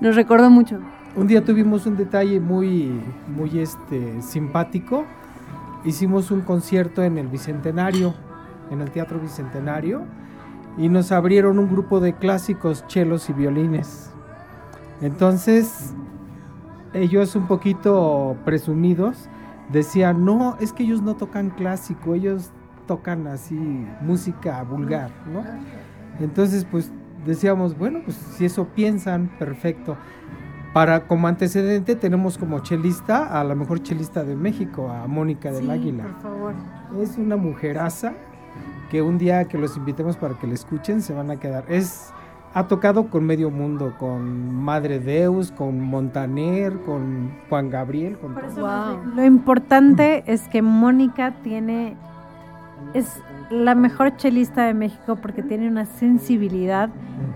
nos 0.00 0.16
recordó 0.16 0.50
mucho. 0.50 0.80
Un 1.14 1.28
día 1.28 1.44
tuvimos 1.44 1.86
un 1.86 1.96
detalle 1.96 2.40
muy, 2.40 2.92
muy 3.36 3.60
este, 3.60 4.20
simpático. 4.20 5.04
Hicimos 5.88 6.30
un 6.30 6.42
concierto 6.42 7.02
en 7.02 7.16
el 7.16 7.28
Bicentenario, 7.28 8.12
en 8.70 8.82
el 8.82 8.90
Teatro 8.90 9.18
Bicentenario, 9.18 10.02
y 10.76 10.90
nos 10.90 11.12
abrieron 11.12 11.58
un 11.58 11.70
grupo 11.70 11.98
de 11.98 12.12
clásicos, 12.12 12.86
chelos 12.88 13.30
y 13.30 13.32
violines. 13.32 14.10
Entonces, 15.00 15.94
ellos 16.92 17.34
un 17.36 17.46
poquito 17.46 18.36
presumidos 18.44 19.30
decían, 19.72 20.26
no, 20.26 20.58
es 20.60 20.74
que 20.74 20.82
ellos 20.82 21.00
no 21.00 21.16
tocan 21.16 21.48
clásico, 21.48 22.12
ellos 22.12 22.50
tocan 22.86 23.26
así 23.26 23.56
música 24.02 24.62
vulgar, 24.64 25.10
¿no? 25.32 25.42
Entonces, 26.20 26.66
pues 26.70 26.92
decíamos, 27.24 27.78
bueno, 27.78 28.00
pues 28.04 28.14
si 28.36 28.44
eso 28.44 28.66
piensan, 28.74 29.30
perfecto. 29.38 29.96
Para 30.72 31.06
como 31.06 31.28
antecedente 31.28 31.96
tenemos 31.96 32.38
como 32.38 32.60
chelista 32.60 33.40
a 33.40 33.42
la 33.44 33.54
mejor 33.54 33.82
chelista 33.82 34.22
de 34.24 34.36
México, 34.36 34.90
a 34.90 35.06
Mónica 35.06 35.50
del 35.50 35.70
Águila. 35.70 36.04
Por 36.04 36.20
favor. 36.20 36.54
Es 37.00 37.16
una 37.16 37.36
mujeraza 37.36 38.12
que 38.90 39.02
un 39.02 39.18
día 39.18 39.44
que 39.46 39.58
los 39.58 39.76
invitemos 39.76 40.16
para 40.16 40.34
que 40.34 40.46
la 40.46 40.54
escuchen 40.54 41.02
se 41.02 41.14
van 41.14 41.30
a 41.30 41.36
quedar. 41.36 41.64
Es 41.68 42.12
ha 42.54 42.66
tocado 42.66 43.08
con 43.08 43.24
medio 43.24 43.50
mundo, 43.50 43.94
con 43.98 44.54
Madre 44.54 44.98
Deus, 44.98 45.52
con 45.52 45.80
Montaner, 45.80 46.80
con 46.80 47.30
Juan 47.48 47.70
Gabriel, 47.70 48.18
con. 48.18 48.34
Wow. 48.34 49.14
Lo 49.14 49.24
importante 49.24 50.24
es 50.26 50.48
que 50.48 50.62
Mónica 50.62 51.34
tiene 51.42 51.96
es 52.94 53.22
la 53.50 53.74
mejor 53.74 54.16
chelista 54.16 54.66
de 54.66 54.74
México 54.74 55.16
porque 55.16 55.42
tiene 55.42 55.68
una 55.68 55.84
sensibilidad 55.84 56.90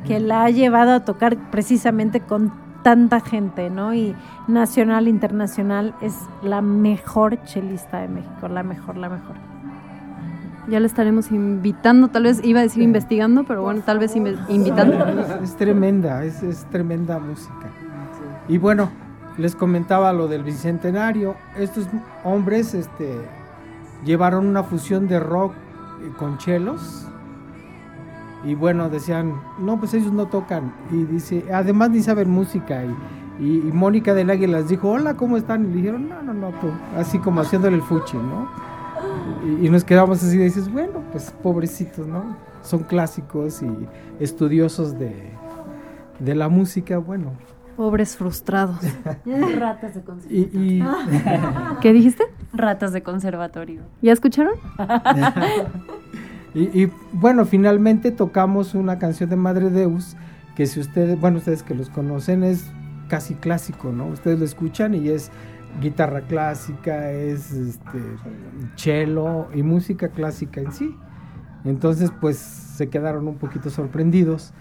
que 0.06 0.20
la 0.20 0.44
ha 0.44 0.50
llevado 0.50 0.92
a 0.92 1.04
tocar 1.04 1.36
precisamente 1.50 2.20
con 2.20 2.52
tanta 2.82 3.20
gente, 3.20 3.70
¿no? 3.70 3.94
Y 3.94 4.14
nacional, 4.48 5.08
internacional, 5.08 5.94
es 6.00 6.14
la 6.42 6.62
mejor 6.62 7.42
chelista 7.44 8.00
de 8.00 8.08
México, 8.08 8.48
la 8.48 8.62
mejor, 8.62 8.96
la 8.96 9.08
mejor. 9.08 9.36
Ya 10.68 10.78
le 10.78 10.86
estaremos 10.86 11.32
invitando, 11.32 12.08
tal 12.08 12.24
vez 12.24 12.40
iba 12.44 12.60
a 12.60 12.62
decir 12.62 12.82
investigando, 12.82 13.44
pero 13.44 13.62
bueno, 13.62 13.82
tal 13.84 13.98
vez 13.98 14.14
invitando. 14.14 15.04
Es, 15.06 15.50
es 15.50 15.56
tremenda, 15.56 16.24
es, 16.24 16.42
es 16.42 16.64
tremenda 16.70 17.18
música. 17.18 17.70
Y 18.48 18.58
bueno, 18.58 18.90
les 19.38 19.56
comentaba 19.56 20.12
lo 20.12 20.28
del 20.28 20.42
bicentenario. 20.42 21.36
Estos 21.56 21.88
hombres 22.24 22.74
este, 22.74 23.18
llevaron 24.04 24.46
una 24.46 24.62
fusión 24.62 25.08
de 25.08 25.20
rock 25.20 25.52
eh, 25.52 26.12
con 26.18 26.38
chelos. 26.38 27.08
Y 28.44 28.54
bueno, 28.54 28.88
decían, 28.88 29.34
no, 29.58 29.78
pues 29.78 29.94
ellos 29.94 30.12
no 30.12 30.26
tocan. 30.26 30.72
Y 30.90 31.04
dice, 31.04 31.44
además 31.52 31.90
ni 31.90 32.00
saben 32.02 32.30
música. 32.30 32.84
Y, 32.84 33.44
y- 33.44 33.68
y 33.68 33.72
Mónica 33.72 34.14
del 34.14 34.30
Águila 34.30 34.58
les 34.58 34.68
dijo, 34.68 34.90
hola, 34.90 35.14
¿cómo 35.14 35.36
están? 35.36 35.64
Y 35.64 35.68
le 35.68 35.76
dijeron, 35.76 36.08
no, 36.08 36.22
no, 36.22 36.34
no, 36.34 36.48
tú", 36.60 36.68
así 36.96 37.18
como 37.18 37.40
haciéndole 37.40 37.76
el 37.76 37.82
fuchi, 37.82 38.16
¿no? 38.16 38.48
Y, 39.60 39.66
y 39.66 39.70
nos 39.70 39.84
quedamos 39.84 40.22
así, 40.22 40.36
y 40.36 40.38
dices, 40.40 40.70
bueno, 40.72 41.00
pues 41.12 41.30
pobrecitos, 41.42 42.06
¿no? 42.06 42.36
Son 42.62 42.80
clásicos 42.84 43.62
y 43.62 43.68
estudiosos 44.20 44.98
de, 44.98 45.30
de 46.20 46.34
la 46.34 46.48
música, 46.48 46.98
bueno. 46.98 47.32
Pobres 47.76 48.16
frustrados. 48.16 48.76
Ratas 49.58 49.94
de 49.94 50.02
Y, 50.28 50.40
y- 50.78 50.84
¿Qué 51.80 51.92
dijiste? 51.92 52.24
Ratas 52.52 52.92
de 52.92 53.02
conservatorio. 53.02 53.80
¿Ya 54.02 54.12
escucharon? 54.12 54.54
y- 56.54 56.90
bueno, 57.12 57.44
finalmente 57.44 58.10
tocamos 58.10 58.74
una 58.74 58.98
canción 58.98 59.30
de 59.30 59.36
Madre 59.36 59.70
Deus, 59.70 60.16
que 60.54 60.66
si 60.66 60.80
ustedes, 60.80 61.18
bueno, 61.20 61.38
ustedes 61.38 61.62
que 61.62 61.74
los 61.74 61.88
conocen, 61.88 62.44
es 62.44 62.70
casi 63.08 63.34
clásico, 63.34 63.90
¿no? 63.92 64.06
Ustedes 64.06 64.38
lo 64.38 64.44
escuchan 64.44 64.94
y 64.94 65.08
es 65.08 65.30
guitarra 65.80 66.22
clásica, 66.22 67.10
es 67.10 67.50
este, 67.52 67.98
cello 68.76 69.48
y 69.54 69.62
música 69.62 70.08
clásica 70.08 70.60
en 70.60 70.72
sí. 70.72 70.94
Entonces, 71.64 72.10
pues 72.20 72.36
se 72.36 72.88
quedaron 72.88 73.28
un 73.28 73.36
poquito 73.36 73.70
sorprendidos 73.70 74.52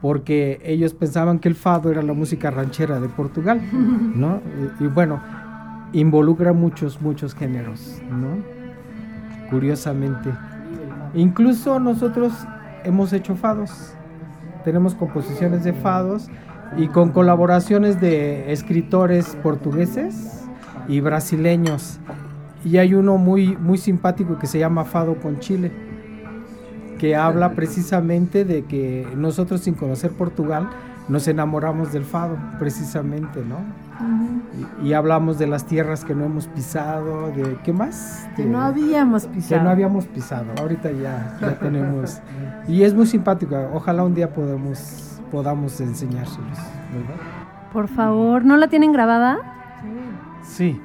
porque 0.00 0.60
ellos 0.64 0.94
pensaban 0.94 1.38
que 1.38 1.48
el 1.48 1.54
fado 1.54 1.90
era 1.90 2.02
la 2.02 2.12
música 2.12 2.50
ranchera 2.50 3.00
de 3.00 3.08
Portugal, 3.08 3.60
¿no? 4.14 4.40
Y 4.80 4.86
bueno, 4.86 5.20
involucra 5.92 6.52
muchos, 6.52 7.00
muchos 7.00 7.34
géneros, 7.34 8.00
¿no? 8.10 8.36
Curiosamente. 9.50 10.30
Incluso 11.14 11.78
nosotros 11.78 12.32
hemos 12.84 13.12
hecho 13.12 13.34
fados, 13.34 13.94
tenemos 14.64 14.94
composiciones 14.94 15.64
de 15.64 15.72
fados 15.72 16.28
y 16.76 16.88
con 16.88 17.10
colaboraciones 17.10 18.00
de 18.00 18.52
escritores 18.52 19.36
portugueses 19.42 20.44
y 20.88 21.00
brasileños. 21.00 21.98
Y 22.64 22.78
hay 22.78 22.94
uno 22.94 23.18
muy, 23.18 23.56
muy 23.56 23.76
simpático 23.76 24.38
que 24.38 24.46
se 24.46 24.58
llama 24.58 24.84
Fado 24.84 25.16
con 25.16 25.40
Chile, 25.40 25.72
que 26.98 27.16
habla 27.16 27.52
precisamente 27.52 28.44
de 28.44 28.64
que 28.64 29.06
nosotros 29.16 29.62
sin 29.62 29.74
conocer 29.74 30.12
Portugal 30.12 30.68
nos 31.08 31.26
enamoramos 31.26 31.92
del 31.92 32.04
fado, 32.04 32.38
precisamente, 32.58 33.42
¿no? 33.44 33.58
Y, 34.82 34.88
y 34.88 34.92
hablamos 34.92 35.38
de 35.38 35.46
las 35.46 35.64
tierras 35.66 36.04
que 36.04 36.14
no 36.14 36.24
hemos 36.24 36.46
pisado, 36.46 37.30
de 37.30 37.58
qué 37.64 37.72
más? 37.72 38.28
Que 38.36 38.44
no 38.44 38.60
habíamos 38.60 39.26
que 39.26 39.34
pisado. 39.36 39.64
no 39.64 39.70
habíamos 39.70 40.06
pisado. 40.06 40.46
Ahorita 40.60 40.90
ya, 40.90 41.36
ya 41.40 41.58
tenemos. 41.58 42.20
Y 42.68 42.82
es 42.82 42.94
muy 42.94 43.06
simpático. 43.06 43.56
Ojalá 43.72 44.04
un 44.04 44.14
día 44.14 44.32
podamos, 44.32 45.20
podamos 45.30 45.80
enseñárselos. 45.80 46.58
¿verdad? 46.92 47.14
Por 47.72 47.88
favor, 47.88 48.44
¿no 48.44 48.56
la 48.56 48.68
tienen 48.68 48.92
grabada? 48.92 49.38
Sí. 50.42 50.80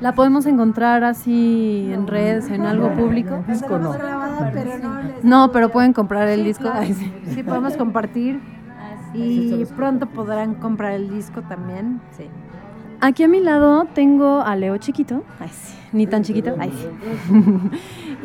¿La 0.00 0.14
podemos 0.14 0.46
encontrar 0.46 1.02
así 1.02 1.90
en 1.92 2.06
redes, 2.06 2.50
en 2.50 2.66
algo 2.66 2.92
público? 2.92 3.42
Disco 3.48 3.78
no. 3.78 3.92
pero 4.52 4.70
no 5.22 5.50
pero 5.50 5.70
pueden 5.70 5.92
comprar 5.92 6.28
el 6.28 6.44
disco. 6.44 6.70
Ay, 6.72 6.94
sí. 6.94 7.12
Sí, 7.34 7.42
podemos 7.42 7.76
compartir. 7.76 8.40
Y 9.14 9.64
pronto 9.76 10.06
podrán 10.06 10.54
comprar 10.54 10.92
el 10.92 11.10
disco 11.10 11.42
también. 11.42 12.00
Sí. 12.16 12.28
Aquí 13.00 13.22
a 13.22 13.28
mi 13.28 13.40
lado 13.40 13.84
tengo 13.94 14.40
a 14.40 14.56
Leo 14.56 14.76
chiquito. 14.78 15.22
Ay, 15.38 15.48
sí. 15.50 15.74
Ni 15.92 16.06
tan 16.06 16.24
chiquito. 16.24 16.54
Ay, 16.58 16.72
sí. 16.72 17.70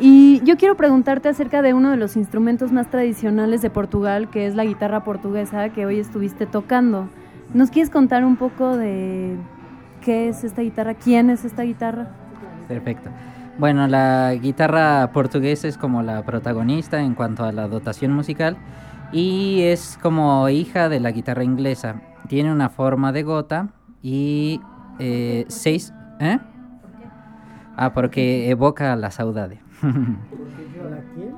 y 0.00 0.40
yo 0.44 0.56
quiero 0.56 0.76
preguntarte 0.76 1.28
acerca 1.28 1.62
de 1.62 1.74
uno 1.74 1.90
de 1.90 1.96
los 1.96 2.16
instrumentos 2.16 2.72
más 2.72 2.90
tradicionales 2.90 3.62
de 3.62 3.70
Portugal, 3.70 4.28
que 4.30 4.46
es 4.46 4.54
la 4.56 4.64
guitarra 4.64 5.04
portuguesa 5.04 5.68
que 5.68 5.86
hoy 5.86 6.00
estuviste 6.00 6.46
tocando. 6.46 7.08
¿Nos 7.54 7.70
quieres 7.70 7.88
contar 7.88 8.24
un 8.24 8.36
poco 8.36 8.76
de 8.76 9.36
qué 10.00 10.28
es 10.28 10.42
esta 10.42 10.62
guitarra? 10.62 10.94
¿Quién 10.94 11.30
es 11.30 11.44
esta 11.44 11.62
guitarra? 11.62 12.08
Perfecto. 12.66 13.10
Bueno, 13.58 13.86
la 13.86 14.34
guitarra 14.34 15.12
portuguesa 15.12 15.68
es 15.68 15.78
como 15.78 16.02
la 16.02 16.24
protagonista 16.24 17.00
en 17.00 17.14
cuanto 17.14 17.44
a 17.44 17.52
la 17.52 17.68
dotación 17.68 18.12
musical 18.12 18.56
y 19.12 19.62
es 19.62 19.96
como 20.02 20.48
hija 20.48 20.88
de 20.88 20.98
la 20.98 21.12
guitarra 21.12 21.44
inglesa. 21.44 22.02
Tiene 22.26 22.50
una 22.50 22.68
forma 22.70 23.12
de 23.12 23.22
gota 23.22 23.68
y 24.04 24.60
eh, 24.98 25.46
seis... 25.48 25.92
¿Eh? 26.20 26.38
Ah, 27.76 27.92
porque 27.92 28.50
evoca 28.50 28.94
la 28.94 29.10
saudade. 29.10 29.60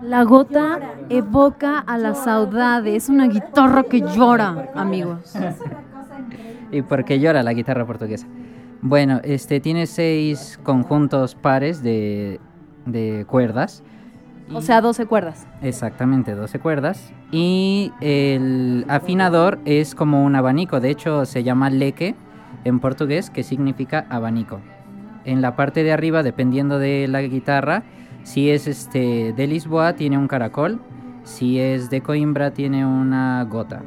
La 0.02 0.24
gota 0.24 0.80
evoca 1.08 1.78
a 1.78 1.96
la 1.98 2.14
saudade. 2.14 2.96
Es 2.96 3.08
una 3.08 3.26
guitarra 3.28 3.84
que 3.84 4.00
llora, 4.00 4.70
amigos. 4.74 5.34
y 6.70 6.82
porque 6.82 7.18
llora 7.18 7.42
la 7.42 7.52
guitarra 7.52 7.86
portuguesa. 7.86 8.26
Bueno, 8.82 9.20
este 9.24 9.60
tiene 9.60 9.86
seis 9.86 10.60
conjuntos 10.62 11.34
pares 11.34 11.82
de, 11.82 12.40
de 12.84 13.24
cuerdas. 13.26 13.82
O 14.52 14.60
sea, 14.60 14.80
12 14.80 15.06
cuerdas. 15.06 15.46
Exactamente, 15.62 16.34
12 16.34 16.58
cuerdas. 16.60 17.12
Y 17.32 17.92
el 18.00 18.84
afinador 18.88 19.58
es 19.64 19.94
como 19.94 20.24
un 20.24 20.36
abanico, 20.36 20.78
de 20.80 20.90
hecho 20.90 21.24
se 21.24 21.42
llama 21.42 21.70
leque 21.70 22.14
en 22.66 22.80
portugués, 22.80 23.30
que 23.30 23.44
significa 23.44 24.06
abanico. 24.10 24.60
En 25.24 25.40
la 25.40 25.54
parte 25.54 25.84
de 25.84 25.92
arriba, 25.92 26.22
dependiendo 26.22 26.78
de 26.78 27.06
la 27.08 27.22
guitarra, 27.22 27.84
si 28.24 28.50
es 28.50 28.66
este 28.66 29.32
de 29.32 29.46
Lisboa 29.46 29.94
tiene 29.94 30.18
un 30.18 30.26
caracol, 30.26 30.80
si 31.22 31.60
es 31.60 31.90
de 31.90 32.00
Coimbra 32.00 32.50
tiene 32.50 32.84
una 32.84 33.44
gota. 33.44 33.82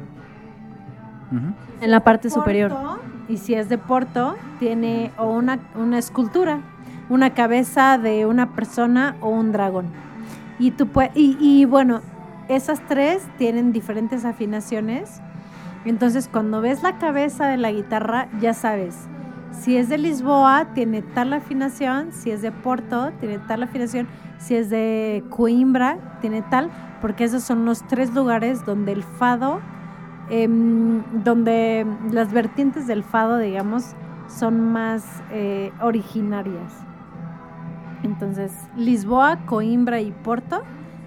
En 1.80 1.90
la 1.90 2.00
parte 2.00 2.30
superior. 2.30 2.72
Y 3.28 3.36
si 3.36 3.54
es 3.54 3.68
de 3.68 3.78
Porto, 3.78 4.34
tiene 4.58 5.12
o 5.16 5.30
una, 5.30 5.60
una 5.76 5.98
escultura, 5.98 6.60
una 7.08 7.34
cabeza 7.34 7.98
de 7.98 8.26
una 8.26 8.52
persona 8.54 9.14
o 9.20 9.28
un 9.28 9.52
dragón. 9.52 9.86
Y, 10.58 10.72
tú 10.72 10.88
y, 11.14 11.36
y 11.38 11.64
bueno, 11.66 12.00
esas 12.48 12.80
tres 12.88 13.26
tienen 13.38 13.72
diferentes 13.72 14.24
afinaciones. 14.24 15.20
Entonces, 15.84 16.28
cuando 16.28 16.60
ves 16.60 16.82
la 16.82 16.98
cabeza 16.98 17.46
de 17.46 17.56
la 17.56 17.72
guitarra, 17.72 18.28
ya 18.40 18.54
sabes. 18.54 19.08
Si 19.50 19.76
es 19.76 19.88
de 19.88 19.98
Lisboa, 19.98 20.68
tiene 20.74 21.02
tal 21.02 21.32
afinación. 21.32 22.12
Si 22.12 22.30
es 22.30 22.42
de 22.42 22.52
Porto, 22.52 23.12
tiene 23.18 23.38
tal 23.38 23.62
afinación. 23.62 24.06
Si 24.38 24.54
es 24.54 24.70
de 24.70 25.24
Coimbra, 25.30 26.18
tiene 26.20 26.42
tal. 26.42 26.70
Porque 27.00 27.24
esos 27.24 27.42
son 27.42 27.64
los 27.64 27.86
tres 27.86 28.14
lugares 28.14 28.64
donde 28.64 28.92
el 28.92 29.02
fado 29.02 29.60
em, 30.28 31.02
donde 31.24 31.86
las 32.12 32.32
vertientes 32.32 32.86
del 32.86 33.02
fado, 33.02 33.38
digamos, 33.38 33.94
son 34.28 34.72
más 34.72 35.04
eh, 35.32 35.72
originarias. 35.80 36.72
Entonces, 38.02 38.52
Lisboa, 38.76 39.40
Coimbra 39.46 40.00
y 40.00 40.12
Porto 40.12 40.62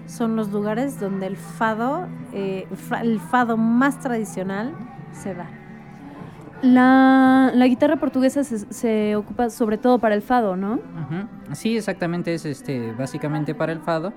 son 0.06 0.36
los 0.36 0.50
lugares 0.52 1.00
donde 1.00 1.26
el 1.26 1.36
fado, 1.36 2.06
eh, 2.32 2.66
el 3.02 3.20
fado 3.20 3.56
más 3.56 4.00
tradicional 4.00 4.72
se 5.12 5.34
da. 5.34 5.46
La, 6.62 7.50
la 7.52 7.66
guitarra 7.66 7.96
portuguesa 7.96 8.42
se, 8.42 8.58
se 8.72 9.16
ocupa 9.16 9.50
sobre 9.50 9.76
todo 9.76 9.98
para 9.98 10.14
el 10.14 10.22
fado, 10.22 10.56
¿no? 10.56 10.78
Sí, 11.52 11.76
exactamente, 11.76 12.32
es 12.32 12.46
este, 12.46 12.92
básicamente 12.92 13.54
para 13.54 13.72
el 13.72 13.80
fado. 13.80 14.12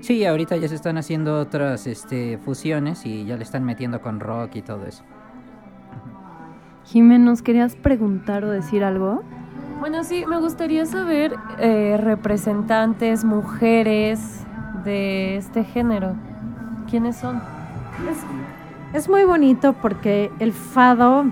Sí, 0.00 0.24
ahorita 0.24 0.56
ya 0.56 0.68
se 0.68 0.76
están 0.76 0.98
haciendo 0.98 1.40
otras 1.40 1.86
este, 1.88 2.38
fusiones 2.38 3.04
y 3.04 3.24
ya 3.24 3.36
le 3.36 3.42
están 3.42 3.64
metiendo 3.64 4.00
con 4.00 4.20
rock 4.20 4.56
y 4.56 4.62
todo 4.62 4.86
eso. 4.86 5.02
Jiménez, 6.84 7.24
¿nos 7.24 7.42
querías 7.42 7.74
preguntar 7.74 8.44
o 8.44 8.50
decir 8.50 8.84
algo? 8.84 9.22
Bueno, 9.80 10.04
sí, 10.04 10.24
me 10.26 10.38
gustaría 10.38 10.86
saber 10.86 11.34
eh, 11.58 11.98
representantes, 12.00 13.24
mujeres 13.24 14.46
de 14.84 15.36
este 15.36 15.64
género. 15.64 16.14
¿Quiénes 16.88 17.16
son? 17.16 17.40
Es 18.92 19.08
muy 19.08 19.24
bonito 19.24 19.74
porque 19.74 20.32
el 20.38 20.52
fado 20.52 21.24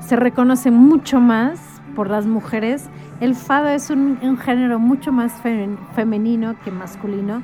se 0.00 0.16
reconoce 0.16 0.70
mucho 0.70 1.20
más 1.20 1.60
por 1.94 2.10
las 2.10 2.26
mujeres. 2.26 2.88
El 3.20 3.34
fado 3.36 3.68
es 3.68 3.90
un, 3.90 4.18
género 4.38 4.78
mucho 4.78 5.12
más 5.12 5.32
fe- 5.34 5.68
femenino 5.94 6.56
que 6.64 6.70
masculino. 6.72 7.42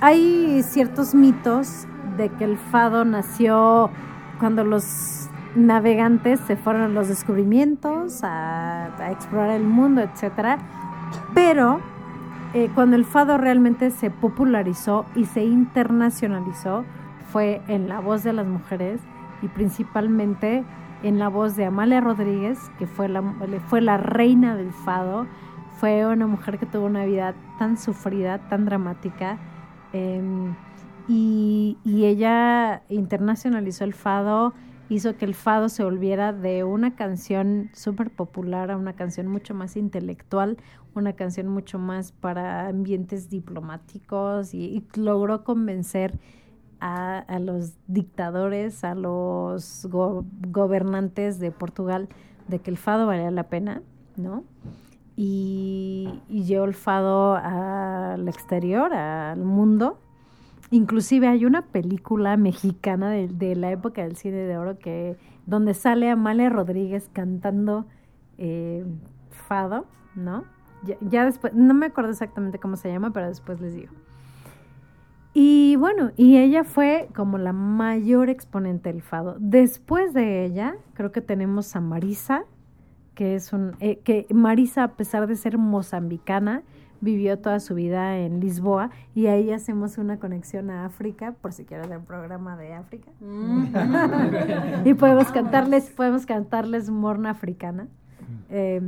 Hay 0.00 0.62
ciertos 0.64 1.14
mitos 1.14 1.86
de 2.16 2.28
que 2.30 2.44
el 2.44 2.56
fado 2.56 3.04
nació 3.04 3.90
cuando 4.40 4.64
los 4.64 5.28
navegantes 5.54 6.40
se 6.46 6.56
fueron 6.56 6.82
a 6.82 6.88
los 6.88 7.08
descubrimientos, 7.08 8.22
a, 8.24 8.86
a 8.98 9.10
explorar 9.12 9.50
el 9.50 9.64
mundo, 9.64 10.00
etc. 10.00 10.58
Pero 11.34 11.80
eh, 12.54 12.70
cuando 12.74 12.96
el 12.96 13.04
fado 13.04 13.36
realmente 13.38 13.90
se 13.90 14.10
popularizó 14.10 15.04
y 15.14 15.26
se 15.26 15.44
internacionalizó 15.44 16.84
fue 17.30 17.60
en 17.68 17.88
la 17.88 18.00
voz 18.00 18.24
de 18.24 18.32
las 18.32 18.46
mujeres 18.46 19.00
y 19.42 19.48
principalmente 19.48 20.64
en 21.02 21.18
la 21.18 21.28
voz 21.28 21.56
de 21.56 21.66
Amalia 21.66 22.00
Rodríguez, 22.00 22.58
que 22.78 22.86
fue 22.86 23.08
la, 23.08 23.22
fue 23.68 23.80
la 23.80 23.98
reina 23.98 24.56
del 24.56 24.72
fado. 24.72 25.26
Fue 25.78 26.06
una 26.06 26.26
mujer 26.26 26.58
que 26.58 26.66
tuvo 26.66 26.86
una 26.86 27.04
vida 27.04 27.34
tan 27.58 27.76
sufrida, 27.78 28.38
tan 28.48 28.64
dramática. 28.64 29.38
eh, 29.92 30.22
y, 31.08 31.78
y 31.84 32.04
ella 32.04 32.82
internacionalizó 32.90 33.84
el 33.84 33.94
fado, 33.94 34.52
hizo 34.90 35.16
que 35.16 35.24
el 35.24 35.34
fado 35.34 35.70
se 35.70 35.82
volviera 35.82 36.34
de 36.34 36.64
una 36.64 36.96
canción 36.96 37.70
súper 37.72 38.10
popular 38.10 38.70
a 38.70 38.76
una 38.76 38.92
canción 38.92 39.26
mucho 39.26 39.54
más 39.54 39.76
intelectual, 39.76 40.58
una 40.98 41.14
canción 41.14 41.48
mucho 41.48 41.78
más 41.78 42.12
para 42.12 42.68
ambientes 42.68 43.30
diplomáticos 43.30 44.52
y, 44.54 44.84
logró 44.94 45.44
convencer 45.44 46.18
a, 46.80 47.18
a 47.18 47.38
los 47.38 47.72
dictadores, 47.86 48.84
a 48.84 48.94
los 48.94 49.86
go- 49.90 50.24
gobernantes 50.48 51.38
de 51.38 51.50
Portugal 51.50 52.08
de 52.48 52.58
que 52.58 52.70
el 52.70 52.76
fado 52.76 53.06
valía 53.06 53.30
la 53.30 53.44
pena, 53.44 53.82
¿no? 54.16 54.44
Y, 55.16 56.20
y 56.28 56.44
llevó 56.44 56.64
el 56.64 56.74
fado 56.74 57.34
al 57.34 58.28
exterior, 58.28 58.92
al 58.92 59.40
mundo. 59.40 59.98
Inclusive 60.70 61.26
hay 61.26 61.44
una 61.44 61.62
película 61.62 62.36
mexicana 62.36 63.10
de, 63.10 63.26
de 63.26 63.56
la 63.56 63.72
época 63.72 64.02
del 64.02 64.16
cine 64.16 64.36
de 64.36 64.58
oro 64.58 64.78
que 64.78 65.16
donde 65.46 65.74
sale 65.74 66.10
Amalia 66.10 66.50
Rodríguez 66.50 67.08
cantando 67.12 67.86
eh, 68.36 68.84
fado, 69.30 69.86
¿no? 70.14 70.44
Ya, 70.84 70.96
ya 71.00 71.24
después, 71.24 71.54
no 71.54 71.74
me 71.74 71.86
acuerdo 71.86 72.10
exactamente 72.10 72.58
cómo 72.58 72.76
se 72.76 72.90
llama, 72.90 73.12
pero 73.12 73.28
después 73.28 73.60
les 73.60 73.74
digo. 73.74 73.92
Y 75.34 75.76
bueno, 75.76 76.10
y 76.16 76.38
ella 76.38 76.64
fue 76.64 77.08
como 77.14 77.38
la 77.38 77.52
mayor 77.52 78.28
exponente 78.28 78.92
del 78.92 79.02
fado. 79.02 79.36
Después 79.38 80.12
de 80.12 80.44
ella, 80.44 80.76
creo 80.94 81.12
que 81.12 81.20
tenemos 81.20 81.76
a 81.76 81.80
Marisa, 81.80 82.44
que 83.14 83.34
es 83.34 83.52
un, 83.52 83.76
eh, 83.80 84.00
que 84.00 84.26
Marisa, 84.30 84.84
a 84.84 84.88
pesar 84.96 85.26
de 85.26 85.36
ser 85.36 85.58
mozambicana, 85.58 86.62
vivió 87.00 87.38
toda 87.38 87.60
su 87.60 87.74
vida 87.74 88.18
en 88.18 88.40
Lisboa 88.40 88.90
y 89.14 89.26
ahí 89.26 89.52
hacemos 89.52 89.98
una 89.98 90.18
conexión 90.18 90.70
a 90.70 90.84
África, 90.84 91.32
por 91.40 91.52
si 91.52 91.64
quieres 91.64 91.90
el 91.90 92.00
programa 92.00 92.56
de 92.56 92.74
África. 92.74 93.10
y 94.84 94.94
podemos 94.94 95.30
cantarles, 95.30 95.90
podemos 95.90 96.26
cantarles 96.26 96.90
morna 96.90 97.30
africana. 97.30 97.86
Eh, 98.50 98.80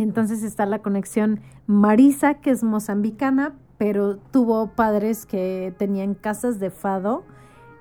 entonces 0.00 0.42
está 0.42 0.66
la 0.66 0.80
conexión 0.80 1.40
Marisa, 1.66 2.34
que 2.34 2.50
es 2.50 2.64
mozambicana, 2.64 3.54
pero 3.78 4.16
tuvo 4.16 4.68
padres 4.68 5.26
que 5.26 5.74
tenían 5.78 6.14
casas 6.14 6.58
de 6.58 6.70
fado 6.70 7.24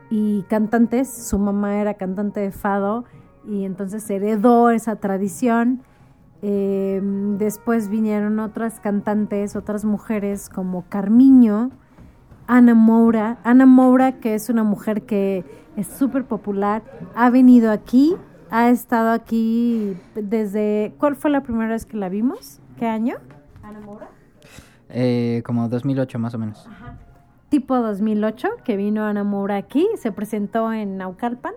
y 0.10 0.44
cantantes. 0.44 1.12
Su 1.12 1.40
mamá 1.40 1.80
era 1.80 1.96
cantante 1.96 2.40
de 2.40 2.52
fado 2.52 3.06
y 3.48 3.66
entonces 3.66 4.10
heredó 4.10 4.70
esa 4.70 4.96
tradición. 4.98 5.82
Eh, 6.42 7.02
después 7.38 7.90
vinieron 7.90 8.40
otras 8.40 8.80
cantantes, 8.80 9.56
otras 9.56 9.86
mujeres 9.86 10.50
como 10.50 10.84
Carmiño, 10.90 11.72
Ana 12.48 12.76
Moura. 12.76 13.40
Ana 13.44 13.66
Moura, 13.66 14.20
que 14.20 14.36
es 14.36 14.50
una 14.50 14.64
mujer 14.64 15.04
que 15.04 15.46
es 15.76 15.88
súper 15.88 16.26
popular, 16.26 16.84
ha 17.16 17.30
venido 17.30 17.72
aquí, 17.72 18.16
ha 18.54 18.70
estado 18.70 19.10
aquí 19.12 19.98
desde... 20.16 20.94
¿Cuál 21.00 21.16
fue 21.16 21.32
la 21.32 21.42
primera 21.42 21.70
vez 21.72 21.86
que 21.86 21.98
la 21.98 22.08
vimos? 22.10 22.60
¿Qué 22.78 22.86
año? 22.88 23.16
Ana 23.64 23.80
Moura. 23.80 24.08
Eh, 24.90 25.42
como 25.46 25.68
2008 25.70 26.20
más 26.20 26.34
o 26.36 26.38
menos. 26.38 26.70
Tipo 27.50 27.78
2008, 27.78 28.48
que 28.64 28.78
vino 28.78 29.04
Ana 29.04 29.24
Moura 29.24 29.58
aquí, 29.58 29.88
se 29.98 30.12
presentó 30.12 30.72
en 30.72 30.98
Naucalpan 30.98 31.54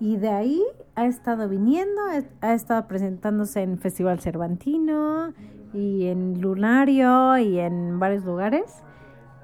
y 0.00 0.16
de 0.16 0.28
ahí 0.30 0.62
ha 0.94 1.06
estado 1.06 1.48
viniendo, 1.48 2.00
ha- 2.10 2.46
ha 2.46 2.54
estado 2.54 2.86
presentándose 2.88 3.62
en 3.62 3.78
Festival 3.78 4.20
Cervantino 4.20 5.32
y 5.74 6.06
en 6.06 6.40
Lunario 6.40 7.36
y 7.38 7.58
en 7.58 7.98
varios 7.98 8.24
lugares. 8.24 8.82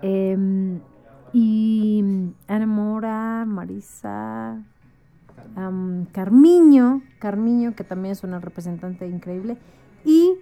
Em, 0.02 0.80
y 1.32 2.04
Ana 2.48 2.66
Mora, 2.66 3.44
Marisa, 3.46 4.62
Carmiño, 6.12 7.02
Carmiño, 7.18 7.74
que 7.74 7.84
también 7.84 8.12
es 8.12 8.24
una 8.24 8.40
representante 8.40 9.06
increíble, 9.06 9.56
y 10.04 10.34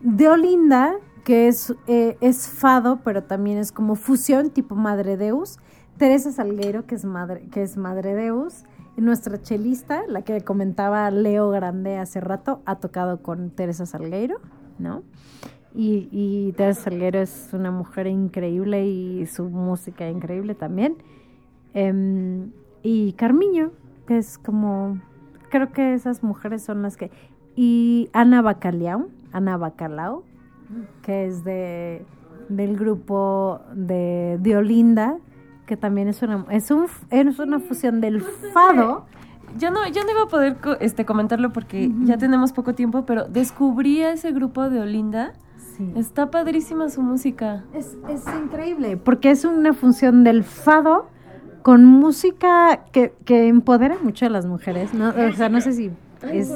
de 0.00 0.28
Olinda, 0.28 0.94
que 1.24 1.48
es, 1.48 1.74
eh, 1.86 2.16
fado, 2.32 3.00
pero 3.04 3.24
también 3.24 3.58
es 3.58 3.72
como 3.72 3.96
fusión 3.96 4.50
tipo 4.50 4.74
Madre 4.74 5.16
Deus, 5.16 5.58
Teresa 5.96 6.30
Salgueiro, 6.32 6.86
que 6.86 6.94
es 6.94 7.04
Madre, 7.04 7.48
que 7.50 7.62
es 7.62 7.76
Madre 7.76 8.14
Deus, 8.14 8.64
y 8.96 9.00
nuestra 9.00 9.40
chelista, 9.40 10.02
la 10.08 10.22
que 10.22 10.40
comentaba 10.42 11.10
Leo 11.10 11.50
Grande 11.50 11.98
hace 11.98 12.20
rato, 12.20 12.62
ha 12.64 12.76
tocado 12.76 13.22
con 13.22 13.50
Teresa 13.50 13.86
Salgueiro, 13.86 14.40
¿no? 14.78 15.02
Y, 15.74 16.08
y 16.10 16.52
Teresa 16.52 16.82
Salguero 16.82 17.20
es 17.20 17.50
una 17.52 17.70
mujer 17.70 18.06
increíble 18.06 18.86
y 18.86 19.26
su 19.26 19.44
música 19.50 20.08
increíble 20.08 20.54
también. 20.54 20.96
Em, 21.74 22.50
y 22.82 23.12
Carmiño, 23.12 23.72
que 24.08 24.16
es 24.16 24.38
como, 24.38 24.98
creo 25.50 25.70
que 25.70 25.92
esas 25.92 26.22
mujeres 26.22 26.62
son 26.62 26.80
las 26.80 26.96
que... 26.96 27.10
Y 27.54 28.08
Ana 28.14 28.40
Bacalao, 28.40 29.08
Ana 29.32 29.58
Bacalao, 29.58 30.24
que 31.02 31.26
es 31.26 31.44
de, 31.44 32.06
del 32.48 32.78
grupo 32.78 33.60
de, 33.74 34.38
de 34.40 34.56
Olinda, 34.56 35.18
que 35.66 35.76
también 35.76 36.08
es 36.08 36.22
una, 36.22 36.46
es, 36.48 36.70
un, 36.70 36.86
es 37.10 37.38
una 37.38 37.58
fusión 37.58 38.00
del 38.00 38.22
fado. 38.22 39.04
Yo 39.58 39.70
no, 39.70 39.86
yo 39.86 40.02
no 40.04 40.10
iba 40.10 40.22
a 40.22 40.28
poder 40.28 40.56
este, 40.80 41.04
comentarlo 41.04 41.52
porque 41.52 41.92
ya 42.04 42.16
tenemos 42.16 42.52
poco 42.52 42.74
tiempo, 42.74 43.04
pero 43.04 43.28
descubrí 43.28 44.02
a 44.04 44.12
ese 44.12 44.32
grupo 44.32 44.70
de 44.70 44.80
Olinda. 44.80 45.34
Sí. 45.76 45.92
Está 45.96 46.30
padrísima 46.30 46.88
su 46.88 47.02
música. 47.02 47.64
Es, 47.74 47.94
es 48.08 48.24
increíble, 48.42 48.96
porque 48.96 49.30
es 49.30 49.44
una 49.44 49.74
función 49.74 50.24
del 50.24 50.44
fado 50.44 51.10
con 51.62 51.84
música 51.84 52.80
que, 52.92 53.12
que 53.24 53.48
empodera 53.48 53.96
mucho 54.02 54.26
a 54.26 54.28
las 54.28 54.46
mujeres, 54.46 54.94
¿no? 54.94 55.10
O 55.10 55.32
sea, 55.32 55.48
no 55.48 55.60
sé 55.60 55.72
si 55.72 55.90
es, 56.32 56.52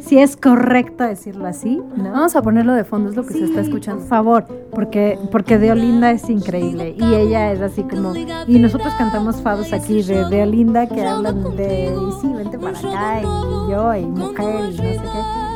si 0.00 0.18
es 0.18 0.36
correcto 0.36 1.04
decirlo 1.04 1.46
así, 1.46 1.80
¿no? 1.96 2.12
Vamos 2.12 2.36
a 2.36 2.42
ponerlo 2.42 2.72
de 2.74 2.84
fondo, 2.84 3.10
es 3.10 3.16
lo 3.16 3.26
que 3.26 3.34
se 3.34 3.44
está 3.44 3.60
escuchando. 3.60 4.00
Por 4.00 4.08
favor, 4.08 4.44
porque, 4.70 5.18
porque 5.32 5.58
de 5.58 5.72
Olinda 5.72 6.10
es 6.10 6.28
increíble 6.30 6.94
y 6.96 7.14
ella 7.14 7.52
es 7.52 7.60
así 7.60 7.82
como... 7.82 8.14
Y 8.14 8.58
nosotros 8.58 8.92
cantamos 8.98 9.42
fados 9.42 9.72
aquí 9.72 10.02
de, 10.02 10.26
de 10.26 10.42
Olinda 10.42 10.86
que 10.86 11.04
hablan 11.04 11.56
de, 11.56 11.86
y 11.86 12.20
sí, 12.20 12.32
vente 12.32 12.58
para 12.58 12.78
acá, 12.78 13.20
y 13.20 13.70
yo, 13.70 13.94
y 13.96 14.06
mujer, 14.06 14.70
y 14.70 14.76
no 14.76 14.76
sé 14.76 15.00
qué. 15.02 15.49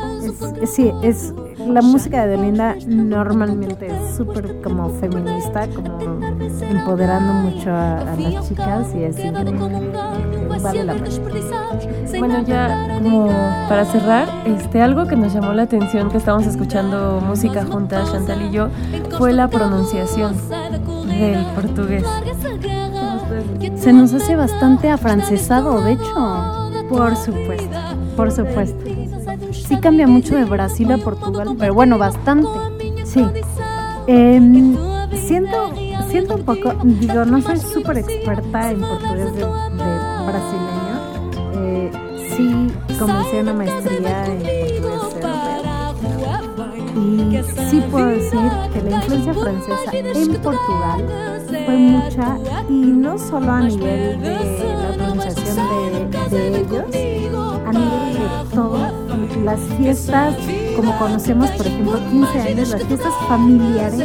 Sí, 0.65 0.91
es... 1.01 1.33
La 1.67 1.81
música 1.81 2.27
de 2.27 2.35
Olinda 2.35 2.75
normalmente 2.85 3.87
es 3.87 4.17
súper 4.17 4.61
como 4.61 4.89
feminista, 4.89 5.67
como 5.69 6.19
empoderando 6.61 7.33
mucho 7.33 7.71
a, 7.71 7.99
a 7.99 8.15
las 8.17 8.47
chicas 8.47 8.87
y 8.93 9.03
es 9.03 9.17
increíble. 9.17 9.91
Vale 10.61 10.83
la 10.83 10.93
pena. 10.93 11.07
Bueno, 12.19 12.43
ya 12.43 12.99
como 13.01 13.27
para 13.69 13.85
cerrar, 13.85 14.27
este, 14.45 14.81
algo 14.81 15.07
que 15.07 15.15
nos 15.15 15.33
llamó 15.33 15.53
la 15.53 15.63
atención 15.63 16.09
que 16.09 16.17
estábamos 16.17 16.45
escuchando 16.45 17.21
música 17.25 17.65
juntas, 17.65 18.11
Chantal 18.11 18.41
y 18.43 18.51
yo, 18.51 18.67
fue 19.17 19.31
la 19.33 19.47
pronunciación 19.47 20.35
del 21.07 21.45
portugués. 21.55 22.03
Se 23.75 23.93
nos 23.93 24.13
hace 24.13 24.35
bastante 24.35 24.89
afrancesado, 24.89 25.81
de 25.81 25.93
hecho. 25.93 26.61
Por 26.89 27.15
supuesto, 27.15 27.77
por 28.15 28.31
supuesto. 28.31 28.94
Sí 29.67 29.77
cambia 29.77 30.05
mucho 30.07 30.35
de 30.35 30.45
Brasil 30.45 30.91
a 30.91 30.97
Portugal, 30.97 31.55
pero 31.57 31.73
bueno, 31.73 31.97
bastante. 31.97 32.47
Sí. 33.03 33.25
Em, 34.07 34.77
siento, 35.15 35.71
siento 36.07 36.35
un 36.35 36.43
poco, 36.43 36.73
digo, 36.83 37.25
no 37.25 37.41
soy 37.41 37.57
súper 37.57 37.97
experta 37.97 38.71
en 38.71 38.81
portugués 38.81 39.33
de, 39.33 39.41
de 39.41 39.47
brasileño. 40.27 40.95
Eh, 41.55 41.91
sí, 42.37 42.71
comencé 42.99 43.39
una 43.41 43.53
maestría 43.53 44.25
en 44.27 44.37
portugués 44.37 44.83
europeo. 44.83 45.35
Y 46.95 47.41
sí 47.69 47.83
puedo 47.89 48.05
decir 48.05 48.39
que 48.71 48.81
la 48.83 48.95
influencia 48.97 49.33
francesa 49.33 49.91
en 49.93 50.33
Portugal 50.41 51.05
fue 51.65 51.75
mucha 51.77 52.37
y 52.69 52.73
no 52.73 53.17
solo 53.17 53.51
a 53.51 53.61
nivel 53.61 54.21
de 54.21 54.29
la 54.29 54.91
pronunciación 54.93 55.57
de, 56.29 56.37
de 56.37 56.59
ellos, 56.59 56.85
a 57.65 57.71
nivel 57.71 58.13
de 58.13 58.55
todo, 58.55 59.04
las 59.43 59.59
fiestas, 59.77 60.35
como 60.75 60.97
conocemos, 60.97 61.49
por 61.51 61.67
ejemplo, 61.67 61.99
15 62.09 62.39
años, 62.41 62.69
las 62.69 62.83
fiestas 62.83 63.13
familiares 63.27 63.99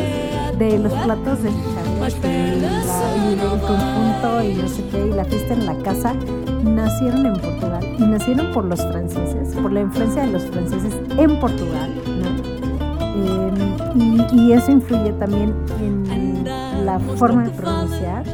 de 0.58 0.78
los 0.78 0.92
platos 0.92 1.42
de 1.42 1.50
chicharrón 1.50 1.90
y, 2.00 3.32
el 3.32 3.60
conjunto 3.60 4.42
y 4.42 4.54
no 4.54 4.68
sé 4.68 4.84
qué, 4.90 5.06
y 5.06 5.12
la 5.12 5.24
fiesta 5.24 5.54
en 5.54 5.66
la 5.66 5.74
casa, 5.78 6.14
nacieron 6.64 7.26
en 7.26 7.40
Portugal 7.40 7.96
y 7.98 8.02
nacieron 8.02 8.52
por 8.52 8.64
los 8.64 8.80
franceses, 8.80 9.54
por 9.54 9.72
la 9.72 9.80
influencia 9.80 10.22
de 10.22 10.32
los 10.32 10.42
franceses 10.44 10.94
en 11.16 11.38
Portugal. 11.40 11.94
Eh, 13.16 14.26
y, 14.34 14.52
eso 14.52 14.70
influye 14.70 15.12
también 15.12 15.54
en 15.80 16.44
la 16.84 16.98
forma 17.16 17.44
de 17.44 17.50
pronunciar 17.50 18.24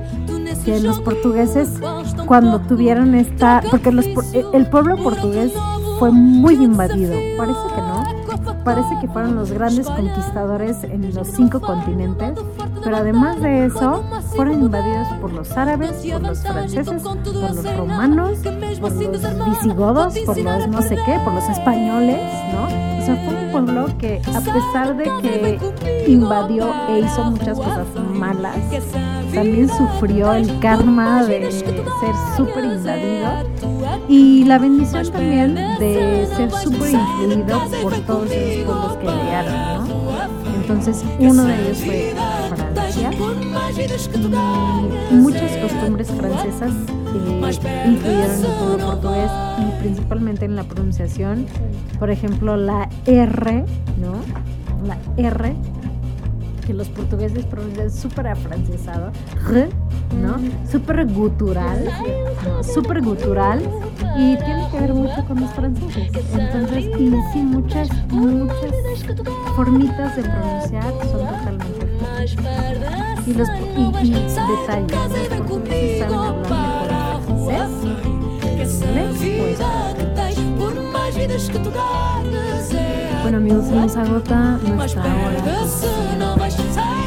que 0.65 0.81
los 0.81 1.01
portugueses 1.01 1.69
cuando 2.27 2.61
tuvieron 2.61 3.15
esta 3.15 3.63
porque 3.71 3.91
el 3.91 4.67
pueblo 4.69 4.97
portugués 4.97 5.53
fue 5.99 6.11
muy 6.11 6.55
invadido. 6.55 7.13
Parece 7.37 7.61
que 7.75 7.81
no. 7.81 8.65
Parece 8.65 8.99
que 9.01 9.09
fueron 9.09 9.37
los 9.37 9.51
grandes 9.53 9.87
conquistadores 9.87 10.83
en 10.85 11.15
los 11.15 11.29
cinco 11.29 11.61
continentes 11.61 12.35
pero 12.87 12.99
además 12.99 13.41
de 13.41 13.67
eso 13.67 14.05
fueron 14.37 14.61
invadidos 14.61 15.09
por 15.21 15.33
los 15.33 15.51
árabes 15.57 15.91
por 15.91 16.23
los 16.23 16.41
franceses 16.41 17.03
por 17.03 17.17
los 17.17 17.77
romanos 17.77 18.39
por 18.81 18.93
los 18.93 18.99
visigodos 19.47 20.19
por 20.25 20.39
los 20.39 20.69
no 20.69 20.83
sé 20.83 20.97
qué 21.05 21.19
por 21.25 21.35
los 21.35 21.49
españoles 21.49 22.21
no 22.53 22.67
o 22.67 23.09
sea, 23.09 23.17
fue 23.25 23.35
un 23.35 23.53
pueblo 23.53 23.99
que 23.99 24.21
a 24.35 24.41
pesar 24.41 24.97
de 24.97 25.05
que 25.23 25.59
invadió 26.09 26.73
e 26.89 27.01
hizo 27.01 27.23
muchas 27.25 27.57
cosas 27.57 27.87
malas, 28.13 28.57
también 29.37 29.69
sufrió 29.69 30.33
el 30.33 30.59
karma 30.61 31.23
de 31.27 31.53
ser 31.53 31.75
súper 32.39 32.65
invadido 32.65 33.47
y 34.09 34.45
la 34.45 34.59
bendición 34.59 35.13
también 35.13 35.55
de 35.55 36.27
ser 36.35 36.51
súper 36.51 36.95
influido 36.95 37.61
por 37.83 37.95
todos 38.07 38.31
esos 38.31 38.65
pueblos 38.65 38.97
que 38.97 39.05
llegaron, 39.05 39.89
¿no? 39.89 39.97
Entonces, 40.59 41.05
uno 41.19 41.45
de 41.45 41.55
ellos 41.55 41.79
fue 41.85 42.15
Francia 42.49 43.11
y 45.11 45.15
muchas 45.17 45.55
costumbres 45.59 46.11
francesas 46.13 46.73
eh, 47.15 47.89
incluyeron 47.89 48.43
el 48.43 48.53
pueblo 48.59 48.87
portugués 48.87 49.31
y 49.59 49.83
principalmente 49.83 50.47
en 50.47 50.57
la 50.57 50.65
pronunciación, 50.65 51.45
por 51.99 52.09
ejemplo, 52.09 52.57
la 52.57 52.89
R, 53.05 53.67
¿no? 54.01 54.15
La 54.87 54.97
R 55.19 55.55
que 56.67 56.75
los 56.75 56.89
portugueses 56.89 57.45
pronuncian 57.47 57.91
súper 57.91 58.27
afrancesado, 58.29 59.13
¿no? 60.21 60.37
Súper 60.71 61.07
gutural, 61.07 61.85
¿no? 61.85 62.63
súper 62.65 63.03
gutural 63.03 63.61
y 64.17 64.37
tiene 64.37 64.69
que 64.71 64.81
ver 64.81 64.95
mucho 64.95 65.25
con 65.27 65.41
los 65.41 65.51
franceses. 65.51 66.11
Entonces, 66.35 66.87
y 66.99 67.11
sí, 67.33 67.43
muchas, 67.43 67.89
muchas 68.11 68.73
formitas 69.55 70.17
de 70.17 70.23
pronunciar 70.23 70.93
son 71.11 71.21
totalmente. 71.21 71.87
Y 73.27 73.35
los 73.35 73.49
y, 73.49 74.07
y 74.07 74.11
detalles, 74.13 75.31
los 75.31 75.41
portugueses 75.41 75.99
saben 75.99 76.19
hablar 76.21 77.21
mejor 77.21 77.49
francés 77.49 77.85
inglés 77.85 78.83
español. 82.65 82.86
Bueno 83.27 83.39
amigos, 83.39 83.65
se 83.65 83.75
nos 83.75 83.97
agota 83.97 84.57
nuestra 84.63 85.03
hora, 85.03 85.43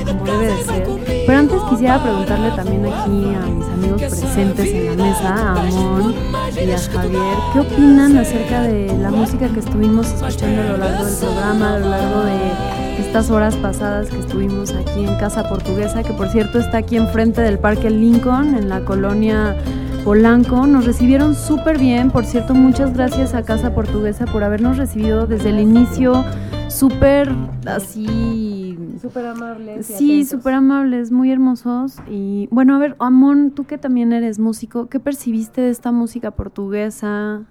como 0.05 0.25
debe 0.25 0.47
de 0.47 0.63
ser. 0.65 1.23
Pero 1.25 1.39
antes 1.39 1.61
quisiera 1.69 2.03
preguntarle 2.03 2.51
también 2.57 2.85
aquí 2.87 3.35
a 3.35 3.45
mis 3.45 3.65
amigos 3.65 4.01
presentes 4.01 4.67
en 4.67 4.97
la 4.97 5.03
mesa, 5.05 5.33
a 5.33 5.61
Amon 5.61 6.13
y 6.61 6.71
a 6.71 6.77
Javier, 6.77 7.37
¿qué 7.53 7.59
opinan 7.61 8.17
acerca 8.17 8.63
de 8.63 8.97
la 8.97 9.11
música 9.11 9.47
que 9.47 9.61
estuvimos 9.61 10.07
escuchando 10.07 10.61
a 10.61 10.65
lo 10.65 10.77
largo 10.77 11.05
del 11.05 11.15
programa, 11.15 11.75
a 11.75 11.79
lo 11.79 11.89
largo 11.89 12.23
de 12.25 12.99
estas 12.99 13.29
horas 13.29 13.55
pasadas 13.55 14.09
que 14.09 14.19
estuvimos 14.19 14.73
aquí 14.73 15.05
en 15.05 15.15
Casa 15.15 15.47
Portuguesa, 15.47 16.03
que 16.03 16.11
por 16.11 16.27
cierto 16.27 16.59
está 16.59 16.79
aquí 16.79 16.97
enfrente 16.97 17.39
del 17.39 17.59
Parque 17.59 17.89
Lincoln, 17.89 18.55
en 18.55 18.67
la 18.67 18.81
colonia 18.81 19.55
Polanco. 20.03 20.65
Nos 20.65 20.85
recibieron 20.85 21.35
súper 21.35 21.77
bien. 21.77 22.11
Por 22.11 22.25
cierto, 22.25 22.53
muchas 22.53 22.93
gracias 22.93 23.33
a 23.33 23.43
Casa 23.43 23.73
Portuguesa 23.73 24.25
por 24.25 24.43
habernos 24.43 24.77
recibido 24.77 25.27
desde 25.27 25.49
el 25.49 25.59
inicio. 25.59 26.23
Súper 26.67 27.29
así. 27.65 28.77
Súper 29.01 29.27
amables. 29.27 29.85
Sí, 29.85 30.25
súper 30.25 30.53
amables, 30.55 31.11
muy 31.11 31.31
hermosos. 31.31 31.97
Y 32.09 32.47
bueno, 32.51 32.75
a 32.75 32.79
ver, 32.79 32.95
Amón, 32.99 33.51
tú 33.51 33.65
que 33.65 33.77
también 33.77 34.11
eres 34.11 34.39
músico, 34.39 34.87
¿qué 34.87 34.99
percibiste 34.99 35.61
de 35.61 35.69
esta 35.69 35.91
música 35.91 36.31
portuguesa? 36.31 37.43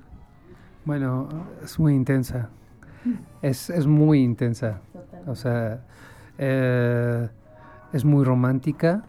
Bueno, 0.85 1.29
es 1.63 1.79
muy 1.79 1.95
intensa. 1.95 2.51
Es, 3.43 3.71
es 3.71 3.87
muy 3.87 4.21
intensa. 4.21 4.81
O 5.27 5.35
sea, 5.35 5.81
eh, 6.39 7.29
es 7.93 8.05
muy 8.05 8.25
romántica. 8.25 9.05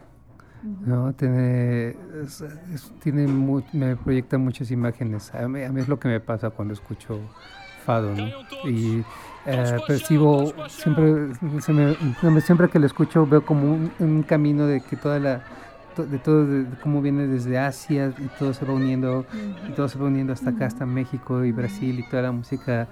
¿No? 0.86 1.12
Tiene, 1.14 1.96
es- 2.24 2.40
es- 2.74 2.92
tiene 3.02 3.26
me 3.72 3.96
proyecta 3.96 4.38
muchas 4.38 4.70
imágenes. 4.70 5.34
A 5.34 5.48
mí, 5.48 5.62
a 5.62 5.70
mí 5.72 5.80
es 5.80 5.88
lo 5.88 5.98
que 5.98 6.08
me 6.08 6.20
pasa 6.20 6.50
cuando 6.50 6.74
escucho 6.74 7.18
fado. 7.84 8.14
¿no? 8.14 8.26
Y 8.68 9.02
eh, 9.46 9.76
percibo, 9.86 10.52
siempre, 10.68 11.28
se 11.60 11.72
me- 11.72 12.40
siempre 12.40 12.68
que 12.68 12.78
lo 12.78 12.86
escucho 12.86 13.26
veo 13.26 13.44
como 13.44 13.72
un, 13.72 13.90
un 13.98 14.22
camino 14.22 14.66
de 14.66 14.80
que 14.82 14.96
toda 14.96 15.18
la 15.18 15.42
de 15.96 16.18
todo 16.18 16.46
de, 16.46 16.64
de 16.64 16.76
cómo 16.78 17.02
viene 17.02 17.26
desde 17.26 17.58
Asia 17.58 18.14
y 18.18 18.28
todo 18.38 18.54
se 18.54 18.64
va 18.64 18.72
uniendo 18.72 19.26
y 19.68 19.72
todo 19.72 19.86
se 19.88 19.98
va 19.98 20.06
uniendo 20.06 20.32
hasta 20.32 20.50
acá 20.50 20.64
hasta 20.66 20.86
México 20.86 21.44
y 21.44 21.52
Brasil 21.52 21.98
y 21.98 22.02
toda 22.08 22.22
la 22.22 22.32
música 22.32 22.86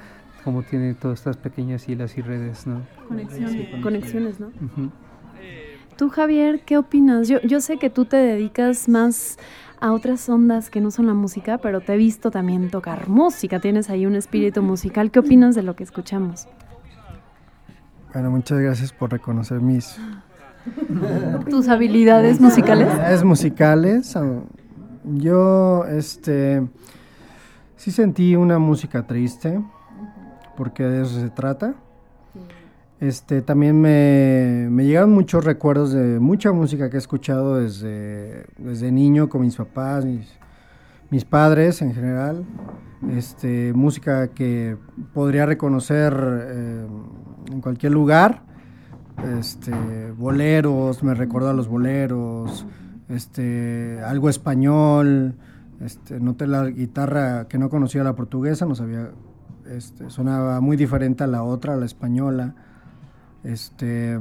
como 0.45 0.63
tiene 0.63 0.93
todas 0.95 1.21
estas 1.21 1.37
pequeñas 1.39 1.89
hilas 1.89 2.19
y 2.19 2.23
redes 2.23 2.67
no 2.67 2.83
Conexiones, 3.09 3.69
conexiones, 3.83 4.41
¿no? 4.41 4.49
Ujú. 4.49 4.91
Tú, 5.99 6.11
Javier, 6.11 6.61
¿qué 6.65 6.79
opinas? 6.79 7.27
Yo, 7.27 7.41
yo 7.41 7.61
sé 7.61 7.77
que 7.77 7.91
tú 7.91 8.05
te 8.05 8.17
dedicas 8.17 8.89
más 8.89 9.37
a 9.81 9.93
otras 9.93 10.29
ondas 10.29 10.71
que 10.71 10.81
no 10.81 10.93
son 10.93 11.09
la 11.09 11.13
música, 11.13 11.59
pero 11.59 11.81
te 11.81 11.95
he 11.95 11.97
visto 11.97 12.31
también 12.31 12.71
tocar 12.71 13.09
música, 13.09 13.59
tienes 13.59 13.91
ahí 13.91 14.07
un 14.07 14.15
espíritu 14.15 14.63
musical. 14.63 15.11
¿Qué 15.11 15.19
opinas 15.19 15.57
de 15.57 15.65
lo 15.65 15.75
que 15.75 15.83
escuchamos? 15.83 16.47
Bueno, 18.13 18.31
muchas 18.31 18.61
gracias 18.61 18.93
por 18.93 19.11
reconocer 19.11 19.61
mis 19.61 19.99
¿Tus 21.51 21.67
habilidades 21.67 22.41
musicales? 22.41 22.87
habilidades 22.87 23.25
musicales. 23.25 24.17
Ah, 24.17 24.41
Yo, 25.03 25.85
este, 25.87 26.65
sí 27.75 27.91
sentí 27.91 28.37
una 28.37 28.61
música 28.61 29.05
triste, 29.05 29.61
porque 30.57 30.85
de 30.85 31.03
eso 31.03 31.21
se 31.21 31.31
trata. 31.31 31.75
Este, 33.01 33.43
también 33.43 33.81
me, 33.81 34.67
me 34.71 34.85
llegaron 34.85 35.13
muchos 35.13 35.45
recuerdos 35.45 35.93
de 35.93 36.19
mucha 36.19 36.51
música 36.51 36.91
que 36.91 36.97
he 36.97 36.99
escuchado 36.99 37.57
desde, 37.57 38.47
desde 38.59 38.91
niño 38.91 39.29
con 39.29 39.43
mis 39.43 39.55
papás, 39.55 40.05
mis, 40.05 41.25
padres 41.25 41.81
en 41.81 41.95
general. 41.95 42.45
Este, 43.11 43.73
música 43.73 44.29
que 44.29 44.77
podría 45.15 45.47
reconocer 45.47 46.13
eh, 46.19 46.87
en 47.53 47.61
cualquier 47.61 47.93
lugar. 47.93 48.43
Este, 49.39 49.73
boleros, 50.17 51.05
me 51.05 51.15
recuerdo 51.15 51.51
a 51.51 51.53
los 51.53 51.69
boleros, 51.69 52.67
este, 53.09 54.01
algo 54.05 54.29
español. 54.29 55.37
Este, 55.81 56.19
noté 56.19 56.49
la 56.49 56.67
guitarra 56.67 57.47
que 57.47 57.59
no 57.59 57.71
conocía 57.71 58.03
la 58.03 58.17
portuguesa, 58.17 58.67
no 58.67 58.75
sabía, 58.75 59.13
este, 59.71 60.11
sonaba 60.11 60.61
muy 60.61 60.77
diferente 60.77 61.23
a 61.23 61.29
la 61.29 61.45
otra, 61.45 61.75
a 61.75 61.77
la 61.77 61.87
española. 61.87 62.57
Este, 63.45 64.19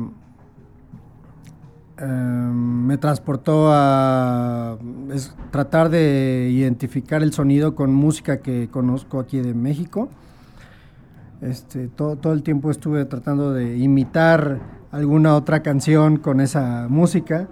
em, 1.98 2.86
me 2.86 2.98
transportó 2.98 3.70
a 3.72 4.78
tratar 5.52 5.90
de 5.90 6.50
identificar 6.52 7.24
el 7.24 7.34
sonido 7.34 7.76
con 7.76 7.94
música 7.94 8.42
que 8.42 8.70
conozco 8.70 9.20
aquí 9.20 9.40
de 9.40 9.54
México. 9.54 10.10
Este, 11.42 11.88
todo, 11.88 12.16
todo 12.16 12.34
el 12.34 12.44
tiempo 12.44 12.72
estuve 12.72 13.06
tratando 13.06 13.54
de 13.54 13.78
imitar 13.78 14.60
alguna 14.92 15.36
otra 15.36 15.62
canción 15.62 16.18
con 16.18 16.42
esa 16.42 16.88
música, 16.90 17.48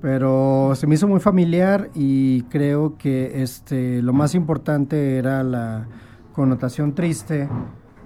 pero 0.00 0.72
se 0.74 0.86
me 0.86 0.94
hizo 0.94 1.06
muy 1.06 1.20
familiar 1.20 1.90
y 1.94 2.42
creo 2.44 2.96
que 2.96 3.42
este, 3.42 4.02
lo 4.02 4.12
más 4.12 4.34
importante 4.34 5.18
era 5.18 5.42
la 5.42 5.86
connotación 6.32 6.94
triste 6.94 7.48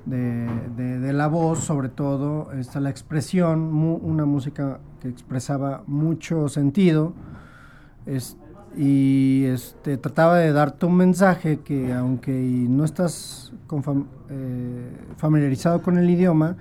de, 0.06 0.46
de- 0.76 0.98
de 0.98 1.12
la 1.12 1.28
voz, 1.28 1.60
sobre 1.60 1.88
todo 1.88 2.52
esta, 2.52 2.80
la 2.80 2.90
expresión, 2.90 3.72
mu- 3.72 3.96
una 4.02 4.24
música 4.26 4.78
que 5.00 5.08
expresaba 5.08 5.82
mucho 5.86 6.48
sentido. 6.48 7.12
Es- 8.06 8.36
y 8.76 9.44
este, 9.44 9.96
trataba 9.98 10.38
de 10.38 10.52
darte 10.52 10.84
un 10.86 10.96
mensaje 10.96 11.60
que 11.60 11.92
aunque 11.92 12.32
no 12.68 12.84
estás 12.84 13.52
con 13.68 13.82
fam- 13.84 14.06
eh, 14.30 14.90
familiarizado 15.16 15.80
con 15.80 15.96
el 15.96 16.10
idioma, 16.10 16.56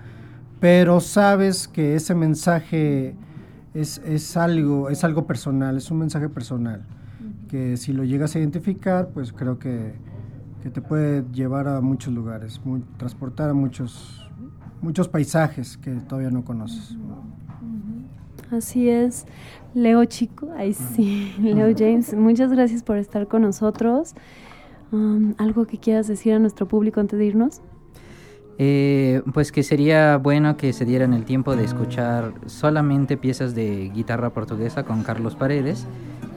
pero 0.59 0.99
sabes 0.99 1.67
que 1.67 1.95
ese 1.95 2.13
mensaje 2.15 3.15
es, 3.73 3.97
es 4.05 4.37
algo, 4.37 4.89
es 4.91 5.03
algo 5.03 5.25
personal, 5.25 5.75
es 5.75 5.89
un 5.89 5.97
mensaje 5.97 6.29
personal, 6.29 6.83
que 7.49 7.77
si 7.77 7.91
lo 7.93 8.03
llegas 8.03 8.35
a 8.35 8.39
identificar, 8.39 9.09
pues 9.13 9.33
creo 9.33 9.57
que, 9.57 9.93
que 10.63 10.69
te 10.69 10.81
puede 10.81 11.25
llevar 11.33 11.67
a 11.67 11.81
muchos 11.81 12.13
lugares, 12.13 12.61
muy- 12.63 12.83
transportar 12.95 13.49
a 13.49 13.53
muchos, 13.53 14.25
muchos 14.81 15.09
paisajes 15.09 15.75
que 15.75 15.91
todavía 15.91 16.31
no 16.31 16.45
conoces. 16.45 16.95
Así 18.49 18.87
es. 18.87 19.25
Leo 19.73 20.05
Chico, 20.05 20.49
ahí 20.55 20.73
sí, 20.73 21.35
Leo 21.41 21.75
James, 21.77 22.13
muchas 22.13 22.49
gracias 22.51 22.81
por 22.81 22.95
estar 22.97 23.27
con 23.27 23.41
nosotros. 23.41 24.13
Um, 24.93 25.33
¿Algo 25.37 25.65
que 25.65 25.79
quieras 25.79 26.07
decir 26.07 26.33
a 26.33 26.39
nuestro 26.39 26.65
público 26.65 27.01
antes 27.01 27.19
de 27.19 27.25
irnos? 27.25 27.61
Eh, 28.59 29.23
pues 29.33 29.51
que 29.51 29.63
sería 29.63 30.17
bueno 30.17 30.57
que 30.57 30.73
se 30.73 30.85
dieran 30.85 31.13
el 31.13 31.25
tiempo 31.25 31.55
de 31.55 31.63
escuchar 31.63 32.33
solamente 32.45 33.17
piezas 33.17 33.55
de 33.55 33.89
guitarra 33.93 34.29
portuguesa 34.29 34.83
con 34.83 35.03
Carlos 35.03 35.35
Paredes, 35.35 35.87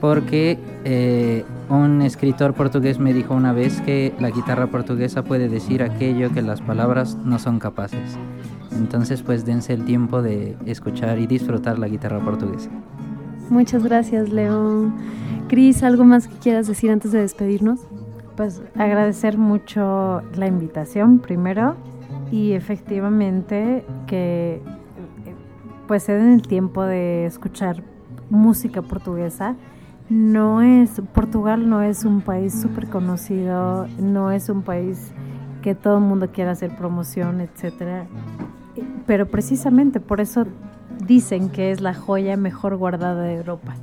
porque 0.01 0.57
eh, 0.83 1.45
un 1.69 2.01
escritor 2.01 2.53
portugués 2.55 2.97
me 2.97 3.13
dijo 3.13 3.35
una 3.35 3.53
vez 3.53 3.81
que 3.81 4.13
la 4.19 4.31
guitarra 4.31 4.67
portuguesa 4.67 5.23
puede 5.23 5.47
decir 5.47 5.83
aquello 5.83 6.31
que 6.31 6.41
las 6.41 6.61
palabras 6.61 7.17
no 7.23 7.37
son 7.37 7.59
capaces. 7.59 8.17
Entonces 8.71 9.21
pues 9.21 9.45
dense 9.45 9.73
el 9.73 9.85
tiempo 9.85 10.21
de 10.21 10.57
escuchar 10.65 11.19
y 11.19 11.27
disfrutar 11.27 11.77
la 11.77 11.87
guitarra 11.87 12.19
portuguesa. 12.19 12.69
Muchas 13.49 13.83
gracias, 13.83 14.29
Leo. 14.29 14.91
Cris, 15.47 15.83
¿algo 15.83 16.03
más 16.03 16.27
que 16.27 16.35
quieras 16.37 16.67
decir 16.67 16.91
antes 16.91 17.11
de 17.11 17.21
despedirnos? 17.21 17.79
Pues 18.35 18.61
agradecer 18.75 19.37
mucho 19.37 20.21
la 20.35 20.47
invitación 20.47 21.19
primero 21.19 21.75
y 22.31 22.53
efectivamente 22.53 23.85
que 24.07 24.61
pues 25.87 26.03
se 26.03 26.13
den 26.13 26.33
el 26.33 26.41
tiempo 26.41 26.83
de 26.83 27.25
escuchar 27.25 27.81
música 28.29 28.81
portuguesa. 28.81 29.55
No 30.09 30.61
es, 30.61 31.01
Portugal 31.13 31.69
no 31.69 31.81
es 31.81 32.05
un 32.05 32.21
país 32.21 32.53
súper 32.59 32.87
conocido, 32.87 33.87
no 33.99 34.31
es 34.31 34.49
un 34.49 34.61
país 34.63 35.11
que 35.61 35.75
todo 35.75 35.97
el 35.97 36.03
mundo 36.03 36.29
quiera 36.31 36.51
hacer 36.51 36.75
promoción, 36.75 37.41
etcétera. 37.41 38.05
Pero 39.05 39.25
precisamente 39.27 39.99
por 39.99 40.21
eso 40.21 40.45
dicen 41.05 41.49
que 41.49 41.71
es 41.71 41.81
la 41.81 41.93
joya 41.93 42.35
mejor 42.37 42.75
guardada 42.77 43.21
de 43.23 43.35
Europa. 43.35 43.73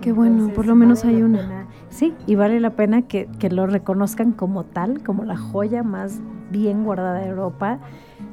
Qué 0.00 0.12
bueno, 0.12 0.34
Entonces, 0.34 0.56
por 0.56 0.66
lo 0.66 0.74
menos 0.74 1.04
vale 1.04 1.16
hay 1.16 1.22
una. 1.22 1.38
pena- 1.38 1.66
sí, 1.90 2.14
y 2.26 2.34
vale 2.34 2.58
la 2.60 2.70
pena 2.70 3.02
que, 3.02 3.28
que 3.38 3.50
lo 3.50 3.66
reconozcan 3.66 4.32
como 4.32 4.64
tal, 4.64 5.02
como 5.02 5.24
la 5.24 5.36
joya 5.36 5.82
más 5.82 6.20
bien 6.50 6.84
guardada 6.84 7.24
Europa. 7.24 7.78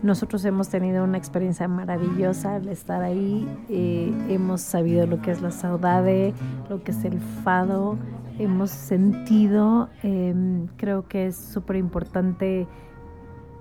Nosotros 0.03 0.43
hemos 0.45 0.69
tenido 0.69 1.03
una 1.03 1.17
experiencia 1.17 1.67
maravillosa 1.67 2.55
al 2.55 2.67
estar 2.69 3.01
ahí. 3.01 3.47
Eh, 3.69 4.13
hemos 4.29 4.61
sabido 4.61 5.07
lo 5.07 5.21
que 5.21 5.31
es 5.31 5.41
la 5.41 5.51
saudade, 5.51 6.33
lo 6.69 6.83
que 6.83 6.91
es 6.91 7.03
el 7.05 7.19
fado. 7.19 7.97
Hemos 8.39 8.69
sentido, 8.69 9.89
eh, 10.03 10.35
creo 10.77 11.07
que 11.07 11.27
es 11.27 11.35
súper 11.35 11.77
importante 11.77 12.67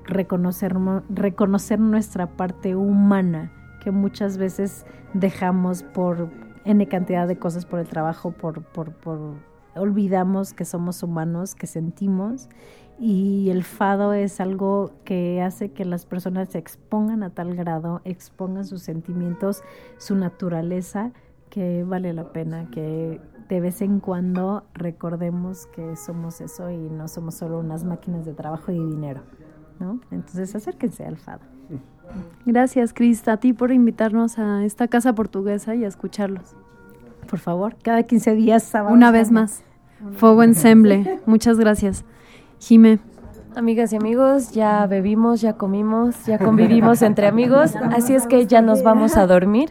reconocer, 0.05 0.77
reconocer 1.09 1.81
nuestra 1.81 2.27
parte 2.27 2.77
humana, 2.77 3.53
que 3.83 3.91
muchas 3.91 4.37
veces 4.37 4.85
dejamos 5.15 5.83
por 5.83 6.29
N 6.65 6.87
cantidad 6.89 7.27
de 7.27 7.39
cosas 7.39 7.65
por 7.65 7.79
el 7.79 7.89
trabajo, 7.89 8.33
por, 8.33 8.63
por, 8.63 8.93
por 8.93 9.19
olvidamos 9.77 10.53
que 10.53 10.65
somos 10.65 11.03
humanos, 11.03 11.55
que 11.55 11.67
sentimos 11.67 12.49
y 12.99 13.51
el 13.51 13.63
fado 13.63 14.13
es 14.13 14.41
algo 14.41 14.93
que 15.05 15.43
hace 15.43 15.71
que 15.71 15.85
las 15.85 16.07
personas 16.07 16.49
se 16.49 16.59
expongan 16.59 17.23
a 17.23 17.31
tal 17.31 17.55
grado, 17.55 18.01
expongan 18.05 18.65
sus 18.65 18.83
sentimientos, 18.83 19.63
su 19.99 20.15
naturaleza, 20.15 21.13
que 21.51 21.85
vale 21.85 22.13
la 22.13 22.33
pena 22.33 22.69
que 22.71 23.21
de 23.49 23.61
vez 23.61 23.81
en 23.83 24.01
cuando 24.01 24.65
recordemos 24.75 25.67
que 25.67 25.97
somos 25.97 26.41
eso 26.41 26.71
y 26.71 26.77
no 26.77 27.09
somos 27.09 27.37
solo 27.37 27.61
unas 27.61 27.85
máquinas 27.85 28.25
de 28.25 28.33
trabajo 28.33 28.73
y 28.73 28.79
dinero, 28.79 29.23
¿no? 29.79 30.01
Entonces 30.11 30.55
acérquense 30.55 31.05
al 31.05 31.17
fado. 31.17 31.41
Gracias, 32.45 32.93
Crista, 32.93 33.33
a 33.33 33.37
ti 33.39 33.53
por 33.53 33.73
invitarnos 33.73 34.39
a 34.39 34.65
esta 34.65 34.89
casa 34.89 35.15
portuguesa 35.15 35.75
y 35.75 35.85
a 35.85 35.89
escucharlos. 35.89 36.57
Por 37.29 37.41
favor, 37.41 37.77
cada 37.83 38.05
15 38.05 38.35
días, 38.35 38.63
sábado. 38.63 38.95
Una 38.95 39.11
vez 39.11 39.31
más. 39.31 39.63
Fuego 40.13 40.43
Ensemble. 40.43 41.21
Muchas 41.27 41.59
gracias. 41.59 42.05
Jime. 42.61 42.99
Amigas 43.55 43.93
y 43.93 43.97
amigos, 43.97 44.53
ya 44.53 44.87
bebimos, 44.87 45.41
ya 45.41 45.55
comimos, 45.55 46.27
ya 46.27 46.39
convivimos 46.39 47.01
entre 47.01 47.27
amigos, 47.27 47.75
así 47.91 48.15
es 48.15 48.27
que 48.27 48.47
ya 48.47 48.61
nos 48.61 48.83
vamos 48.83 49.17
a 49.17 49.27
dormir. 49.27 49.71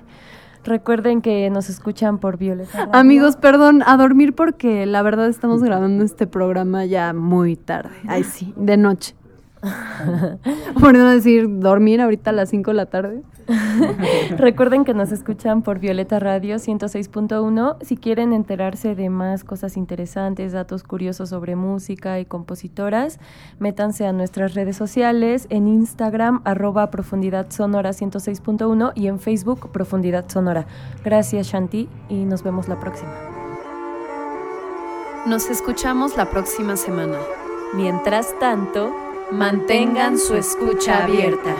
Recuerden 0.63 1.21
que 1.21 1.47
nos 1.51 1.69
escuchan 1.69 2.17
por 2.17 2.37
Violeta. 2.37 2.85
Radio. 2.85 2.95
Amigos, 2.95 3.35
perdón, 3.35 3.83
a 3.85 3.97
dormir 3.97 4.33
porque 4.33 4.87
la 4.87 5.03
verdad 5.03 5.27
estamos 5.27 5.61
grabando 5.61 6.03
este 6.03 6.25
programa 6.25 6.85
ya 6.85 7.13
muy 7.13 7.55
tarde. 7.55 7.95
Ay, 8.07 8.23
sí, 8.23 8.55
de 8.57 8.75
noche. 8.75 9.15
Por 10.79 10.93
no 10.93 11.09
decir 11.09 11.47
dormir 11.59 12.01
ahorita 12.01 12.31
a 12.31 12.33
las 12.33 12.49
5 12.49 12.71
de 12.71 12.75
la 12.75 12.85
tarde. 12.85 13.21
Recuerden 14.37 14.85
que 14.85 14.93
nos 14.93 15.11
escuchan 15.11 15.61
por 15.61 15.79
Violeta 15.79 16.19
Radio 16.19 16.55
106.1. 16.55 17.77
Si 17.81 17.97
quieren 17.97 18.33
enterarse 18.33 18.95
de 18.95 19.09
más 19.09 19.43
cosas 19.43 19.77
interesantes, 19.77 20.51
datos 20.51 20.83
curiosos 20.83 21.29
sobre 21.29 21.55
música 21.55 22.19
y 22.19 22.25
compositoras, 22.25 23.19
métanse 23.59 24.05
a 24.07 24.13
nuestras 24.13 24.55
redes 24.55 24.77
sociales 24.77 25.47
en 25.49 25.67
Instagram 25.67 26.41
arroba 26.43 26.89
profundidad 26.89 27.51
sonora 27.51 27.91
106.1 27.91 28.93
y 28.95 29.07
en 29.07 29.19
Facebook 29.19 29.69
profundidad 29.71 30.27
sonora. 30.27 30.65
Gracias 31.03 31.47
Shanti 31.47 31.87
y 32.09 32.25
nos 32.25 32.43
vemos 32.43 32.67
la 32.67 32.79
próxima. 32.79 33.13
Nos 35.27 35.49
escuchamos 35.49 36.17
la 36.17 36.29
próxima 36.29 36.77
semana. 36.77 37.17
Mientras 37.73 38.37
tanto, 38.39 38.93
Mantengan 39.31 40.19
su 40.19 40.35
escucha 40.35 41.03
abierta. 41.03 41.55